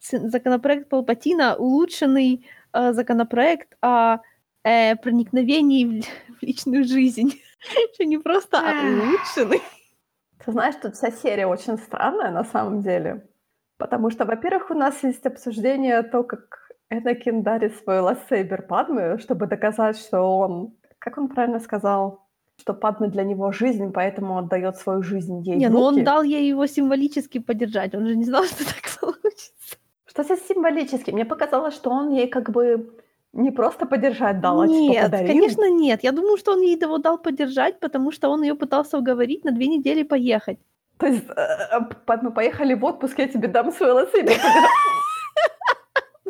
[0.00, 4.18] Законопроект Палпатина, улучшенный э, законопроект о
[4.62, 7.40] э, проникновении в, в личную жизнь.
[7.94, 9.60] Что не просто, а улучшенный.
[10.44, 13.26] Ты знаешь, тут вся серия очень странная на самом деле.
[13.78, 19.46] Потому что, во-первых, у нас есть обсуждение то, как Энакин дарит свой лассейбер Падме, чтобы
[19.46, 22.25] доказать, что он, как он правильно сказал,
[22.58, 26.48] что Падме для него жизнь, поэтому отдает свою жизнь ей Не, ну он дал ей
[26.48, 27.94] его символически поддержать.
[27.94, 29.76] Он же не знал, что так получится.
[30.06, 31.10] Что за символически?
[31.10, 32.90] Мне показалось, что он ей как бы
[33.32, 35.28] не просто поддержать дал, а типа подарил.
[35.28, 36.02] конечно нет.
[36.02, 39.52] Я думаю, что он ей его дал поддержать, потому что он ее пытался уговорить на
[39.52, 40.58] две недели поехать.
[40.98, 43.92] То есть, э, э, Падме, поехали в отпуск, я тебе дам свой.
[43.92, 44.06] Ну,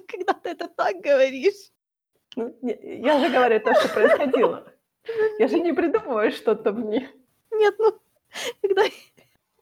[0.09, 1.70] Когда ты это так говоришь.
[2.35, 4.64] Ну, Я же говорю то, что происходило.
[5.38, 7.09] Я же не придумываю что-то мне.
[7.52, 7.92] Нет, ну,
[8.62, 8.82] когда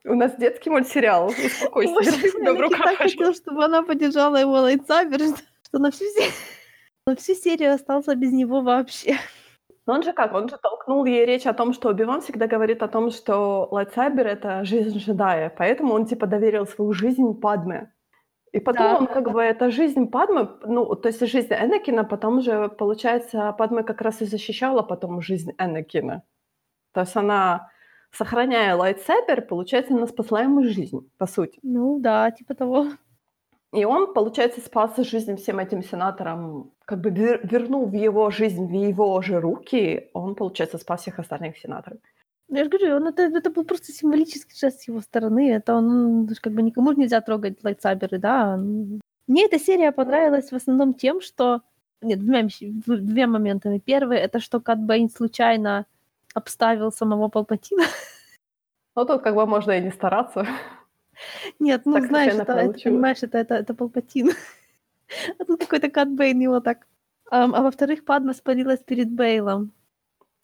[0.05, 1.26] У нас детский мультсериал.
[1.28, 2.82] Успокойся, держи в руках.
[2.82, 6.30] так хотел, чтобы она поддержала его lightsaber, что- на всю, се-
[7.07, 9.16] на всю серию остался без него вообще.
[9.86, 10.32] Но он же как?
[10.32, 14.27] Он же толкнул ей речь о том, что Убиван всегда говорит о том, что lightsaber—
[14.28, 17.92] это жизнь джедая, поэтому он типа доверил свою жизнь Падме.
[18.55, 22.41] И потом Да, он как бы, эта жизнь Падме, ну, то есть жизнь Энакина, потом
[22.41, 26.23] же, получается, Падме как раз и защищала потом жизнь Энакина.
[26.93, 27.71] То есть она,
[28.13, 31.59] сохраняя lightsaber, получается, она спасла ему жизнь, по сути.
[31.63, 32.87] Ну да, типа того.
[33.73, 38.67] И он, получается, спас жизнь всем этим сенаторам, как бы вер- вернул в его жизнь,
[38.67, 41.99] в его же руки, он, получается, спас всех остальных сенаторов.
[42.55, 45.51] Ну, Я же говорю, он это, это был просто символический жест с его стороны.
[45.51, 48.57] Это он, ну, как бы никому нельзя трогать lightsaber ы, да.
[49.27, 51.63] Мне эта серия понравилась в основном тем, что...
[52.01, 52.47] Нет, двумя,
[52.87, 53.81] двумя моментами.
[53.81, 55.87] Первый— это что Кэд Бэйн случайно
[56.33, 57.83] обставил самого Палпатина.
[58.95, 60.47] Ну, тут как бы можно и не стараться.
[61.59, 64.31] Нет, ну Так знаешь, это, это, понимаешь, это, это, это Палпатин.
[65.39, 66.87] А тут какой-то Кэд Бэйн его так...
[67.33, 69.73] Ам, а во-вторых, Падма спалилась перед Бейлом.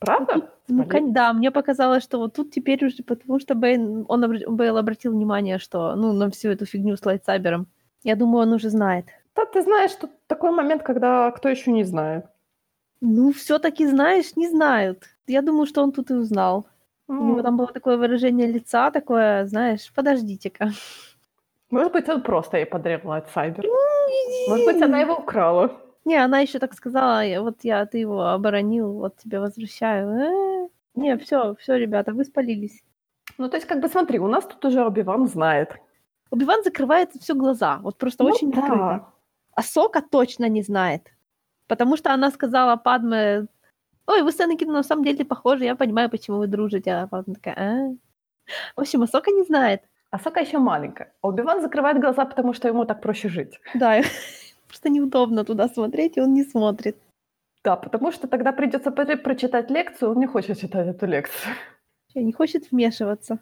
[0.01, 0.51] Правда?
[0.69, 4.49] Ну, кон- да, мне показалось, что вот тут теперь уже, потому что Бэйн, он, обр-
[4.51, 7.67] Бейл обратил внимание, что, ну, на всю эту фигню с lightsaber ом.
[8.03, 9.05] Я думаю, он уже знает.
[9.37, 12.25] Да, ты знаешь, тут такой момент, когда кто еще не знает.
[13.03, 15.05] Ну, все-таки знаешь, не знают.
[15.27, 16.67] Я думаю, что он тут и узнал.
[17.09, 20.71] У него М, там было такое выражение лица, такое, знаешь, подождите-ка.
[21.71, 23.65] Может быть, он просто ей подарил лайтсайбер.
[24.49, 25.71] Может быть, она его украла.
[26.05, 30.09] Не, она еще так сказала, «Я- вот я, ты его оборонил, вот тебе возвращаю.
[30.09, 32.83] Э, Не, все, все, ребята, вы спалились.
[33.39, 35.77] Ну, то есть, как бы смотри, у нас тут уже Оби-Ван знает.
[36.31, 38.61] Убиван закрывает все глаза, вот просто Ну очень да.
[38.61, 39.07] открыто.
[39.55, 41.09] А Сока точно не знает.
[41.69, 43.47] Потому что она сказала Падме,
[44.07, 46.93] ой, вы с Энакином на самом деле похожи, я понимаю, почему вы дружите.
[46.93, 47.95] А Падме такая, «А?»
[48.77, 49.83] В общем, Асока не знает.
[50.11, 51.13] А Сока еще маленькая.
[51.23, 53.61] А Оби-Ван закрывает глаза, потому что ему так проще жить.
[53.75, 54.01] Да,
[54.71, 56.97] Просто неудобно туда смотреть, и он не смотрит.
[57.65, 61.55] Да, потому что тогда придется прочитать лекцию, он не хочет читать эту лекцию.
[62.15, 63.41] Не хочет вмешиваться.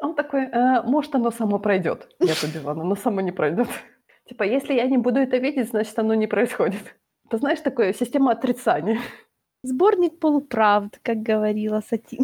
[0.00, 2.08] Он такой, э, может, оно само пройдет.
[2.18, 3.68] Нет, Дилана, оно само не пройдет.
[4.28, 6.96] Типа, если я не буду это видеть, значит, оно не происходит.
[7.30, 8.98] Ты знаешь, такое система отрицания.
[9.62, 12.18] Сборник полуправд, как говорила Сати.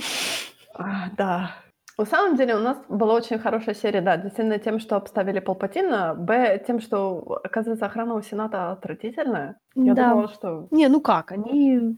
[0.74, 1.54] А, да.
[2.02, 6.16] На самом деле у нас была очень хорошая серия, да, действительно тем, что обставили Палпатина,
[6.16, 9.60] б, тем, что, оказывается, охрана у Сената отвратительная.
[9.76, 10.10] Я да.
[10.10, 10.66] думала, что...
[10.72, 11.96] Не, ну как, они...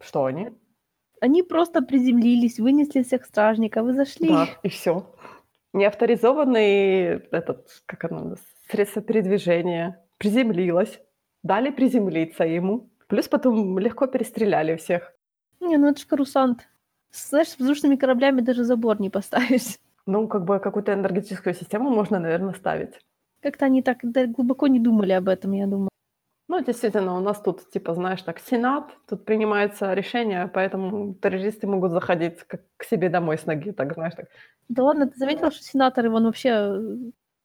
[0.00, 0.52] Что они?
[1.20, 4.30] Они просто приземлились, вынесли всех стражников и зашли.
[4.30, 5.14] Да, и все.
[5.74, 8.36] Неавторизованный этот, как оно,
[8.70, 10.98] средство передвижения приземлилось,
[11.42, 15.12] дали приземлиться ему, плюс потом легко перестреляли всех.
[15.60, 16.70] Не, ну это ж карусант.
[17.12, 19.78] Знаешь, с воздушными кораблями даже забор не поставишь.
[20.06, 22.98] Ну, как бы какую-то энергетическую систему можно, наверное, ставить.
[23.40, 25.88] Как-то они так глубоко не думали об этом, я думаю.
[26.48, 31.92] Ну, действительно, у нас тут, типа, знаешь, так, Сенат, тут принимается решение, поэтому террористы могут
[31.92, 34.26] заходить как к себе домой с ноги, так, знаешь, так.
[34.68, 36.96] Да ладно, ты заметила, что сенаторы, вон вообще э,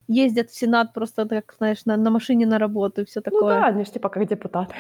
[0.07, 3.41] ездят в Сенат просто, так, знаешь, на, на машине на работу и все такое.
[3.41, 4.75] Ну да, они же типа как депутаты.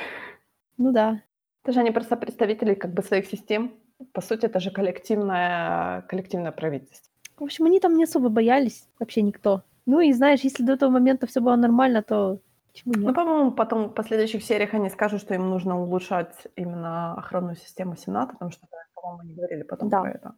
[0.77, 1.21] Ну да.
[1.63, 3.71] Это же они просто представители как бы своих систем.
[4.13, 7.11] По сути, это же коллективное, коллективное правительство.
[7.37, 9.63] В общем, они там не особо боялись, вообще никто.
[9.85, 12.39] Ну и знаешь, если до этого момента все было нормально, то
[12.71, 13.03] почему нет?
[13.03, 17.95] Ну, по-моему, потом в последующих сериях они скажут, что им нужно улучшать именно охранную систему
[17.95, 20.01] Сената, потому что, по-моему, они говорили потом да.
[20.01, 20.35] про это.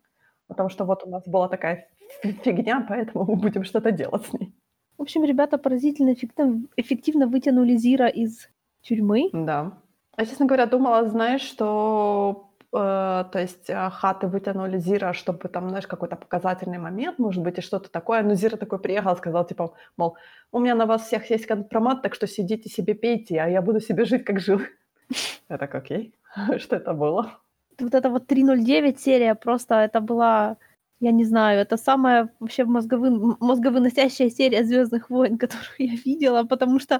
[0.47, 1.87] Потому что вот у нас была такая
[2.21, 4.53] фигня, поэтому мы будем что-то делать с ней.
[4.97, 8.49] В общем, ребята поразительно эффективно, эффективно вытянули Зира из
[8.81, 9.29] тюрьмы.
[9.31, 9.77] Да.
[10.17, 15.69] Я, честно говоря, думала, знаешь, что Э, то есть э, хаты вытянули Зира, чтобы там,
[15.69, 18.21] знаешь, какой-то показательный момент, может быть, и что-то такое.
[18.23, 20.17] Но Зира такой приехал, сказал, типа, мол,
[20.51, 23.79] у меня на вас всех есть компромат, так что сидите себе пейте, а я буду
[23.79, 24.61] себе жить, как жил.
[25.49, 26.13] Я так, окей,
[26.59, 27.39] что это было?
[27.79, 30.57] Вот это вот 309 серия, просто это была,
[30.99, 36.79] я не знаю, это самая вообще мозговы, мозговыносящая серия Звездных войн, которую я видела, потому
[36.79, 36.99] что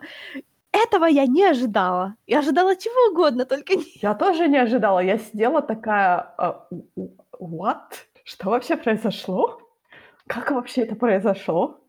[0.72, 2.16] этого я не ожидала.
[2.28, 3.86] Я ожидала чего угодно, только не...
[4.02, 5.00] Я тоже не ожидала.
[5.00, 6.56] Я сидела такая, uh,
[7.40, 7.92] what?
[8.24, 9.60] Что вообще произошло?
[10.28, 11.80] Как вообще это произошло?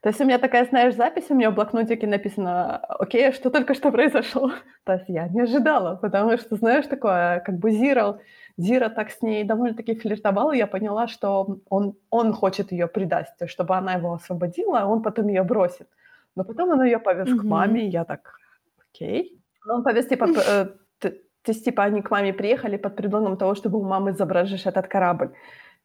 [0.00, 3.74] То есть у меня такая, знаешь, запись, у меня в блокнотике написано, окей, что только
[3.74, 4.50] что произошло.
[4.84, 8.18] То есть я не ожидала, потому что, знаешь, такое, как бы Зира,
[8.56, 13.26] Зира так с ней довольно-таки флиртовал, и я поняла, что он, он хочет ее предать,
[13.38, 15.88] то есть чтобы она его освободила, а он потом ее бросит.
[16.36, 18.38] Но потом он ее повез к маме, и я так,
[18.78, 19.42] окей.
[19.64, 20.66] Но он повез, типа, э,
[21.46, 24.88] то есть, типа, они к маме приехали под предлогом того, чтобы у мамы забрать этот
[24.88, 25.30] корабль.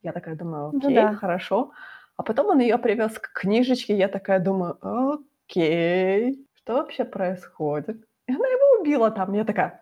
[0.02, 1.14] Я такая думаю, ну окей, ну, да.
[1.14, 1.70] хорошо.
[2.16, 7.96] А потом он ее привез к книжечке, я такая думаю, окей, что вообще происходит?
[8.26, 9.34] И она его убила там.
[9.34, 9.80] Я такая,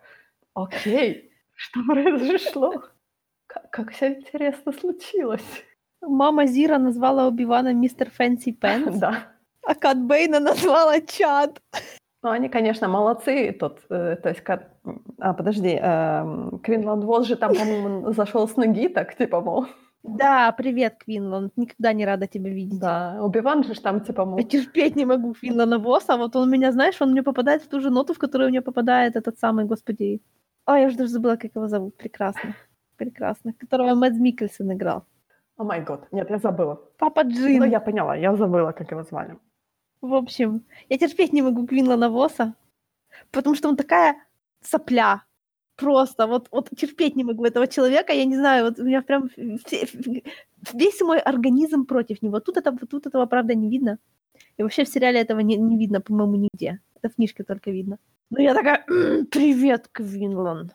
[0.53, 2.83] окей, что произошло?
[3.47, 5.65] Как, как все интересно случилось.
[6.01, 8.95] Мама Зира назвала Убивана мистер Фэнси Пенс.
[8.99, 9.31] Да.
[9.63, 11.61] А Кат Бейна назвала Чад.
[12.23, 13.51] Ну, они, конечно, молодцы.
[13.51, 14.69] Тот, э, то есть, Кат...
[15.19, 19.65] А, подожди, э, Квинланд Волс же там, по-моему, зашел с ноги, так, типа, мол.
[20.03, 21.57] Да, привет, Квинланд.
[21.57, 22.79] Никогда не рада тебя видеть.
[22.79, 24.37] Да, Убиван же там, типа, мол...
[24.37, 26.17] Я терпеть не могу Квинлана Восса.
[26.17, 29.15] Вот он меня, знаешь, он мне попадает в ту же ноту, в которую мне попадает
[29.15, 30.21] этот самый, господи...
[30.67, 31.97] Ой, я уже даже забыла, как его зовут.
[31.97, 32.55] Прекрасно.
[32.97, 33.53] Прекрасно.
[33.53, 35.05] Которого Мэдс Миккельсон играл.
[35.57, 36.07] О май год.
[36.11, 36.79] Нет, я забыла.
[36.97, 37.59] Папа Джин.
[37.59, 39.37] Ну, я поняла, я забыла, как его звали.
[40.01, 42.55] В общем, я терпеть не могу Квинлана Восса,
[43.31, 44.15] потому что он такая
[44.61, 45.23] сопля.
[45.75, 48.13] Просто вот, вот терпеть не могу этого человека.
[48.13, 52.39] Я не знаю, вот у меня прям весь мой организм против него.
[52.39, 53.97] Тут, это, тут этого, правда, не видно.
[54.57, 56.79] И вообще в сериале этого не, не видно, по-моему, нигде.
[56.95, 57.97] Это в книжке только видно.
[58.29, 58.85] Но я такая,
[59.31, 60.71] привет, Квинлан.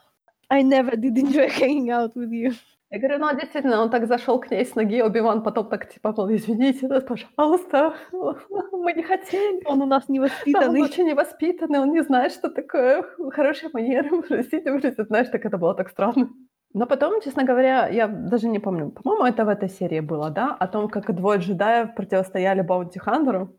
[0.48, 2.54] I never did enjoy hanging out with you.
[2.90, 6.14] Я говорю, ну, действительно, он так зашел к ней с ноги, Оби-Ван потом так, типа,
[6.16, 9.60] мол, извините, да, пожалуйста, мы не хотели.
[9.66, 10.66] Он у нас невоспитанный.
[10.66, 15.44] Да, он очень невоспитанный, он не знает, что такое хорошая манера, простите, простите, знаешь, так
[15.44, 16.30] это было так странно.
[16.74, 20.54] Но потом, честно говоря, я даже не помню, по-моему, это в этой серии было, да,
[20.54, 23.58] о том, как двое джедаев противостояли Баунти Хантеру,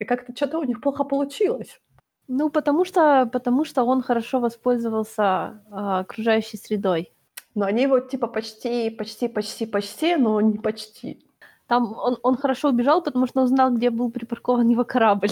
[0.00, 1.80] и как-то что-то у них плохо получилось.
[2.26, 7.12] Ну, потому что, потому что он хорошо воспользовался а, окружающей средой.
[7.54, 11.24] Но они вот типа почти, почти, почти, почти, но не почти.
[11.66, 15.30] Там он, он хорошо убежал, потому что он знал, где был припаркован его корабль.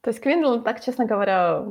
[0.00, 1.64] То есть Квинланд, так честно говоря...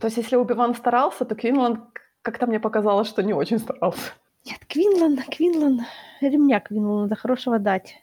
[0.00, 1.80] То есть если Убиван старался, то Квинланд
[2.22, 4.12] как-то мне показалось, что не очень старался.
[4.44, 5.82] Нет, Квинланд, Квинланд,
[6.20, 7.96] ремня Квинланда хорошего дать.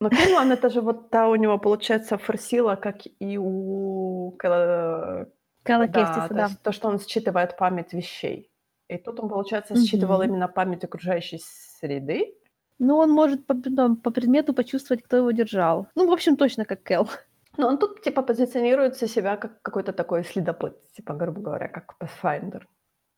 [0.00, 5.26] Но Квинланд это же вот та у него, получается, форсила, как и у Кэлла
[5.64, 6.48] Да, Кестиса, то да.
[6.62, 8.50] то, что он считывает память вещей.
[8.94, 10.28] И тут он, получается, считывал Мгм.
[10.30, 11.40] именно память окружающей
[11.80, 12.34] среды.
[12.78, 15.86] Ну, он может по, там, по предмету почувствовать, кто его держал.
[15.96, 17.08] Ну, в общем, точно как Кэл.
[17.56, 22.62] Но он тут, типа, позиционируется себя как какой-то такой следопыт, типа, грубо говоря, как Pathfinder.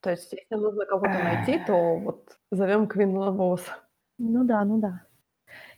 [0.03, 3.73] То есть, если нужно кого-то найти, то вот зовем Квинлана Восса.
[4.19, 5.03] Ну да, ну да.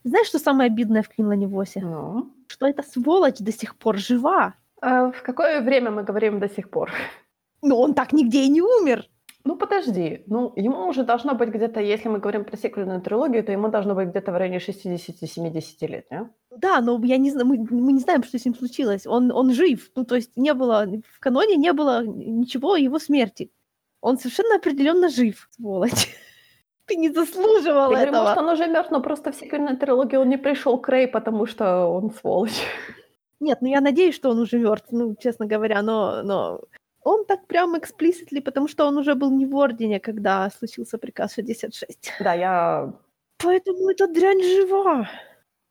[0.05, 1.80] Знаешь, что самое обидное в Квинлане Восе?
[1.80, 4.55] Ну, Что эта сволочь до сих пор жива.
[4.80, 6.90] а в какое время мы говорим до сих пор?
[7.62, 9.05] Но он так нигде и не умер.
[9.49, 10.24] Ну, подожди.
[10.26, 13.94] Ну, ему уже должно быть где-то, если мы говорим про сиквельную трилогию, то ему должно
[13.94, 16.28] быть где-то в районе 60-70 лет, не?
[16.51, 19.07] Да, но я не знаю, мы, мы не знаем, что с ним случилось.
[19.07, 19.90] Он, он жив.
[19.96, 23.51] Ну, то есть не было, в каноне не было ничего о его смерти.
[24.03, 26.09] Он совершенно определенно жив, сволочь.
[26.84, 28.22] Ты не заслуживал Я говорю, этого.
[28.24, 31.46] может, он уже мертв, но просто в сиквельной трилогии он не пришел к Рэй, потому
[31.46, 32.61] что он сволочь.
[33.40, 36.61] Нет, ну я надеюсь, что он уже мертв, ну, честно говоря, но, но
[37.09, 41.35] он так прям эксплиситли, потому что он уже был не в Ордене, когда случился приказ
[41.35, 42.13] 66.
[42.21, 42.93] Да, я,
[43.43, 45.09] Поэтому эта дрянь жива.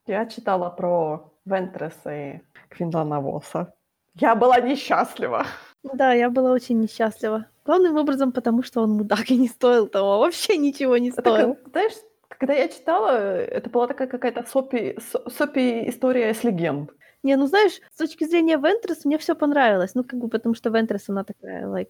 [0.08, 3.74] я читала про Вентреса и Квинлана Восса.
[4.16, 5.46] Я была несчастлива.
[5.84, 7.46] Да, я была очень несчастлива.
[7.66, 11.56] Главным образом, потому что он мудак и не стоил того, вообще ничего не Это стоил.
[11.56, 11.94] как, знаешь,
[12.30, 16.92] когда я читала, это была такая какая-то сопи, со- сопи история с легенд.
[17.28, 19.96] Не, ну знаешь, с точки зрения Вентрес мне все понравилось.
[19.96, 21.90] Ну, как бы потому что Вентрес, она такая, like,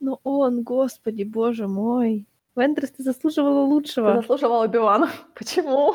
[0.00, 2.26] ну он, господи, боже мой.
[2.56, 4.14] Вентрес, ты заслуживала Ты лучшего.
[4.14, 5.10] заслуживала Оби-Вана.
[5.34, 5.94] Почему?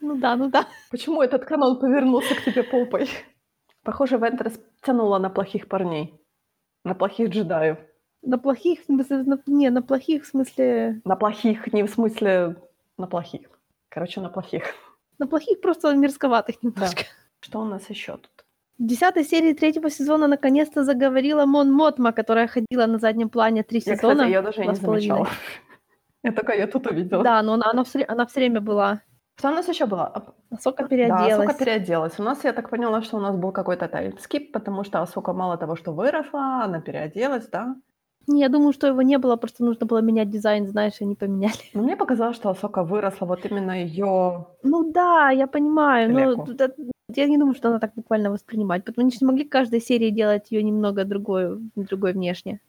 [0.00, 0.66] Ну да, ну да.
[0.90, 3.08] Почему этот канон повернулся к тебе попой?
[3.84, 6.20] Похоже, Вентрес тянула на плохих парней.
[6.84, 7.78] На плохих джедаев.
[8.22, 12.56] На плохих, в смысле, на- не, на плохих, в смысле, На плохих, не в смысле
[12.98, 13.48] на плохих.
[13.90, 14.74] Короче, на плохих.
[15.20, 17.04] на плохих просто мерзковатых немножко.
[17.42, 18.30] Что у нас еще тут?
[18.78, 23.82] В десятой серии третьего сезона наконец-то заговорила Мон Мотма, которая ходила на заднем плане три
[23.84, 24.14] Я, сезона.
[24.14, 25.28] кстати, ее даже не замечала.
[26.22, 27.24] Я только ее тут увидела.
[27.24, 29.00] Да, но она, она, все, она все время была.
[29.38, 30.06] Что у нас еще было?
[30.06, 31.48] А, Асока Да, переоделась.
[31.48, 32.18] Асока переоделась.
[32.18, 35.56] У нас, я так поняла, что у нас был какой-то таймскип, потому что Асока мало
[35.56, 37.74] того, что выросла, она переоделась, да?
[38.28, 41.16] Не, я думаю, что его не было, просто нужно было менять дизайн, знаешь, и они
[41.16, 41.54] поменяли.
[41.74, 44.46] Но мне показалось, что Асока выросла, вот именно ее...
[44.62, 46.46] Ну да, я понимаю, но Леку.
[47.16, 50.50] Я не думаю, что она так буквально воспринимать, потому что не могли каждой серии делать
[50.50, 52.60] ее немного другой, другой внешне,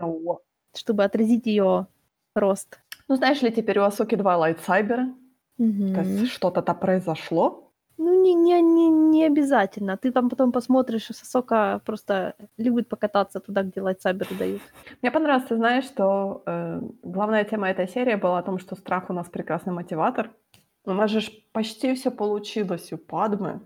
[0.00, 0.40] Ну,
[0.76, 1.86] чтобы отразить ее
[2.34, 2.80] рост.
[3.08, 5.14] ну, знаешь ли, теперь у Асоки два лайтсайбера,
[5.58, 5.94] Мгм.
[5.94, 7.60] то есть что-то-то произошло.
[7.96, 9.96] Ну, не, не, не, не обязательно.
[9.96, 14.62] Ты там потом посмотришь, Сосока просто любит покататься туда, где лайтсайберы дают.
[15.00, 19.10] Мне понравилось, ты знаешь, что э, главная тема этой серии была о том, что страх
[19.10, 20.30] у нас прекрасный мотиватор.
[20.86, 21.20] У нас же
[21.52, 23.60] почти все получилось у Падмы.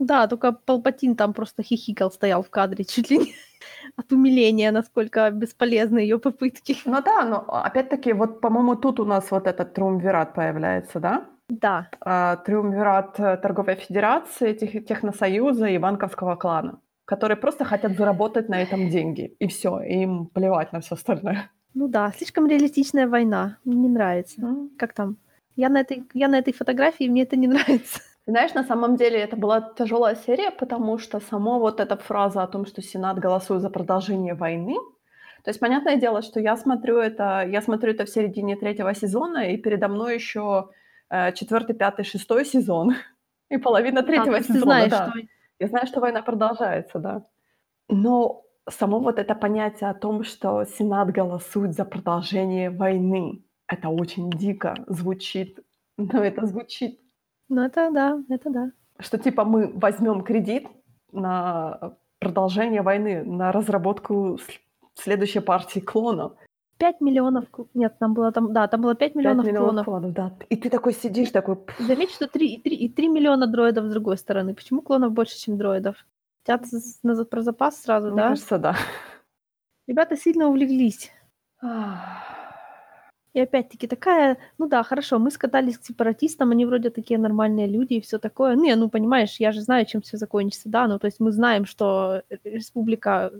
[0.00, 3.34] Да, только Палпатин там просто хихикал, стоял в кадре чуть ли не
[3.96, 6.76] от умиления, насколько бесполезны ее попытки.
[6.84, 11.24] Ну да, но опять-таки, вот, по-моему, тут у нас вот этот триумвират появляется, да?
[11.48, 18.48] Да, А, Триумвират э, торговой федерации, тех- техносоюза и банковского клана, которые просто хотят заработать
[18.48, 19.34] на этом деньги.
[19.40, 21.50] И все, им плевать на все остальное.
[21.74, 23.56] ну да, слишком реалистичная война.
[23.64, 24.40] Мне не нравится.
[24.78, 25.16] Как там?
[25.56, 28.00] Я на этой, я на этой фотографии, мне это не нравится.
[28.30, 32.46] Знаешь, на самом деле это была тяжелая серия, потому что сама вот эта фраза о
[32.46, 34.76] том, что Сенат голосует за продолжение войны,
[35.42, 39.50] то есть понятное дело, что я смотрю это, я смотрю это в середине третьего сезона,
[39.50, 40.68] и передо мной еще
[41.10, 42.94] э, четвертый, пятый, шестой сезон
[43.48, 44.62] и половина А, третьего ты сезона.
[44.62, 45.10] знаешь, да.
[45.10, 45.20] что...
[45.58, 47.26] Я знаю, что война продолжается, да.
[47.88, 54.30] Но само вот это понятие о том, что Сенат голосует за продолжение войны, это очень
[54.30, 55.58] дико звучит.
[55.96, 57.00] Но это звучит
[57.50, 58.70] Ну это да, это да.
[58.98, 60.66] что типа мы возьмем кредит
[61.12, 64.38] на продолжение войны, на разработку
[64.94, 66.32] следующей партии клонов.
[66.78, 67.44] 5 миллионов...
[67.74, 68.52] Нет, там было там...
[68.54, 70.12] Да, там было 5 Пять миллионов, миллионов клонов.
[70.12, 70.46] клонов, да.
[70.48, 73.84] И ты такой сидишь, такой, «Пф, Заметь, что 3, и 3, и 3 миллиона дроидов
[73.84, 74.54] с другой стороны.
[74.54, 75.96] Почему клонов больше, чем дроидов?
[76.46, 78.28] Хотят з- на за- про запас сразу, мне да?
[78.28, 78.76] кажется, да.
[79.88, 81.10] Ребята сильно увлеклись.
[83.32, 87.94] И опять-таки такая, ну да, хорошо, мы скатались к сепаратистам, они вроде такие нормальные люди
[87.94, 88.56] и все такое.
[88.56, 91.64] Не, ну понимаешь, я же знаю, чем все закончится, да, ну то есть мы знаем,
[91.64, 93.32] что э, республика,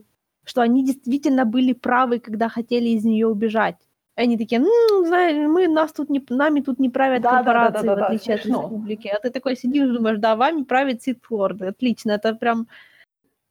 [0.44, 3.76] что они действительно были правы, когда хотели из нее убежать.
[4.16, 7.52] И Они такие, ну, знаешь, мы, нас тут не, нами тут не правят Да, да,
[7.54, 8.62] да, корпорации, да, да, в да, отличие от смешно.
[8.62, 9.08] республики.
[9.08, 12.68] А ты такой сидишь, думаешь, да, вами правят ситхорды, отлично, это прям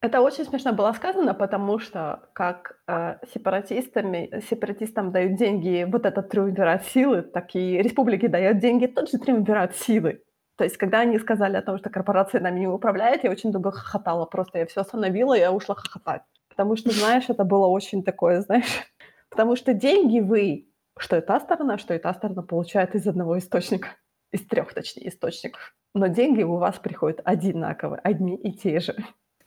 [0.02, 6.30] Это очень смешно было сказано, потому что как э, сепаратистами, сепаратистам дают деньги вот этот
[6.30, 10.24] триумвират силы, так и республике дает деньги тот же триумвират силы.
[10.56, 13.72] То есть, когда они сказали о том, что корпорация нами не управляет, я очень долго
[13.72, 14.26] хохотала.
[14.26, 16.22] Просто я все остановила, я ушла хохотать.
[16.50, 18.86] Потому что, знаешь, это было очень такое, знаешь,
[19.30, 23.38] потому что деньги вы, что и та сторона, что и та сторона получает из одного
[23.38, 23.90] источника,
[24.32, 25.74] из трех, точнее, источников.
[25.94, 28.96] Но деньги у вас приходят одинаковые, одни и те же.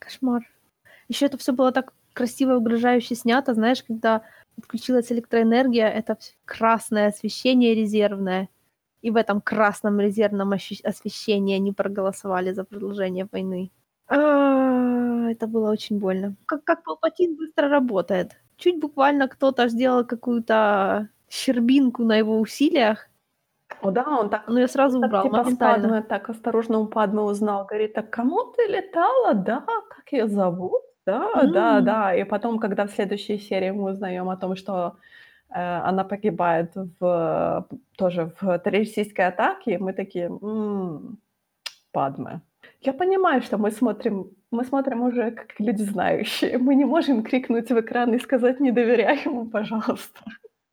[0.04, 0.42] Кошмар.
[1.08, 4.22] Еще это все было так красиво и угрожающе снято, знаешь, когда
[4.58, 8.48] отключилась электроэнергия, это красное освещение резервное,
[9.00, 13.70] и в этом красном резервном освещении они проголосовали за продолжение войны.
[14.08, 16.36] А, это было очень больно.
[16.46, 18.32] Как, как Палпатин быстро работает.
[18.56, 23.08] Чуть буквально кто-то сделал какую-то щербинку на его усилиях.
[23.82, 25.88] О да, он так, ну я сразу так, убрал типа, моментально.
[25.88, 27.66] Падме, так осторожно у Падме узнал.
[27.66, 29.34] Говорит, так кому ты летала?
[29.34, 30.82] Да, как ее зовут?
[31.06, 31.52] Да, mm.
[31.52, 32.14] да, да.
[32.14, 34.96] И потом, когда в следующей серии мы узнаем о том, что
[35.50, 37.66] э, она погибает в,
[37.96, 41.18] тоже в террористической атаке, мы такие, м-м,
[41.92, 42.40] Падме.
[42.80, 46.58] Я понимаю, что мы смотрим, мы смотрим уже как люди знающие.
[46.58, 50.20] Мы не можем крикнуть в экран и сказать «не доверяй ему, пожалуйста».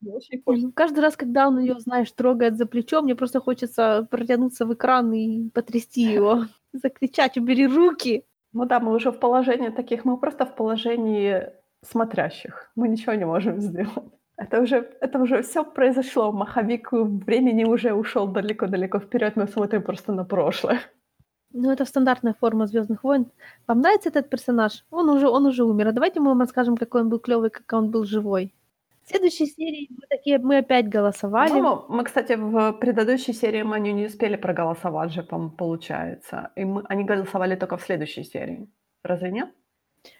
[0.02, 4.74] Ну, каждый раз, когда он ее, знаешь, трогает за плечо, мне просто хочется протянуться в
[4.74, 8.24] экран и потрясти его, закричать «убери руки!»
[8.54, 11.50] Ну да, мы уже в положении таких, мы просто в положении
[11.84, 12.72] смотрящих.
[12.76, 14.14] Мы ничего не можем сделать.
[14.38, 16.32] Это уже, это уже все произошло.
[16.32, 19.36] Маховик времени уже ушел далеко-далеко вперед.
[19.36, 20.80] Мы смотрим просто на прошлое.
[21.52, 23.26] Ну, это стандартная форма Звездных войн.
[23.68, 24.86] Вам нравится этот персонаж?
[24.91, 25.88] Он уже, он уже умер.
[25.88, 28.54] А давайте мы вам расскажем, какой он был клевый, как он был живой.
[29.10, 31.49] В следующей серии мы такие, мы опять голосовали.
[31.49, 36.51] Ну, мы, кстати, в предыдущей серии мы не успели проголосовать же, получается.
[36.55, 38.68] И мы, они голосовали только в следующей серии.
[39.03, 39.49] Разве нет?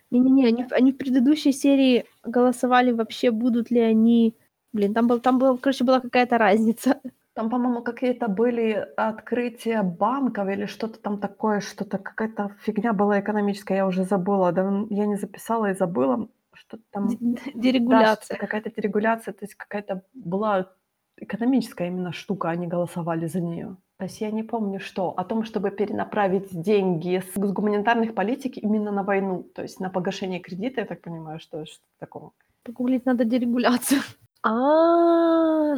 [0.09, 4.35] Не-не-не, они, они в предыдущей серии голосовали вообще, будут ли они...
[4.73, 6.99] Блин, там, был, там был, короче, была какая-то разница.
[7.35, 13.75] Там, по-моему, какие-то были открытия банков или что-то там такое, что-то какая-то фигня была экономическая,
[13.75, 16.27] я уже забыла, да, я не записала и забыла,
[16.60, 17.10] что-то там...
[17.53, 18.36] Дерегуляция.
[18.36, 20.72] Да, какая-то дерегуляция, то есть какая-то была
[21.18, 23.78] экономическая именно штука, они голосовали за нее.
[23.97, 25.10] То есть я не помню, что.
[25.12, 30.39] О том, чтобы перенаправить деньги с гуманитарных политик именно на войну, то есть на погашение
[30.39, 32.32] кредита, я так понимаю, что что такого.
[32.64, 34.01] Погуглить надо дерегуляцию.
[34.41, 35.74] А,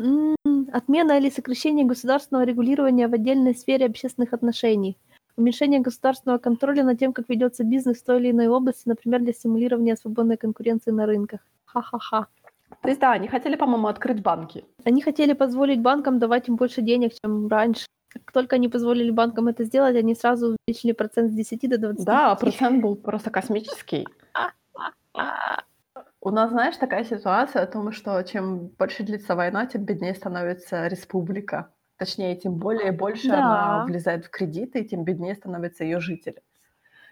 [0.72, 5.00] отмена или сокращение государственного регулирования в отдельной сфере общественных отношений.
[5.38, 9.34] Уменьшение государственного контроля над тем, как ведется бизнес в той или иной области, например, для
[9.34, 11.40] стимулирования свободной конкуренции на рынках.
[11.66, 12.28] Ха-ха-ха.
[12.82, 14.66] То есть, да, они хотели, по-моему, открыть банки.
[14.84, 17.86] Они хотели позволить банкам давать им больше денег, чем раньше.
[18.10, 22.06] Как только они позволили банкам это сделать, они сразу увеличили процент с 10 до 20.
[22.06, 24.08] Да, процент был просто космический.
[26.24, 30.88] У нас, знаешь, такая ситуация о том, что чем больше длится война, тем беднее становится
[30.88, 31.72] республика.
[32.02, 33.38] Точнее, тем более и больше да.
[33.38, 36.42] она влезает в кредиты, и тем беднее становятся ее жители.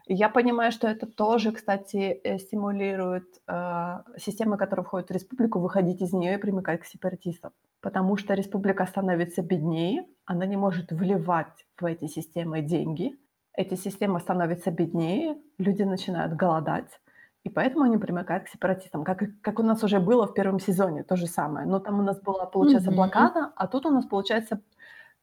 [0.07, 5.59] И я понимаю, что это тоже, кстати, э, стимулирует э, системы, которые входят в республику,
[5.59, 7.51] выходить из нее и примыкать к сепаратистам.
[7.81, 13.15] Потому что республика становится беднее, она не может вливать в эти системы деньги,
[13.55, 16.99] эти системы становятся беднее, люди начинают голодать,
[17.43, 21.03] и поэтому они примыкают к сепаратистам, как, как у нас уже было в первом сезоне,
[21.03, 21.65] то же самое.
[21.65, 24.61] Но там у нас была, получается, блокада, а тут у нас, получается,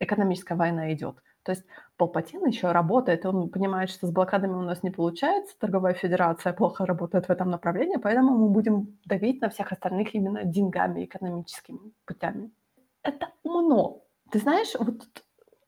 [0.00, 1.16] экономическая война идет.
[1.42, 1.64] То есть
[1.96, 6.84] Палпатин еще работает, он понимает, что с блокадами у нас не получается, торговая федерация плохо
[6.86, 12.50] работает в этом направлении, поэтому мы будем давить на всех остальных именно деньгами, экономическими путями.
[13.04, 14.02] Это умно.
[14.32, 15.06] Ты знаешь, вот,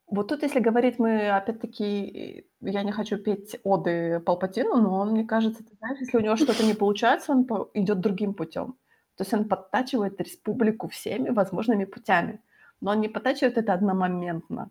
[0.08, 5.24] вот тут, если говорить, мы опять-таки, я не хочу петь оды Палпатину, но он, мне
[5.24, 8.74] кажется, ты знаешь, если у него что-то не получается, он идет другим путем.
[9.16, 12.40] То есть он подтачивает республику всеми возможными путями
[12.80, 14.70] но он не подтачивает это одномоментно.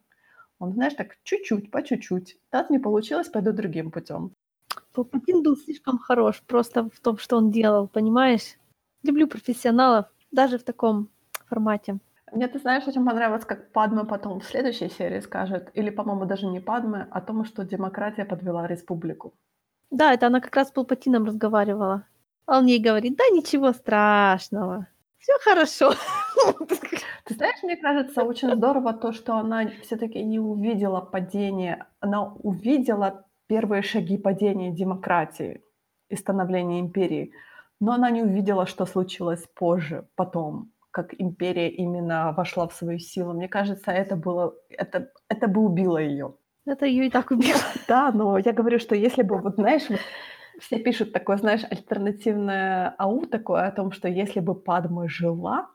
[0.59, 2.37] Он, знаешь, так чуть-чуть, по чуть-чуть.
[2.49, 4.31] Так не получилось, пойду другим путем.
[4.93, 8.57] Палпатин был слишком хорош просто в том, что он делал, понимаешь?
[9.03, 11.09] Люблю профессионалов, даже в таком
[11.45, 11.99] формате.
[12.31, 16.47] Мне, ты знаешь, очень понравилось, как Падме потом в следующей серии скажет, или, по-моему, даже
[16.47, 19.33] не Падме, о том, что демократия подвела республику.
[19.91, 22.05] Да, это она как раз с Палпатином разговаривала.
[22.45, 24.87] А он ей говорит, да ничего страшного,
[25.27, 25.93] все хорошо.
[27.25, 33.25] Ты знаешь, мне кажется, очень здорово то, что она все-таки не увидела падение, она увидела
[33.47, 35.61] первые шаги падения демократии
[36.09, 37.33] и становления империи,
[37.81, 43.33] но она не увидела, что случилось позже, потом, как империя именно вошла в свою силу.
[43.33, 46.35] Мне кажется, это было, это, это бы убило ее.
[46.65, 47.59] Это ее и так убило.
[47.87, 49.83] Да, но я говорю, что если бы, вот знаешь,
[50.59, 55.69] все пишут такое, знаешь, альтернативное ау такое о том, что если бы Падма жила,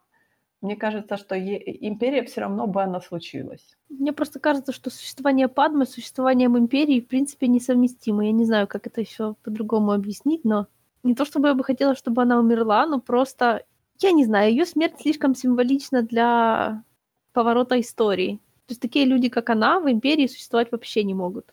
[0.60, 3.76] мне кажется, что е- империя все равно бы она случилась.
[3.88, 8.24] Мне просто кажется, что существование Падмы с существованием империи в принципе несовместимо.
[8.24, 10.68] Я не знаю, как это еще по-другому объяснить, но
[11.02, 13.64] не то чтобы я бы хотела, чтобы она умерла, но просто,
[14.00, 16.84] я не знаю, ее смерть слишком символична для
[17.32, 18.36] поворота истории.
[18.66, 21.52] То есть такие люди, как она, в Империи существовать вообще не могут.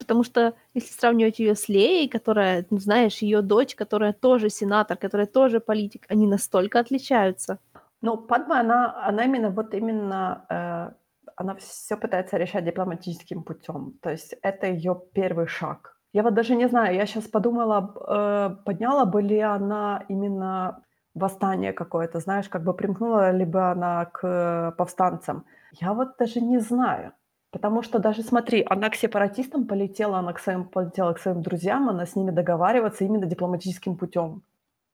[0.00, 4.96] Потому что если сравнивать ее с Леей, которая, ну, знаешь, ее дочь, которая тоже сенатор,
[4.96, 7.58] которая тоже политик, они настолько отличаются.
[8.02, 10.90] Ну, Падма, она, она именно вот именно, э,
[11.36, 13.92] она все пытается решать дипломатическим путем.
[14.00, 15.96] То есть это ее первый шаг.
[16.12, 20.82] Я вот даже не знаю, я сейчас подумала, э, подняла бы ли она именно
[21.14, 25.44] восстание какое-то, знаешь, как бы примкнула ли бы она к повстанцам.
[25.72, 27.12] Я вот даже не знаю.
[27.50, 31.88] Потому что даже смотри, она к сепаратистам полетела, она к своим, полетела к своим друзьям,
[31.88, 34.42] она с ними договариваться именно дипломатическим путем.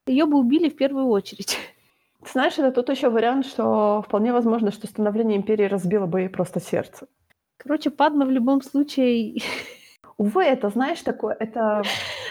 [0.07, 1.59] Ее бы убили в первую очередь.
[2.22, 6.28] Ты знаешь, это тут еще вариант, что вполне возможно, что становление империи разбило бы ей
[6.28, 7.07] просто сердце.
[7.59, 9.42] Короче, Падма в любом случае...
[10.18, 11.82] Увы, это, знаешь, такое, это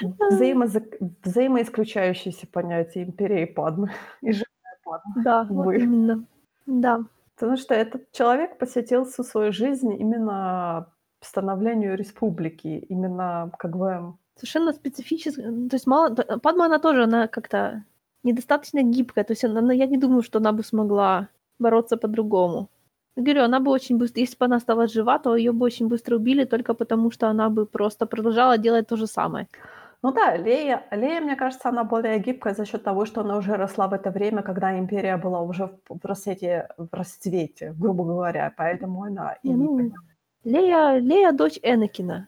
[0.02, 0.86] взаимозак...
[1.24, 3.92] взаимоисключающееся понятие империи и Падмы.
[4.22, 5.24] И живая Падма.
[5.24, 6.26] Да, вот именно.
[6.66, 7.06] Да.
[7.36, 10.88] Потому что этот человек посвятил всю свою жизнь именно
[11.22, 14.14] становлению республики, именно как бы...
[14.36, 15.42] Совершенно специфически.
[15.42, 16.16] То есть мало...
[16.16, 17.84] Падма, она тоже, она как-то
[18.24, 19.24] недостаточно гибкая.
[19.24, 21.30] То есть она, я не думаю, что она бы смогла
[21.60, 22.70] бороться по-другому.
[23.16, 26.18] Говорю, она бы очень быстро, если бы она стала жива, то ее бы очень быстро
[26.18, 29.48] убили только потому, что она бы просто продолжала делать то же самое.
[30.02, 33.56] Ну да, Лея, Лея, мне кажется, она более гибкая за счет того, что она уже
[33.56, 38.54] росла в это время, когда империя была уже в, в, расцвете, в расцвете, грубо говоря,
[38.56, 39.50] поэтому она и...
[39.52, 39.92] Ну,
[40.44, 42.28] Лея, Лея дочь Энакина.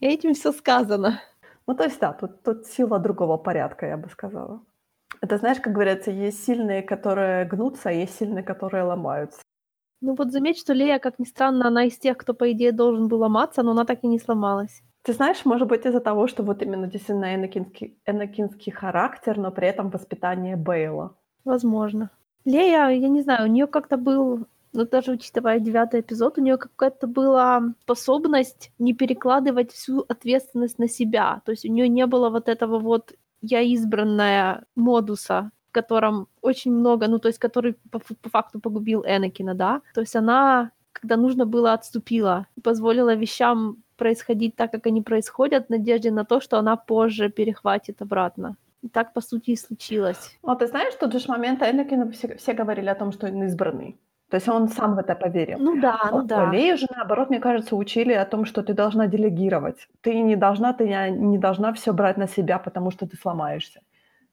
[0.00, 1.20] Этим все сказано.
[1.66, 4.60] Ну, то есть, да, тут, тут сила другого порядка, я бы сказала.
[5.20, 9.40] Это, знаешь, как говорится, есть сильные, которые гнутся, а есть сильные, которые ломаются.
[10.00, 13.08] Ну вот заметь, что Лея, как ни странно, она из тех, кто, по идее, должен
[13.08, 14.82] был ломаться, но она так и не сломалась.
[15.02, 19.68] Ты знаешь, может быть, из-за того, что вот именно действительно энакинский, энакинский характер, но при
[19.68, 21.16] этом воспитание Бейла.
[21.44, 22.10] Возможно.
[22.44, 26.56] Лея, я не знаю, у нее как-то был, ну даже учитывая девятый эпизод, у нее
[26.56, 31.42] какая-то была способность не перекладывать всю ответственность на себя.
[31.44, 36.72] То есть у нее не было вот этого вот я избранная модуса, в котором очень
[36.72, 39.82] много, ну то есть который по, по факту погубил Энакина, да.
[39.94, 45.70] То есть она, когда нужно было, отступила позволила вещам происходить так, как они происходят, в
[45.70, 48.56] надежде на то, что она позже перехватит обратно.
[48.82, 50.38] И так, по сути, и случилось.
[50.42, 53.98] Ну, ты знаешь, тот же момент Энакина все, все говорили о том, что он избранный.
[54.30, 55.58] То есть он сам в это поверил.
[55.58, 56.52] Ну да, ну да.
[56.52, 59.88] Лею же, наоборот, мне кажется, учили о том, что ты должна делегировать.
[60.02, 63.80] Ты не должна, ты не должна все брать на себя, потому что ты сломаешься.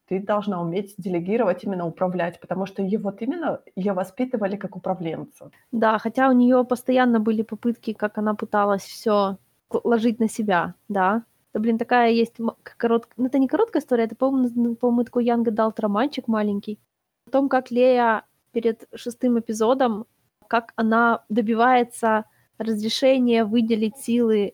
[0.09, 5.49] Ты должна уметь делегировать, именно управлять, потому что ее вот именно ее воспитывали как управленца.
[5.72, 9.38] Да, хотя у нее постоянно были попытки, как она пыталась все
[9.72, 11.24] ложить на себя, да.
[11.53, 12.36] Да, блин, такая есть
[12.78, 13.13] короткая...
[13.16, 16.80] Ну, это не короткая история, это, по-моему, по-моему такой Янга Далт романчик маленький.
[17.28, 20.05] О том, как Лея перед шестым эпизодом,
[20.47, 22.26] как она добивается
[22.57, 24.53] разрешения выделить силы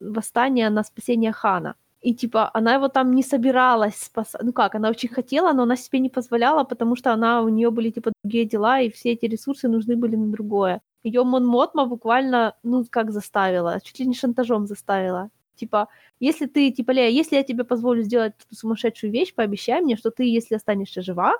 [0.00, 1.74] восстания на спасение Хана.
[2.00, 4.42] И типа она его там не собиралась спасать.
[4.42, 7.70] Ну как, она очень хотела, но она себе не позволяла, потому что она, у нее
[7.70, 10.80] были типа другие дела, и все эти ресурсы нужны были на другое.
[11.02, 15.30] Ее Мон Мотма буквально, ну как заставила, чуть ли не шантажом заставила.
[15.54, 15.88] Типа,
[16.20, 20.10] если ты, типа, Лея, если я тебе позволю сделать эту сумасшедшую вещь, пообещай мне, что
[20.10, 21.34] ты, если останешься жива,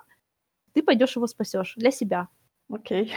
[0.72, 2.28] ты пойдешь его спасешь для себя.
[2.68, 3.12] Окей.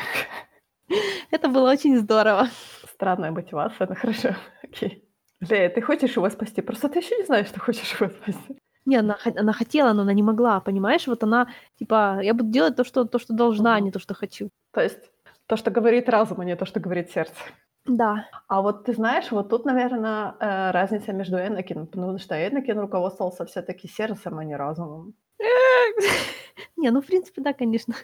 [1.31, 2.49] Это было очень здорово.
[2.93, 4.35] Странная мотивация, но хорошо.
[4.63, 5.07] Окей.
[5.39, 6.61] Лея, ты хочешь его спасти?
[6.61, 8.57] Просто ты еще не знаешь, что хочешь его спасти.
[8.85, 11.07] Не, она, она хотела, но она не могла, понимаешь?
[11.07, 11.47] Вот она,
[11.79, 14.49] типа, я буду делать то, что, то, что должна, а не то, что хочу.
[14.71, 15.11] То есть
[15.51, 17.35] то, что говорит разум, а не то, что говорит сердце.
[17.85, 18.25] Да.
[18.47, 23.45] А вот ты знаешь, вот тут, наверное, э, разница между Энакином, потому что Энакин руководствовался
[23.45, 25.13] все-таки сердцем, а не разумом.
[26.77, 27.95] Не, ну, в принципе, да, конечно.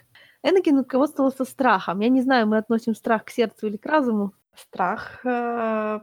[0.42, 2.00] Энакин руководствовался страхом.
[2.00, 4.34] Я не знаю, мы относим страх к сердцу или к разуму.
[4.54, 6.00] Страх э,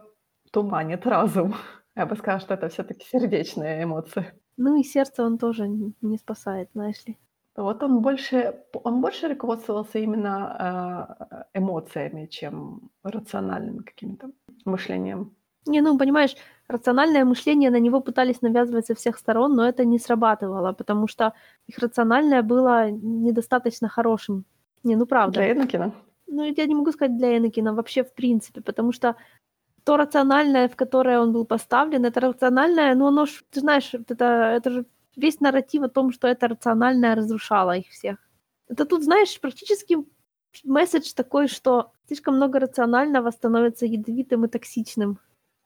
[0.51, 1.53] туманит разум.
[1.95, 4.33] Я бы сказала, что это все-таки сердечные эмоции.
[4.57, 7.19] Ну и сердце он тоже не спасает, знаешь ли.
[7.55, 14.31] Вот он больше, он больше руководствовался именно э, эмоциями, чем рациональным каким-то
[14.65, 15.31] мышлением.
[15.67, 16.35] Не, ну, понимаешь,
[16.67, 21.33] рациональное мышление на него пытались навязывать со всех сторон, но это не срабатывало, потому что
[21.67, 24.43] их рациональное было недостаточно хорошим.
[24.83, 25.39] Не, ну правда.
[25.39, 25.93] Для Энакина?
[26.27, 29.15] Ну, я не могу сказать для Энакина, вообще в принципе, потому что
[29.83, 34.25] то рациональное, в которое он был поставлен, это рациональное, ну оно ж, ты знаешь, это,
[34.25, 34.85] это же
[35.17, 38.17] весь нарратив о том, что это рациональное разрушало их всех.
[38.67, 39.97] Это тут, знаешь, практически
[40.63, 45.19] месседж такой, что слишком много рационального становится ядовитым и токсичным.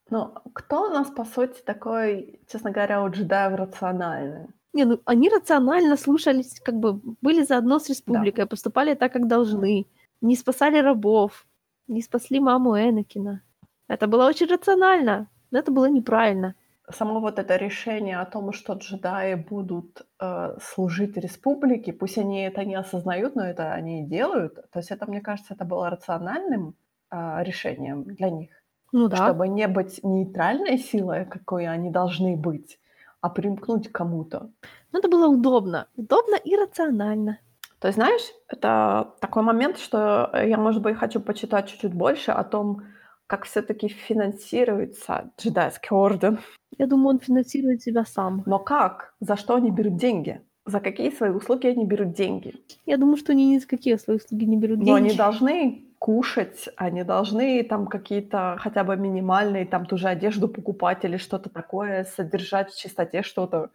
[0.09, 4.47] Ну, кто у нас, по сути, такой, честно говоря, у джедаев рациональный?
[4.73, 9.87] Не, ну они рационально слушались, как бы были заодно с республикой, поступали так, как должны.
[10.21, 11.47] Не спасали рабов,
[11.87, 13.41] не спасли маму Энакина.
[13.87, 16.55] Это было очень рационально, но это было неправильно.
[16.91, 22.65] Само вот это решение о том, что джедаи будут э, служить республике, пусть они это
[22.65, 24.55] не осознают, но это они и делают.
[24.71, 26.75] То есть это, мне кажется, это было рациональным
[27.11, 28.49] э, решением для них.
[28.91, 29.17] Ну да.
[29.17, 32.79] Чтобы не быть нейтральной силой, какой они должны быть,
[33.21, 34.49] а примкнуть к кому-то.
[34.91, 35.87] Ну, это было удобно.
[35.95, 37.37] Удобно и рационально.
[37.79, 42.43] То есть, знаешь, это такой момент, что я, может быть, хочу почитать чуть-чуть больше о
[42.43, 42.81] том,
[43.29, 46.39] как все-таки финансируется джедайский орден.
[46.79, 48.41] Я думаю, он финансирует себя сам.
[48.47, 49.13] Но как?
[49.19, 50.41] За что они берут деньги?
[50.65, 52.55] За какие свои услуги они берут деньги?
[52.87, 54.89] Я думаю, что они ни за какие свои услуги не берут деньги.
[54.89, 60.47] Но они должны кушать, они должны там какие-то хотя бы минимальные, там ту же одежду
[60.47, 63.69] покупать или что-то такое, содержать в чистоте что-то.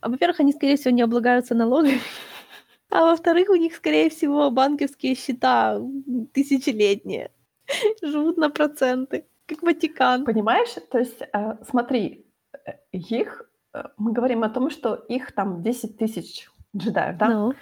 [0.00, 2.00] А, во-первых, они, скорее всего, не облагаются налогами.
[2.90, 5.80] А во-вторых, у них, скорее всего, банковские счета
[6.32, 7.30] тысячелетние.
[8.02, 10.24] Живут на проценты, как Ватикан.
[10.24, 10.74] Понимаешь?
[10.90, 12.26] То есть, э, смотри,
[12.66, 17.28] э, их, э, мы говорим о том, что их там 10 тысяч джедаев, да?
[17.28, 17.54] Ну.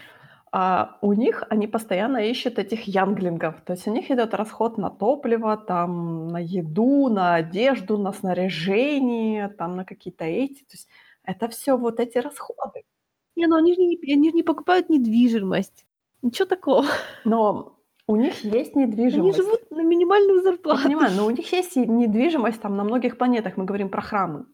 [0.54, 3.62] А у них они постоянно ищут этих янглингов.
[3.62, 9.48] То есть у них идет расход на топливо, там, на еду, на одежду, на снаряжение,
[9.48, 10.60] там, на какие-то эти.
[10.64, 10.88] То есть
[11.24, 12.84] это все вот эти расходы.
[13.34, 15.86] Не, ну они же не, они же не покупают недвижимость.
[16.20, 16.84] Ничего такого.
[17.24, 17.78] Но
[18.12, 19.38] у них есть недвижимость.
[19.38, 20.82] Они живут на минимальную Я зарплату.
[20.84, 23.56] понимаю, но у них есть недвижимость там на многих планетах.
[23.56, 24.44] Мы говорим про храмы.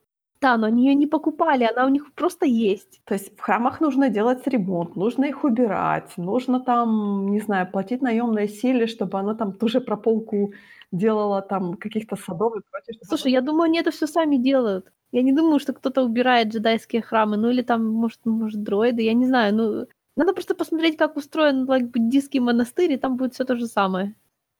[0.40, 3.00] Да, но они ее не покупали, она у них просто есть.
[3.04, 8.02] То есть в храмах нужно делать ремонт, нужно их убирать, нужно там, не знаю, платить
[8.02, 10.52] наемной силе, чтобы она там ту же прополку
[10.92, 12.94] делала там каких-то садов и прочее.
[12.94, 14.86] чтобы Слушай, я думаю, они это все сами делают.
[15.10, 19.14] Я не думаю, что кто-то убирает джедайские храмы, ну или там, может, может, дроиды, я
[19.14, 19.86] не знаю, ну...
[20.18, 24.14] Надо просто посмотреть, как устроен like, буддийский монастырь, и там будет все то же самое.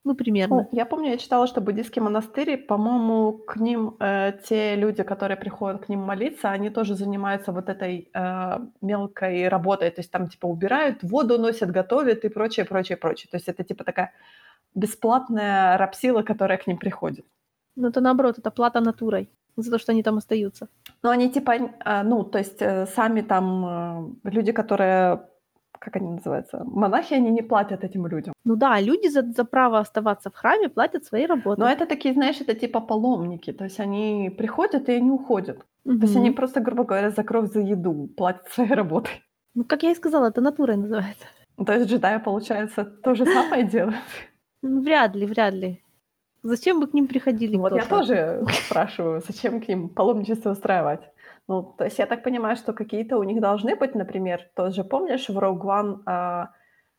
[0.05, 0.57] Ну, примерно.
[0.57, 5.37] Ну, я помню, я читала, что буддийские монастыри, по-моему, к ним э, те люди, которые
[5.37, 10.29] приходят к ним молиться, они тоже занимаются вот этой э, мелкой работой, то есть там
[10.29, 13.29] типа убирают, воду носят, готовят и прочее, прочее, прочее.
[13.31, 14.13] То есть это типа такая
[14.77, 17.27] бесплатная рабсила, которая к ним приходит.
[17.75, 20.69] Ну, это наоборот, это плата натурой за то, что они там остаются.
[21.03, 25.19] Ну, они типа, э, ну, то есть э, сами там э, люди, которые
[25.81, 28.33] как они называются, монахи, они не платят этим людям.
[28.45, 31.61] Ну да, люди за, за право оставаться в храме платят своей работой.
[31.61, 35.59] Но это такие, знаешь, это типа паломники, то есть они приходят и они уходят.
[35.85, 36.01] Мгм.
[36.01, 39.23] То есть они просто, грубо говоря, за кровь, за еду платят своей работой.
[39.55, 41.27] Ну, как я и сказала, это натурой называется.
[41.57, 43.97] Ну, То есть джедаи, получается, то же самое делают.
[44.63, 45.83] Ну, вряд ли, вряд ли.
[46.43, 51.01] Зачем бы к ним приходили Вот я тоже спрашиваю, зачем к ним паломничество устраивать?
[51.49, 54.85] Ну, то есть я так понимаю, что какие-то у них должны быть, например, тот же,
[54.85, 56.51] помнишь, в Rogue One а,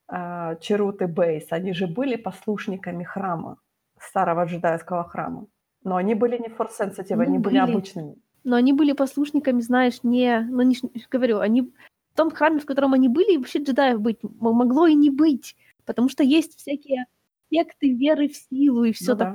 [0.07, 3.57] а, Чарут и Бейс, они же были послушниками храма,
[3.99, 5.45] старого джедайского храма.
[5.83, 7.71] Но они были не force sensitive, Ну, они были были.
[7.71, 8.15] обычными.
[8.43, 10.39] Но они были послушниками, знаешь, не...
[10.49, 10.75] Ну, не,
[11.11, 11.61] говорю, они...
[11.61, 15.55] В том храме, в котором они были, вообще джедаев быть могло и не быть.
[15.85, 17.05] Потому что есть всякие
[17.51, 19.25] секты веры в силу и все Ну да.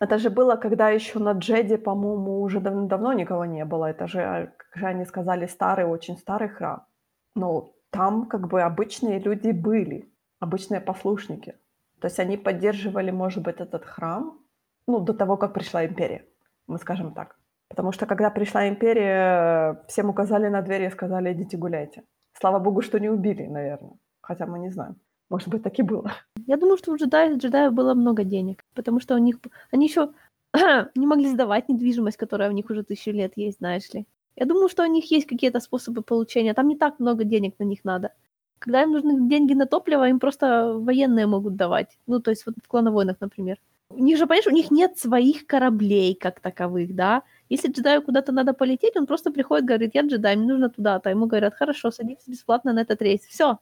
[0.00, 3.86] Это же было, когда еще на Джеде, по-моему, уже дав- давно никого не было.
[3.86, 6.86] Это же, а, как же они сказали, старый, очень старый храм.
[7.34, 11.54] Но там как бы обычные люди были, обычные послушники.
[12.00, 14.38] То есть они поддерживали, может быть, этот храм,
[14.86, 16.24] ну, до того, как пришла империя,
[16.66, 17.36] мы скажем так.
[17.68, 22.04] Потому что когда пришла империя, всем указали на дверь и сказали, идите гуляйте.
[22.32, 23.98] Слава богу, что не убили, наверное.
[24.20, 24.96] Хотя мы не знаем.
[25.30, 26.12] Может быть, так и было.
[26.46, 28.64] Я думаю, что у джедаев, джедаев было много денег.
[28.74, 29.36] Потому что у них...
[29.70, 30.10] Они еще
[30.94, 34.06] не могли сдавать недвижимость, которая у них уже тысячу лет есть, знаешь ли.
[34.36, 36.54] Я думаю, что у них есть какие-то способы получения.
[36.54, 38.12] Там не так много денег на них надо.
[38.58, 41.98] Когда им нужны деньги на топливо, им просто военные могут давать.
[42.06, 43.58] Ну, то есть вот в клоновойнах, например.
[43.90, 47.22] У них же, понимаешь, у них нет своих кораблей как таковых, да?
[47.48, 51.10] Если джедаю куда-то надо полететь, он просто приходит, говорит, я джедай, мне нужно туда-то.
[51.10, 53.22] Ему говорят, хорошо, садись бесплатно на этот рейс.
[53.22, 53.58] Все.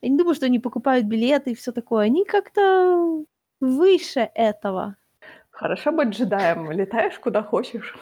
[0.00, 2.06] Я не думаю, что они покупают билеты и все такое.
[2.06, 3.24] Они как-то
[3.60, 4.96] выше этого.
[5.50, 6.70] Хорошо быть джедаем.
[6.70, 7.96] Летаешь куда хочешь.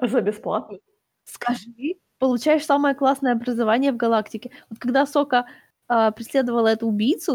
[0.00, 0.78] За бесплатно.
[1.24, 4.50] Скажи, получаешь самое классное образование в галактике.
[4.70, 5.46] Вот когда Сока
[5.86, 7.34] преследовала эту убийцу,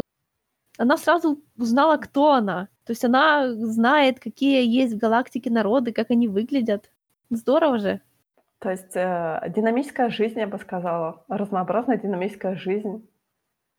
[0.78, 2.68] она сразу узнала, кто она.
[2.84, 6.90] То есть она знает, какие есть в галактике народы, как они выглядят.
[7.30, 8.00] Здорово же.
[8.58, 11.24] То есть э, динамическая жизнь, я бы сказала.
[11.28, 13.08] Разнообразная динамическая жизнь.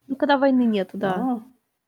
[0.08, 1.14] Ну, когда войны нету, да.
[1.16, 1.42] А,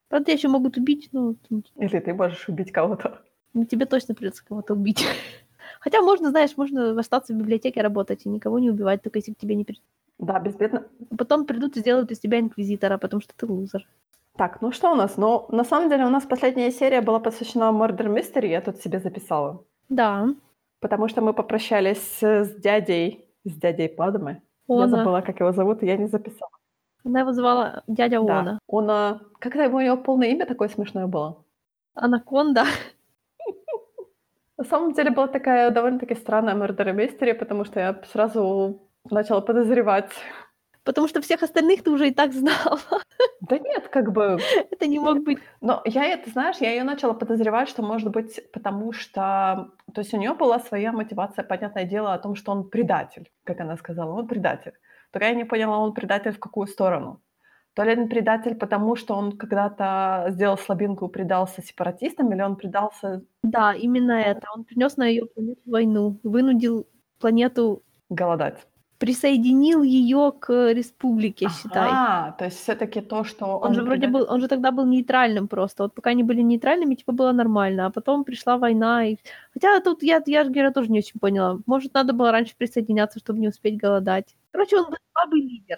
[0.10, 1.36] Правда, еще могут убить, т-
[1.78, 3.20] или ты можешь убить кого-то.
[3.54, 5.06] ну, тебе точно придется кого-то убить.
[5.80, 9.38] Хотя можно, знаешь, можно остаться в библиотеке работать и никого не убивать, только если к
[9.38, 9.84] тебе не придут.
[10.18, 10.84] Да, безбедно.
[11.18, 13.86] Потом придут и сделают из тебя инквизитора, потому что ты лузер.
[14.38, 15.18] Так, ну что у нас?
[15.18, 19.00] Ну, на самом деле у нас последняя серия была посвящена Murder Mystery, я тут себе
[19.00, 19.64] записала.
[19.90, 20.28] Да.
[20.80, 24.42] Потому что мы попрощались с дядей, с дядей Падмы.
[24.68, 26.52] Я забыла, как его зовут, и я не записала.
[27.08, 28.40] Она его звала дядя Да.
[28.40, 28.60] Она.
[28.68, 31.38] Он, а, когда его, у него полное имя такое смешное было?
[31.94, 32.66] Анаконда.
[34.58, 40.12] На самом деле была такая довольно-таки странная Murder Mystery, потому что я сразу начала подозревать.
[40.84, 42.80] Потому что всех остальных ты уже и так знала.
[43.40, 44.38] Да нет, как бы...
[44.72, 45.40] Это не мог быть.
[45.62, 49.70] Но я это, знаешь, я ее начала подозревать, что, может быть, потому что...
[49.94, 53.62] То есть у нее была своя мотивация, понятное дело, о том, что он предатель, как
[53.62, 54.74] она сказала, он предатель.
[55.18, 57.22] Только я не поняла, он предатель в какую сторону.
[57.74, 62.56] То ли он предатель, потому что он когда-то сделал слабинку и предался сепаратистам, или он
[62.56, 64.48] предался Да, именно это.
[64.56, 66.88] Он принес на ее планету войну, вынудил
[67.20, 68.68] планету, голодать.
[68.98, 71.90] Присоединил ее к республике, считай.
[71.92, 75.48] А, то есть все-таки то, что Он же вроде был, он же тогда был нейтральным
[75.48, 75.84] просто.
[75.84, 79.06] Вот пока они были нейтральными, типа было нормально, а потом пришла война.
[79.06, 79.18] И...
[79.54, 81.60] Хотя тут я, я же говорю, тоже не очень поняла.
[81.66, 84.36] Может, надо было раньше присоединяться, чтобы не успеть голодать.
[84.52, 85.78] Короче, он был слабый лидер.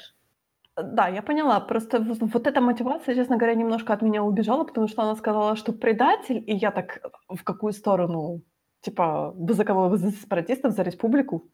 [0.84, 1.60] Да, я поняла.
[1.60, 5.74] Просто вот эта мотивация, честно говоря, немножко от меня убежала, потому что она сказала, что
[5.74, 8.42] предатель, и я так в какую сторону?
[8.82, 9.90] Типа, вы за кого?
[9.90, 11.50] Вы за сепаратистов, за республику?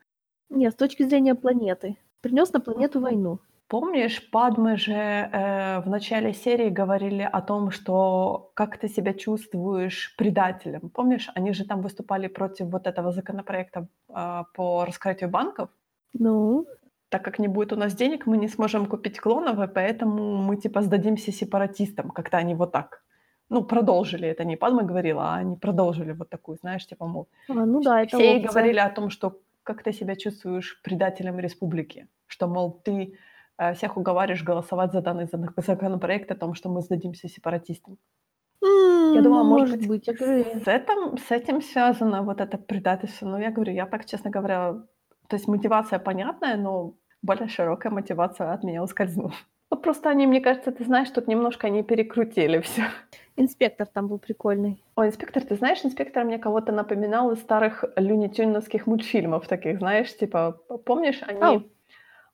[0.49, 1.97] Нет, с точки зрения планеты.
[2.21, 3.39] Принес на планету войну.
[3.67, 10.15] Помнишь, Падмы же э, в начале серии говорили о том, что как ты себя чувствуешь
[10.17, 10.89] предателем.
[10.89, 15.69] Помнишь, они же там выступали против вот этого законопроекта а, по раскрытию банков.
[16.13, 16.67] Ну,
[17.09, 20.57] Так как не будет у нас денег, мы не сможем купить клонов, и поэтому мы
[20.57, 22.11] типа сдадимся сепаратистам.
[22.11, 23.03] Как-то они вот так.
[23.49, 24.27] Ну, продолжили.
[24.27, 28.01] Это не Падма говорила, а они продолжили вот такую, знаешь, типа, мол, а, ну да,
[28.01, 28.47] это все опция.
[28.47, 33.17] говорили о том, что как ты себя чувствуешь предателем республики, что, мол, ты
[33.57, 37.97] э, всех уговариваешь голосовать за данный зак- законопроект о том, что мы сдадимся сепаратистам.
[38.61, 43.27] Я думала, может, может быть, быть, с этим, с этим связано вот это предательство.
[43.27, 44.73] Но я говорю, я так, честно говоря,
[45.27, 49.33] то есть мотивация понятная, но более широкая мотивация от меня ускользнула.
[49.71, 52.83] Ну, просто они, мне кажется, ты знаешь, тут немножко они перекрутили все.
[53.37, 54.83] Инспектор там был прикольный.
[54.95, 60.59] О, инспектор, ты знаешь, инспектор мне кого-то напоминал из старых люнитюновских мультфильмов таких, знаешь, типа,
[60.85, 61.63] помнишь, они, Ау.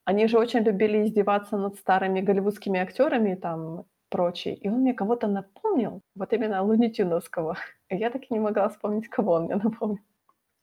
[0.05, 5.27] они же очень любили издеваться над старыми голливудскими актерами там прочее, и он мне кого-то
[5.27, 7.57] напомнил, вот именно лунитюновского.
[7.89, 9.99] И я так и не могла вспомнить, кого он мне напомнил.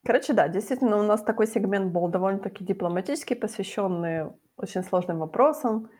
[0.04, 5.90] Короче, да, действительно, у нас такой сегмент был довольно-таки дипломатический, посвященный очень сложным вопросам.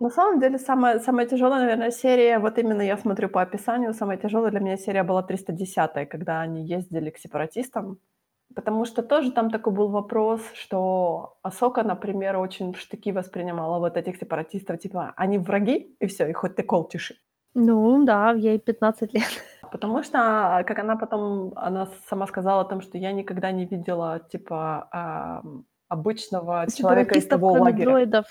[0.00, 4.16] На самом деле, самая, самая тяжелая, наверное, серия, вот именно я смотрю по описанию, самая
[4.16, 7.98] тяжелая для меня серия была 310 когда они ездили к сепаратистам.
[8.54, 13.96] Потому что тоже там такой был вопрос, что Асока, например, очень в штыки воспринимала вот
[13.96, 16.88] этих сепаратистов, типа, они враги, и все, и хоть ты кол.
[17.54, 19.24] Ну да, ей 15 лет.
[19.72, 24.20] Потому что, как она потом, она сама сказала о том, что я никогда не видела,
[24.30, 25.42] типа,
[25.88, 27.84] обычного человека из того лагеря.
[27.84, 28.26] дроидов.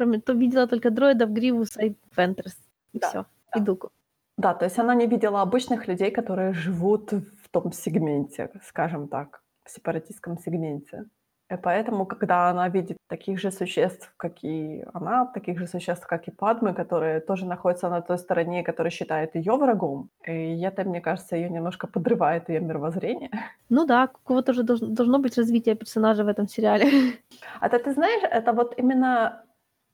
[0.00, 2.56] Кроме, то видела только дроидов, Гривуса и Вентресс.
[2.94, 3.24] И Да, все.
[3.52, 3.60] да.
[3.60, 3.90] И Дуку.
[4.38, 9.42] Да, то есть она не видела обычных людей, которые живут в том сегменте, скажем так,
[9.64, 11.04] в сепаратистском сегменте.
[11.52, 16.28] И поэтому, когда она видит таких же существ, как и она, таких же существ, как
[16.28, 21.00] и Падме, которые тоже находятся на той стороне, которые считают ее врагом, и это, мне
[21.00, 23.30] кажется, ее немножко подрывает ее мировоззрение.
[23.68, 26.86] Ну да, у кого-то же должно, должно быть развитие персонажа в этом сериале.
[27.60, 29.42] А то ты знаешь, это вот именно,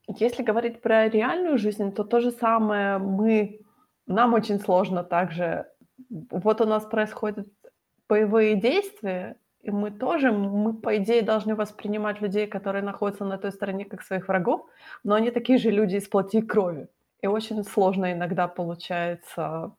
[0.07, 3.59] если говорить про реальную жизнь, то то же самое мы,
[4.05, 5.65] нам очень сложно также.
[6.31, 7.47] Вот у нас происходят
[8.07, 13.51] боевые действия, и мы тоже, мы, по идее, должны воспринимать людей, которые находятся на той
[13.51, 14.65] стороне, как своих врагов,
[15.03, 16.87] но они такие же люди из плоти и крови.
[17.21, 19.75] И очень сложно иногда получается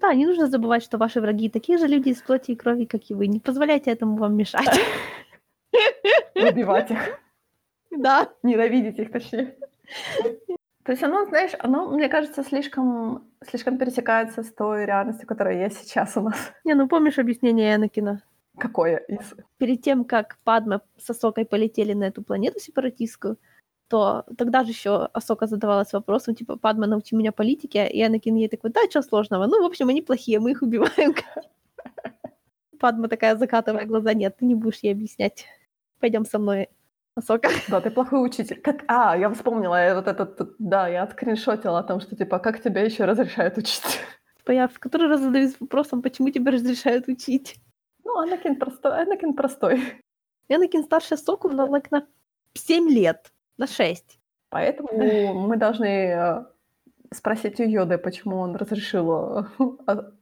[0.00, 3.10] Да, не нужно забывать, что ваши враги такие же люди из плоти и крови, как
[3.10, 3.28] и вы.
[3.28, 4.80] Не позволяйте этому вам мешать.
[6.34, 7.20] выбивать их.
[7.90, 8.30] Да.
[8.42, 9.56] Ненавидеть их, точнее.
[10.84, 15.78] То есть оно, знаешь, оно, мне кажется, слишком, слишком пересекается с той реальностью, которая есть
[15.82, 16.52] сейчас у нас.
[16.64, 18.22] Не, ну помнишь объяснение Энакина?
[18.56, 19.34] Какое из...
[19.58, 23.36] Перед тем, как Падма с Асокой полетели на эту планету сепаратистскую,
[23.88, 28.48] то тогда же еще Асока задавалась вопросом, типа, Падма, научи меня политике, и Энакин ей
[28.48, 29.46] такой, да, что сложного?
[29.46, 31.14] Ну, в общем, они плохие, мы их убиваем.
[32.78, 35.46] Падма такая, закатывая глаза, нет, ты не будешь ей объяснять.
[36.00, 36.68] Пойдем со мной,
[37.18, 37.48] Асока.
[37.68, 38.60] Да, ты плохой учитель.
[38.60, 38.84] Как...
[38.86, 42.82] А, я вспомнила, я вот этот, да, я отскриншотила о том, что, типа, как тебя
[42.82, 43.82] еще разрешают учить?
[44.38, 47.56] Типа я в который раз задаюсь вопросом, почему тебе разрешают учить?
[48.04, 49.82] Ну, Анакин простой, Анакин простой.
[50.48, 52.06] Энакин старше Соку на, like, на
[52.54, 54.18] 7 лет, на 6.
[54.48, 54.88] Поэтому
[55.48, 56.44] мы должны э,
[57.12, 59.44] спросить у Йоды, почему он разрешил э,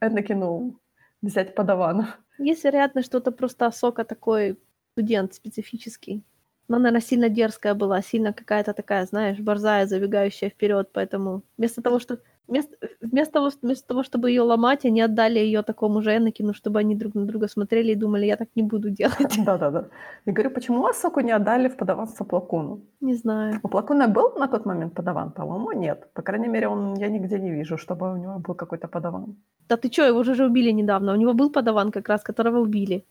[0.01, 0.81] Энакину
[1.23, 2.17] взять подавана.
[2.39, 4.59] Есть вероятность, что это просто Сока такой
[4.93, 6.25] студент специфический.
[6.69, 12.01] Но, наверное, сильно дерзкая была, сильно какая-то такая, знаешь, борзая, забегающая вперед, поэтому вместо того,
[12.01, 12.19] что
[12.49, 16.81] вместо, вместо, того, вместо того, чтобы ее ломать, они отдали ее такому же Энакину, чтобы
[16.81, 19.37] они друг на друга смотрели и думали, я так не буду делать.
[19.47, 19.89] Да-да-да.
[20.27, 22.81] Я говорю, почему Асоку не отдали в подаванство Плакуну?
[23.01, 23.61] Не знаю.
[23.63, 25.31] У Плакуна был на тот момент подаван?
[25.31, 26.09] По-моему, нет.
[26.15, 29.37] По крайней мере, он, я нигде не вижу, чтобы у него был какой-то подаван.
[29.69, 31.13] Да ты чё, его же, же убили недавно.
[31.13, 33.05] У него был подаван как раз, которого убили.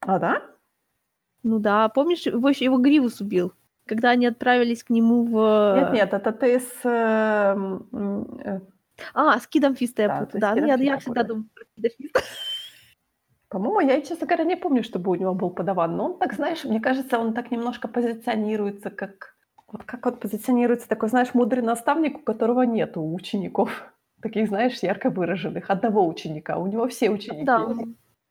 [0.00, 0.42] А, да?
[1.42, 3.52] Ну да, помнишь, его, его Гривус убил,
[3.86, 5.76] когда они отправились к нему в...
[5.80, 6.80] Нет-нет, это ты с...
[6.84, 8.60] э, м, э,
[9.14, 10.40] А, с Кидом Фиста я Да, путаю.
[10.40, 12.20] Да, ну я, я всегда думаю про Кида Фиста.
[13.48, 15.96] По-моему, я, честно говоря, не помню, чтобы у него был подаван.
[15.96, 19.36] Но он так, знаешь, мне кажется, он так немножко позиционируется, как...
[19.66, 23.92] Вот как он позиционируется, такой, знаешь, мудрый наставник, у которого нет учеников.
[24.22, 25.68] Таких, знаешь, ярко выраженных.
[25.68, 26.56] Одного ученика.
[26.56, 27.44] У него все ученики.
[27.44, 27.68] Да,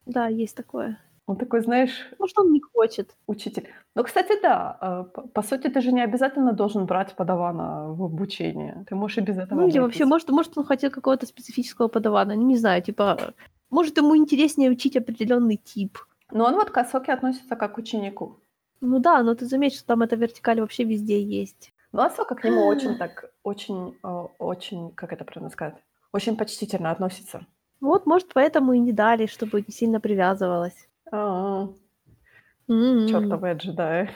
[0.06, 0.98] да, есть такое.
[1.32, 3.16] Он такой, знаешь, Может, он не хочет.
[3.26, 3.70] учитель.
[3.96, 8.84] Но, кстати, да, э, по, сути, ты же не обязательно должен брать подавана в обучение.
[8.90, 12.36] Ты можешь и без этого Ну или вообще, может, может, он хотел какого-то специфического подавана.
[12.36, 13.34] Не знаю, типа,
[13.70, 15.98] может, ему интереснее учить определенный тип.
[16.32, 18.40] Но он вот к Асоке относится как к ученику.
[18.82, 21.72] Ну да, но ты заметишь, что там эта вертикаль вообще везде есть.
[21.94, 25.76] Но Асока к нему очень так, очень, э, очень, как это правильно сказать,
[26.12, 27.46] очень почтительно относится.
[27.82, 30.88] Вот, может, поэтому и не дали, чтобы не сильно привязывалась.
[31.12, 31.68] А,
[32.70, 33.08] М.
[33.08, 34.10] чертовы джедаи.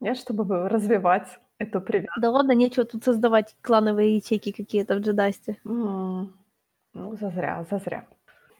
[0.00, 2.20] Нет, чтобы развивать эту привязку.
[2.20, 5.58] Да ладно, нечего тут создавать клановые ячейки какие-то в джедасте.
[5.64, 8.06] Ну, зазря, зазря.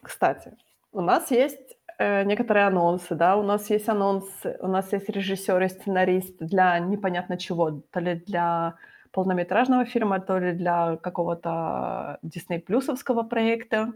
[0.01, 0.57] Кстати,
[0.91, 4.25] у нас есть э, некоторые анонсы, да, у нас есть анонс,
[4.59, 8.75] у нас есть режиссер и сценарист для непонятно чего, то ли для
[9.11, 13.93] полнометражного фильма, то ли для какого-то Disney плюсовского проекта,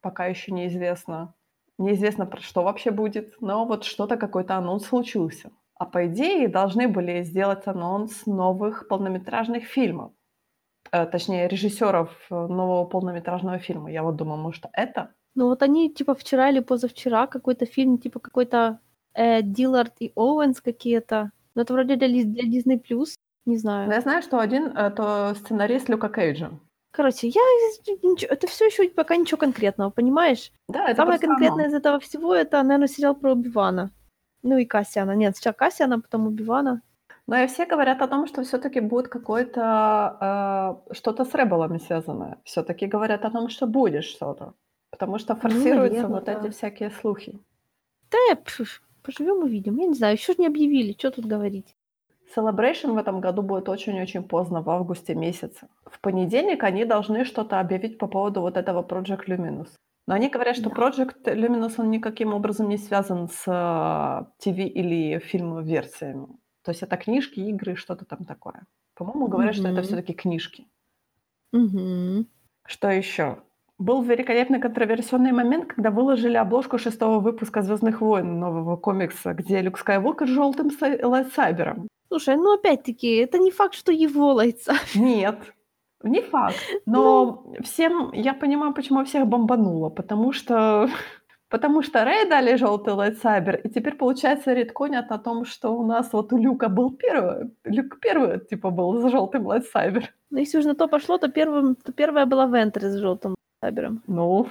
[0.00, 1.34] пока еще неизвестно.
[1.78, 5.50] Неизвестно, про что вообще будет, но вот что-то, какой-то анонс случился.
[5.76, 10.12] А по идее должны были сделать анонс новых полнометражных фильмов.
[10.90, 13.92] Э, точнее, режиссеров э, нового полнометражного фильма.
[13.92, 15.14] Я вот думаю, может, это?
[15.36, 18.80] Ну вот они, типа, вчера или позавчера какой-то фильм, типа, какой-то
[19.14, 21.30] э, Диллард и Оуэнс какие-то.
[21.54, 22.82] Но это вроде для, для Disney+,
[23.46, 23.90] не Но знаю.
[23.90, 26.58] я знаю, что один э, то сценарист Люка Кейджа.
[26.90, 27.40] Короче, я...
[28.02, 30.52] ничего- Это все еще пока ничего конкретного, понимаешь?
[30.68, 31.74] Да, это Самое конкретное анонс.
[31.74, 33.90] из этого всего, это, наверное, сериал про Убивана.
[34.42, 35.12] Ну и Кассиана.
[35.12, 36.82] Нет, сначала Кассиана, потом Убивана.
[37.26, 42.38] Но и все говорят о том, что все-таки будет какое-то э, что-то с ребелами связанное.
[42.44, 44.54] Все-таки говорят о том, что будет что-то.
[44.90, 46.32] Потому что форсируются наверно, вот да.
[46.32, 47.38] эти всякие слухи.
[48.10, 48.38] Да,
[49.02, 49.76] поживем увидим.
[49.76, 51.76] Я не знаю, еще ж не объявили, что тут говорить.
[52.36, 55.68] Celebration в этом году будет очень-очень поздно, в августе месяце.
[55.86, 59.68] В понедельник они должны что-то объявить по поводу вот этого Project Luminous.
[60.06, 60.76] Но они говорят, что Да.
[60.76, 66.28] Project Luminous, он никаким образом не связан с э, ТВ или фильм-версиями.
[66.62, 68.62] То есть это книжки, игры, что-то там такое.
[68.94, 70.66] По-моему, говорят, что это все-таки книжки.
[71.52, 72.26] Угу.
[72.66, 73.38] Что еще?
[73.78, 79.78] Был великолепный контроверсионный момент, когда выложили обложку шестого выпуска «Звездных войн» нового комикса, где Люк
[79.78, 81.86] Скайуокер с желтым сай- лайтсайбером.
[82.08, 84.74] Слушай, ну опять-таки, это не факт, что его лайца.
[84.94, 85.38] Нет,
[86.02, 86.56] не факт.
[86.86, 90.88] Но всем, я понимаю, почему всех бомбануло, потому что
[91.48, 95.86] Потому что Рэй дали желтый lightsaber, и теперь, получается, retcon ят о том, что у
[95.86, 100.14] нас вот у Люка был первый, Люк первый, типа, был с желтым lightsaber.
[100.30, 103.87] Но если уже на то пошло, то, первым, то первая была Вентресс с желтым saber
[103.87, 104.02] ом.
[104.06, 104.46] Ну,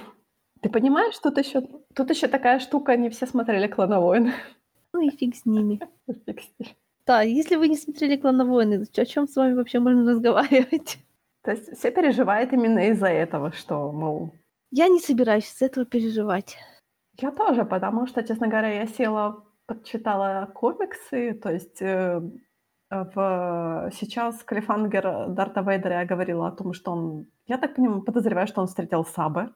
[0.60, 1.62] ты понимаешь, тут еще,
[1.94, 4.32] тут еще такая штука, не все смотрели «Клоновойн».
[4.92, 5.78] Ну и фиг с ними.
[6.26, 6.68] Фиг с ним.
[7.08, 10.98] Да, если вы не смотрели «Клоновойны», то о чем с вами вообще можно разговаривать?
[11.42, 14.34] То есть все переживают именно из-за этого, что, мол,
[14.70, 16.58] Я не собираюсь из этого переживать.
[17.18, 22.20] Я тоже, потому что, честно говоря, я села, подчитала комиксы, то есть э,
[22.90, 23.90] в...
[23.94, 28.60] сейчас Клифангер Дарта Вейдера я говорила о том, что он, я так понимаю, подозреваю, что
[28.60, 29.54] он встретил Сабы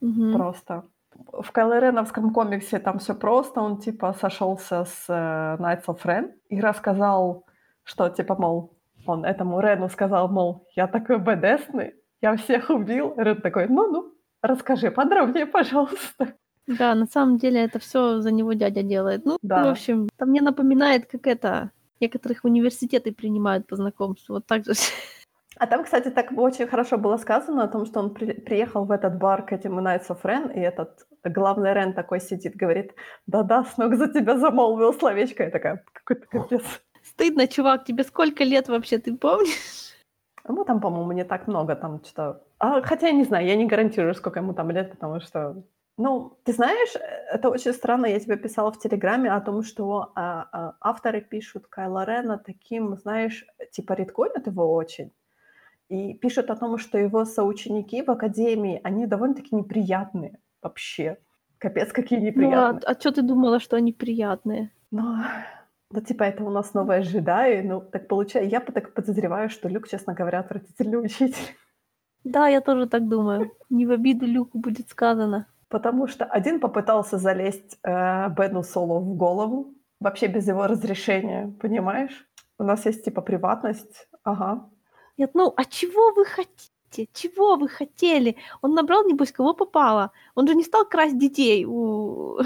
[0.00, 0.32] Мгм.
[0.32, 0.82] просто.
[1.14, 6.60] В Кайлореновском комиксе там все просто, он типа сошелся с э, Knights of Ren и
[6.60, 7.46] рассказал,
[7.84, 8.76] что типа, мол,
[9.06, 13.14] он этому Рену сказал, мол, я такой бедесный, я всех убил.
[13.16, 14.12] Рен такой, ну-ну,
[14.42, 16.34] расскажи подробнее, пожалуйста.
[16.66, 19.24] Да, на самом деле это все за него дядя делает.
[19.24, 19.64] Ну, Да.
[19.64, 21.70] в общем, это мне напоминает, как это
[22.00, 24.34] некоторых университеты принимают по знакомству.
[24.34, 24.72] Вот так же.
[25.58, 28.92] А там, кстати, так очень хорошо было сказано о том, что он при- приехал в
[28.92, 32.94] этот бар к этим Knights of Ren, и этот главный Рен такой сидит, говорит,
[33.26, 35.44] да-да, Сног за тебя замолвил словечко.
[35.44, 36.62] Я такая, какой-то капец.
[37.02, 39.94] Стыдно, чувак, тебе сколько лет вообще, ты помнишь?
[40.48, 42.42] Ему там, по-моему, не так много, там что...
[42.58, 45.62] А, хотя я не знаю, я не гарантирую, сколько ему там лет, потому что...
[45.96, 46.94] Ну, ты знаешь,
[47.32, 51.66] это очень странно, я тебе писала в Телеграме о том, что а, а, авторы пишут
[51.66, 55.12] Кайла Рена таким, знаешь, типа редконят его очень,
[55.88, 61.18] и пишут о том, что его соученики в Академии, они довольно-таки неприятные вообще.
[61.58, 62.72] Капец, какие неприятные.
[62.72, 64.70] Ну, а, а что ты думала, что они приятные?
[64.90, 65.16] Ну,
[65.90, 67.62] ну, типа, это у нас новые джедаи.
[67.62, 71.56] Ну, так получается, я так подозреваю, что Люк, честно говоря, отвратительный учитель.
[72.24, 73.52] Да, я тоже так думаю.
[73.70, 75.46] Не в обиду Люку будет сказано.
[75.68, 82.26] Потому что один попытался залезть э, Бену Соло в голову, вообще без его разрешения, понимаешь?
[82.58, 84.68] У нас есть типа приватность, ага.
[85.18, 87.08] Нет, ну, а чего вы хотите?
[87.12, 88.36] Чего вы хотели?
[88.62, 90.10] Он набрал, небось, кого попало.
[90.34, 92.40] Он же не стал красть детей у...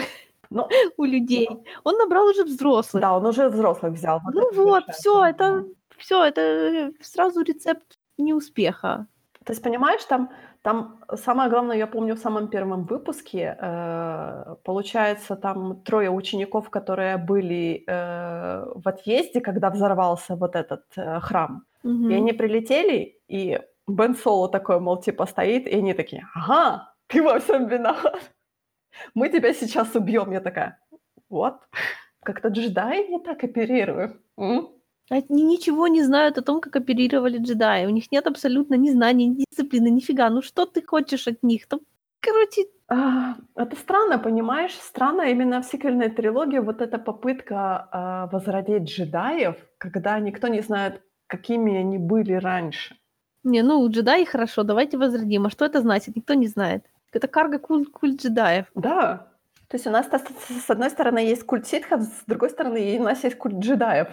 [0.51, 0.69] Но...
[0.97, 1.49] у людей.
[1.85, 3.01] Он набрал уже взрослых.
[3.01, 4.20] Да, он уже взрослых взял.
[4.24, 5.65] Вот ну вот, все, это
[5.97, 9.07] все, это сразу рецепт неуспеха.
[9.44, 10.31] То есть, понимаешь, там,
[10.62, 17.16] там самое главное, я помню в самом первом выпуске, э, получается, там трое учеников, которые
[17.16, 21.65] были э, в отъезде, когда взорвался вот этот э, храм.
[21.85, 22.09] Угу.
[22.09, 27.23] И они прилетели, и Бен Соло такой, мол, типа стоит, и они такие, ага, ты
[27.23, 28.33] во всем виноват
[29.15, 30.33] мы тебя сейчас убьем.
[30.33, 30.79] Я такая,
[31.29, 31.55] вот,
[32.23, 34.17] как-то джедаи не так оперируют.
[35.11, 37.87] Они ничего не знают о том, как оперировали джедаи.
[37.87, 40.31] У них нет абсолютно ни знаний, ни дисциплины, нифига.
[40.31, 41.67] Ну что ты хочешь от них?
[41.67, 41.81] Там,
[42.21, 42.67] короче...
[42.89, 44.75] А, это странно, понимаешь?
[44.75, 51.03] Странно именно в сиквельной трилогии вот эта попытка а, возродить джедаев, когда никто не знает,
[51.33, 52.95] какими они были раньше.
[53.43, 55.47] Не, ну, джедаи хорошо, давайте возродим.
[55.47, 56.15] А что это значит?
[56.15, 56.85] Никто не знает.
[57.11, 58.67] Это карго культ, культ джедаев.
[58.75, 59.29] Да.
[59.69, 63.25] То есть у нас с одной стороны есть культ ситхов, с другой стороны у нас
[63.25, 64.09] есть культ джедаев.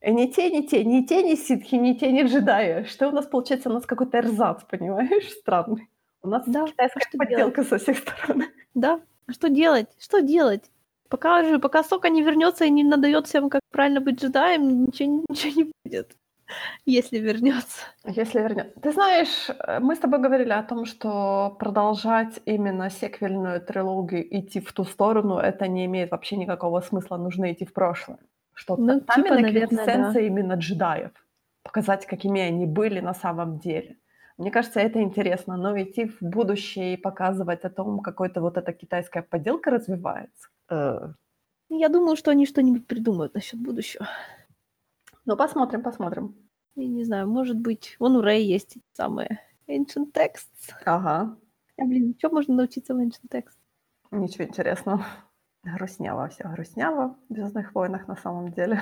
[0.00, 2.84] И не те, не те, не те, не ситхи, не те, не джедаи.
[2.84, 3.68] Что у нас получается?
[3.68, 5.90] У нас какой-то эрзац, понимаешь, странный.
[6.22, 7.68] У нас да, китайская а подделка делать?
[7.68, 8.44] со всех сторон.
[8.74, 9.88] Да, а что делать?
[9.98, 10.70] Что делать?
[11.10, 15.24] Пока же, пока Сока не вернется и не надает всем, как правильно быть джедаем, ничего,
[15.28, 16.16] ничего не будет.
[16.86, 17.82] Если вернется.
[18.04, 18.80] Если вернется.
[18.80, 24.60] Ты знаешь, э, мы с тобой говорили о том, что продолжать именно секвельную трилогию, идти
[24.60, 27.16] в ту сторону, это не имеет вообще никакого смысла.
[27.16, 28.18] Нужно идти в прошлое.
[28.54, 30.20] Что ну, там типа, именно наверное, да.
[30.20, 31.10] именно джедаев.
[31.62, 33.96] Показать, какими они были на самом деле.
[34.38, 35.56] Мне кажется, это интересно.
[35.56, 40.48] Но идти в будущее и показывать о том, какой-то вот эта китайская подделка развивается.
[40.70, 41.12] Э.
[41.68, 44.06] Я думаю, что они что-нибудь придумают насчет будущего.
[45.26, 46.36] Ну, посмотрим, посмотрим.
[46.76, 50.72] Я не знаю, может быть, вон у Рэй есть самые Ancient Texts.
[50.84, 51.36] Ага.
[51.78, 53.56] А, блин, что можно научиться в Ancient Text?
[54.12, 55.04] Ничего интересного.
[55.64, 58.80] Грустняво все, грустняво в «Звездных войнах» на самом деле.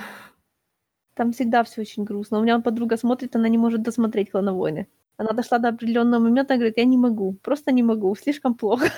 [1.15, 2.39] Там всегда все очень грустно.
[2.39, 4.87] У меня подруга смотрит, она не может досмотреть «Клоновойны».
[5.17, 8.89] Она дошла до определенного момента, говорит, я не могу, просто не могу, слишком плохо.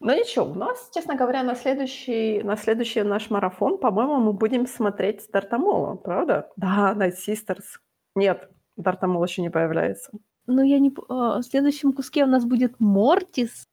[0.00, 4.66] Ну ничего, у нас, честно говоря, на следующий, на следующий наш марафон, по-моему, мы будем
[4.66, 6.50] смотреть Дартамола, правда?
[6.56, 7.80] Да, Night Sisters.
[8.14, 10.12] Нет, Дартамол еще не появляется.
[10.46, 10.94] Ну, я не...
[11.08, 13.64] А, в следующем куске у нас будет Мортис.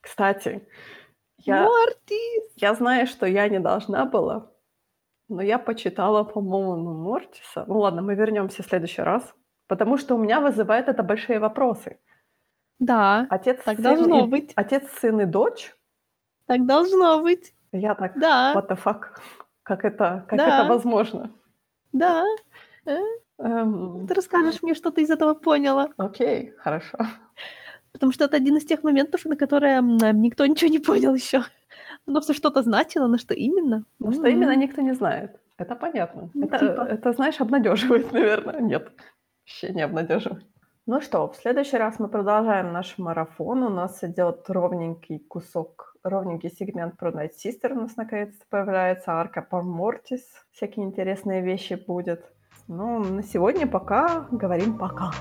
[0.00, 0.66] Кстати,
[1.38, 1.64] я...
[1.64, 2.52] Мортис!
[2.56, 4.52] Я знаю, что я не должна была,
[5.28, 7.64] но я почитала, по-моему, Мортиса.
[7.66, 9.34] Ну ладно, мы вернемся в следующий раз,
[9.66, 11.98] потому что у меня вызывает это большие вопросы.
[12.78, 14.52] Да, отец, так должно и, быть.
[14.56, 15.74] Отец, сын и дочь?
[16.46, 17.54] Так должно быть.
[17.72, 18.54] Я так, да.
[18.54, 19.00] what the fuck?
[19.62, 20.60] Как это, как да.
[20.60, 21.30] это возможно?
[21.92, 22.24] Да.
[22.86, 22.98] Э?
[23.38, 24.06] Эм...
[24.06, 25.88] Ты расскажешь мне, что ты из этого поняла.
[25.96, 26.98] Окей, хорошо.
[27.92, 31.44] Потому что это один из тех моментов, на которые никто ничего не понял еще.
[32.06, 33.84] Но все что-то значило, но что именно?
[33.98, 34.14] Ну, mm-hmm.
[34.14, 35.40] что именно, никто не знает.
[35.56, 36.30] Это понятно.
[36.34, 36.80] Ну, это, типа.
[36.82, 38.60] это, знаешь, обнадеживает, наверное.
[38.60, 38.90] Нет,
[39.40, 40.44] вообще не обнадеживает.
[40.86, 43.62] Ну что, в следующий раз мы продолжаем наш марафон.
[43.62, 47.72] У нас идет ровненький кусок, ровненький сегмент про Night Sister.
[47.72, 50.20] У нас наконец-то появляется арка по Мортис.
[50.52, 52.30] Всякие интересные вещи будет.
[52.68, 55.12] Ну, на сегодня пока говорим пока.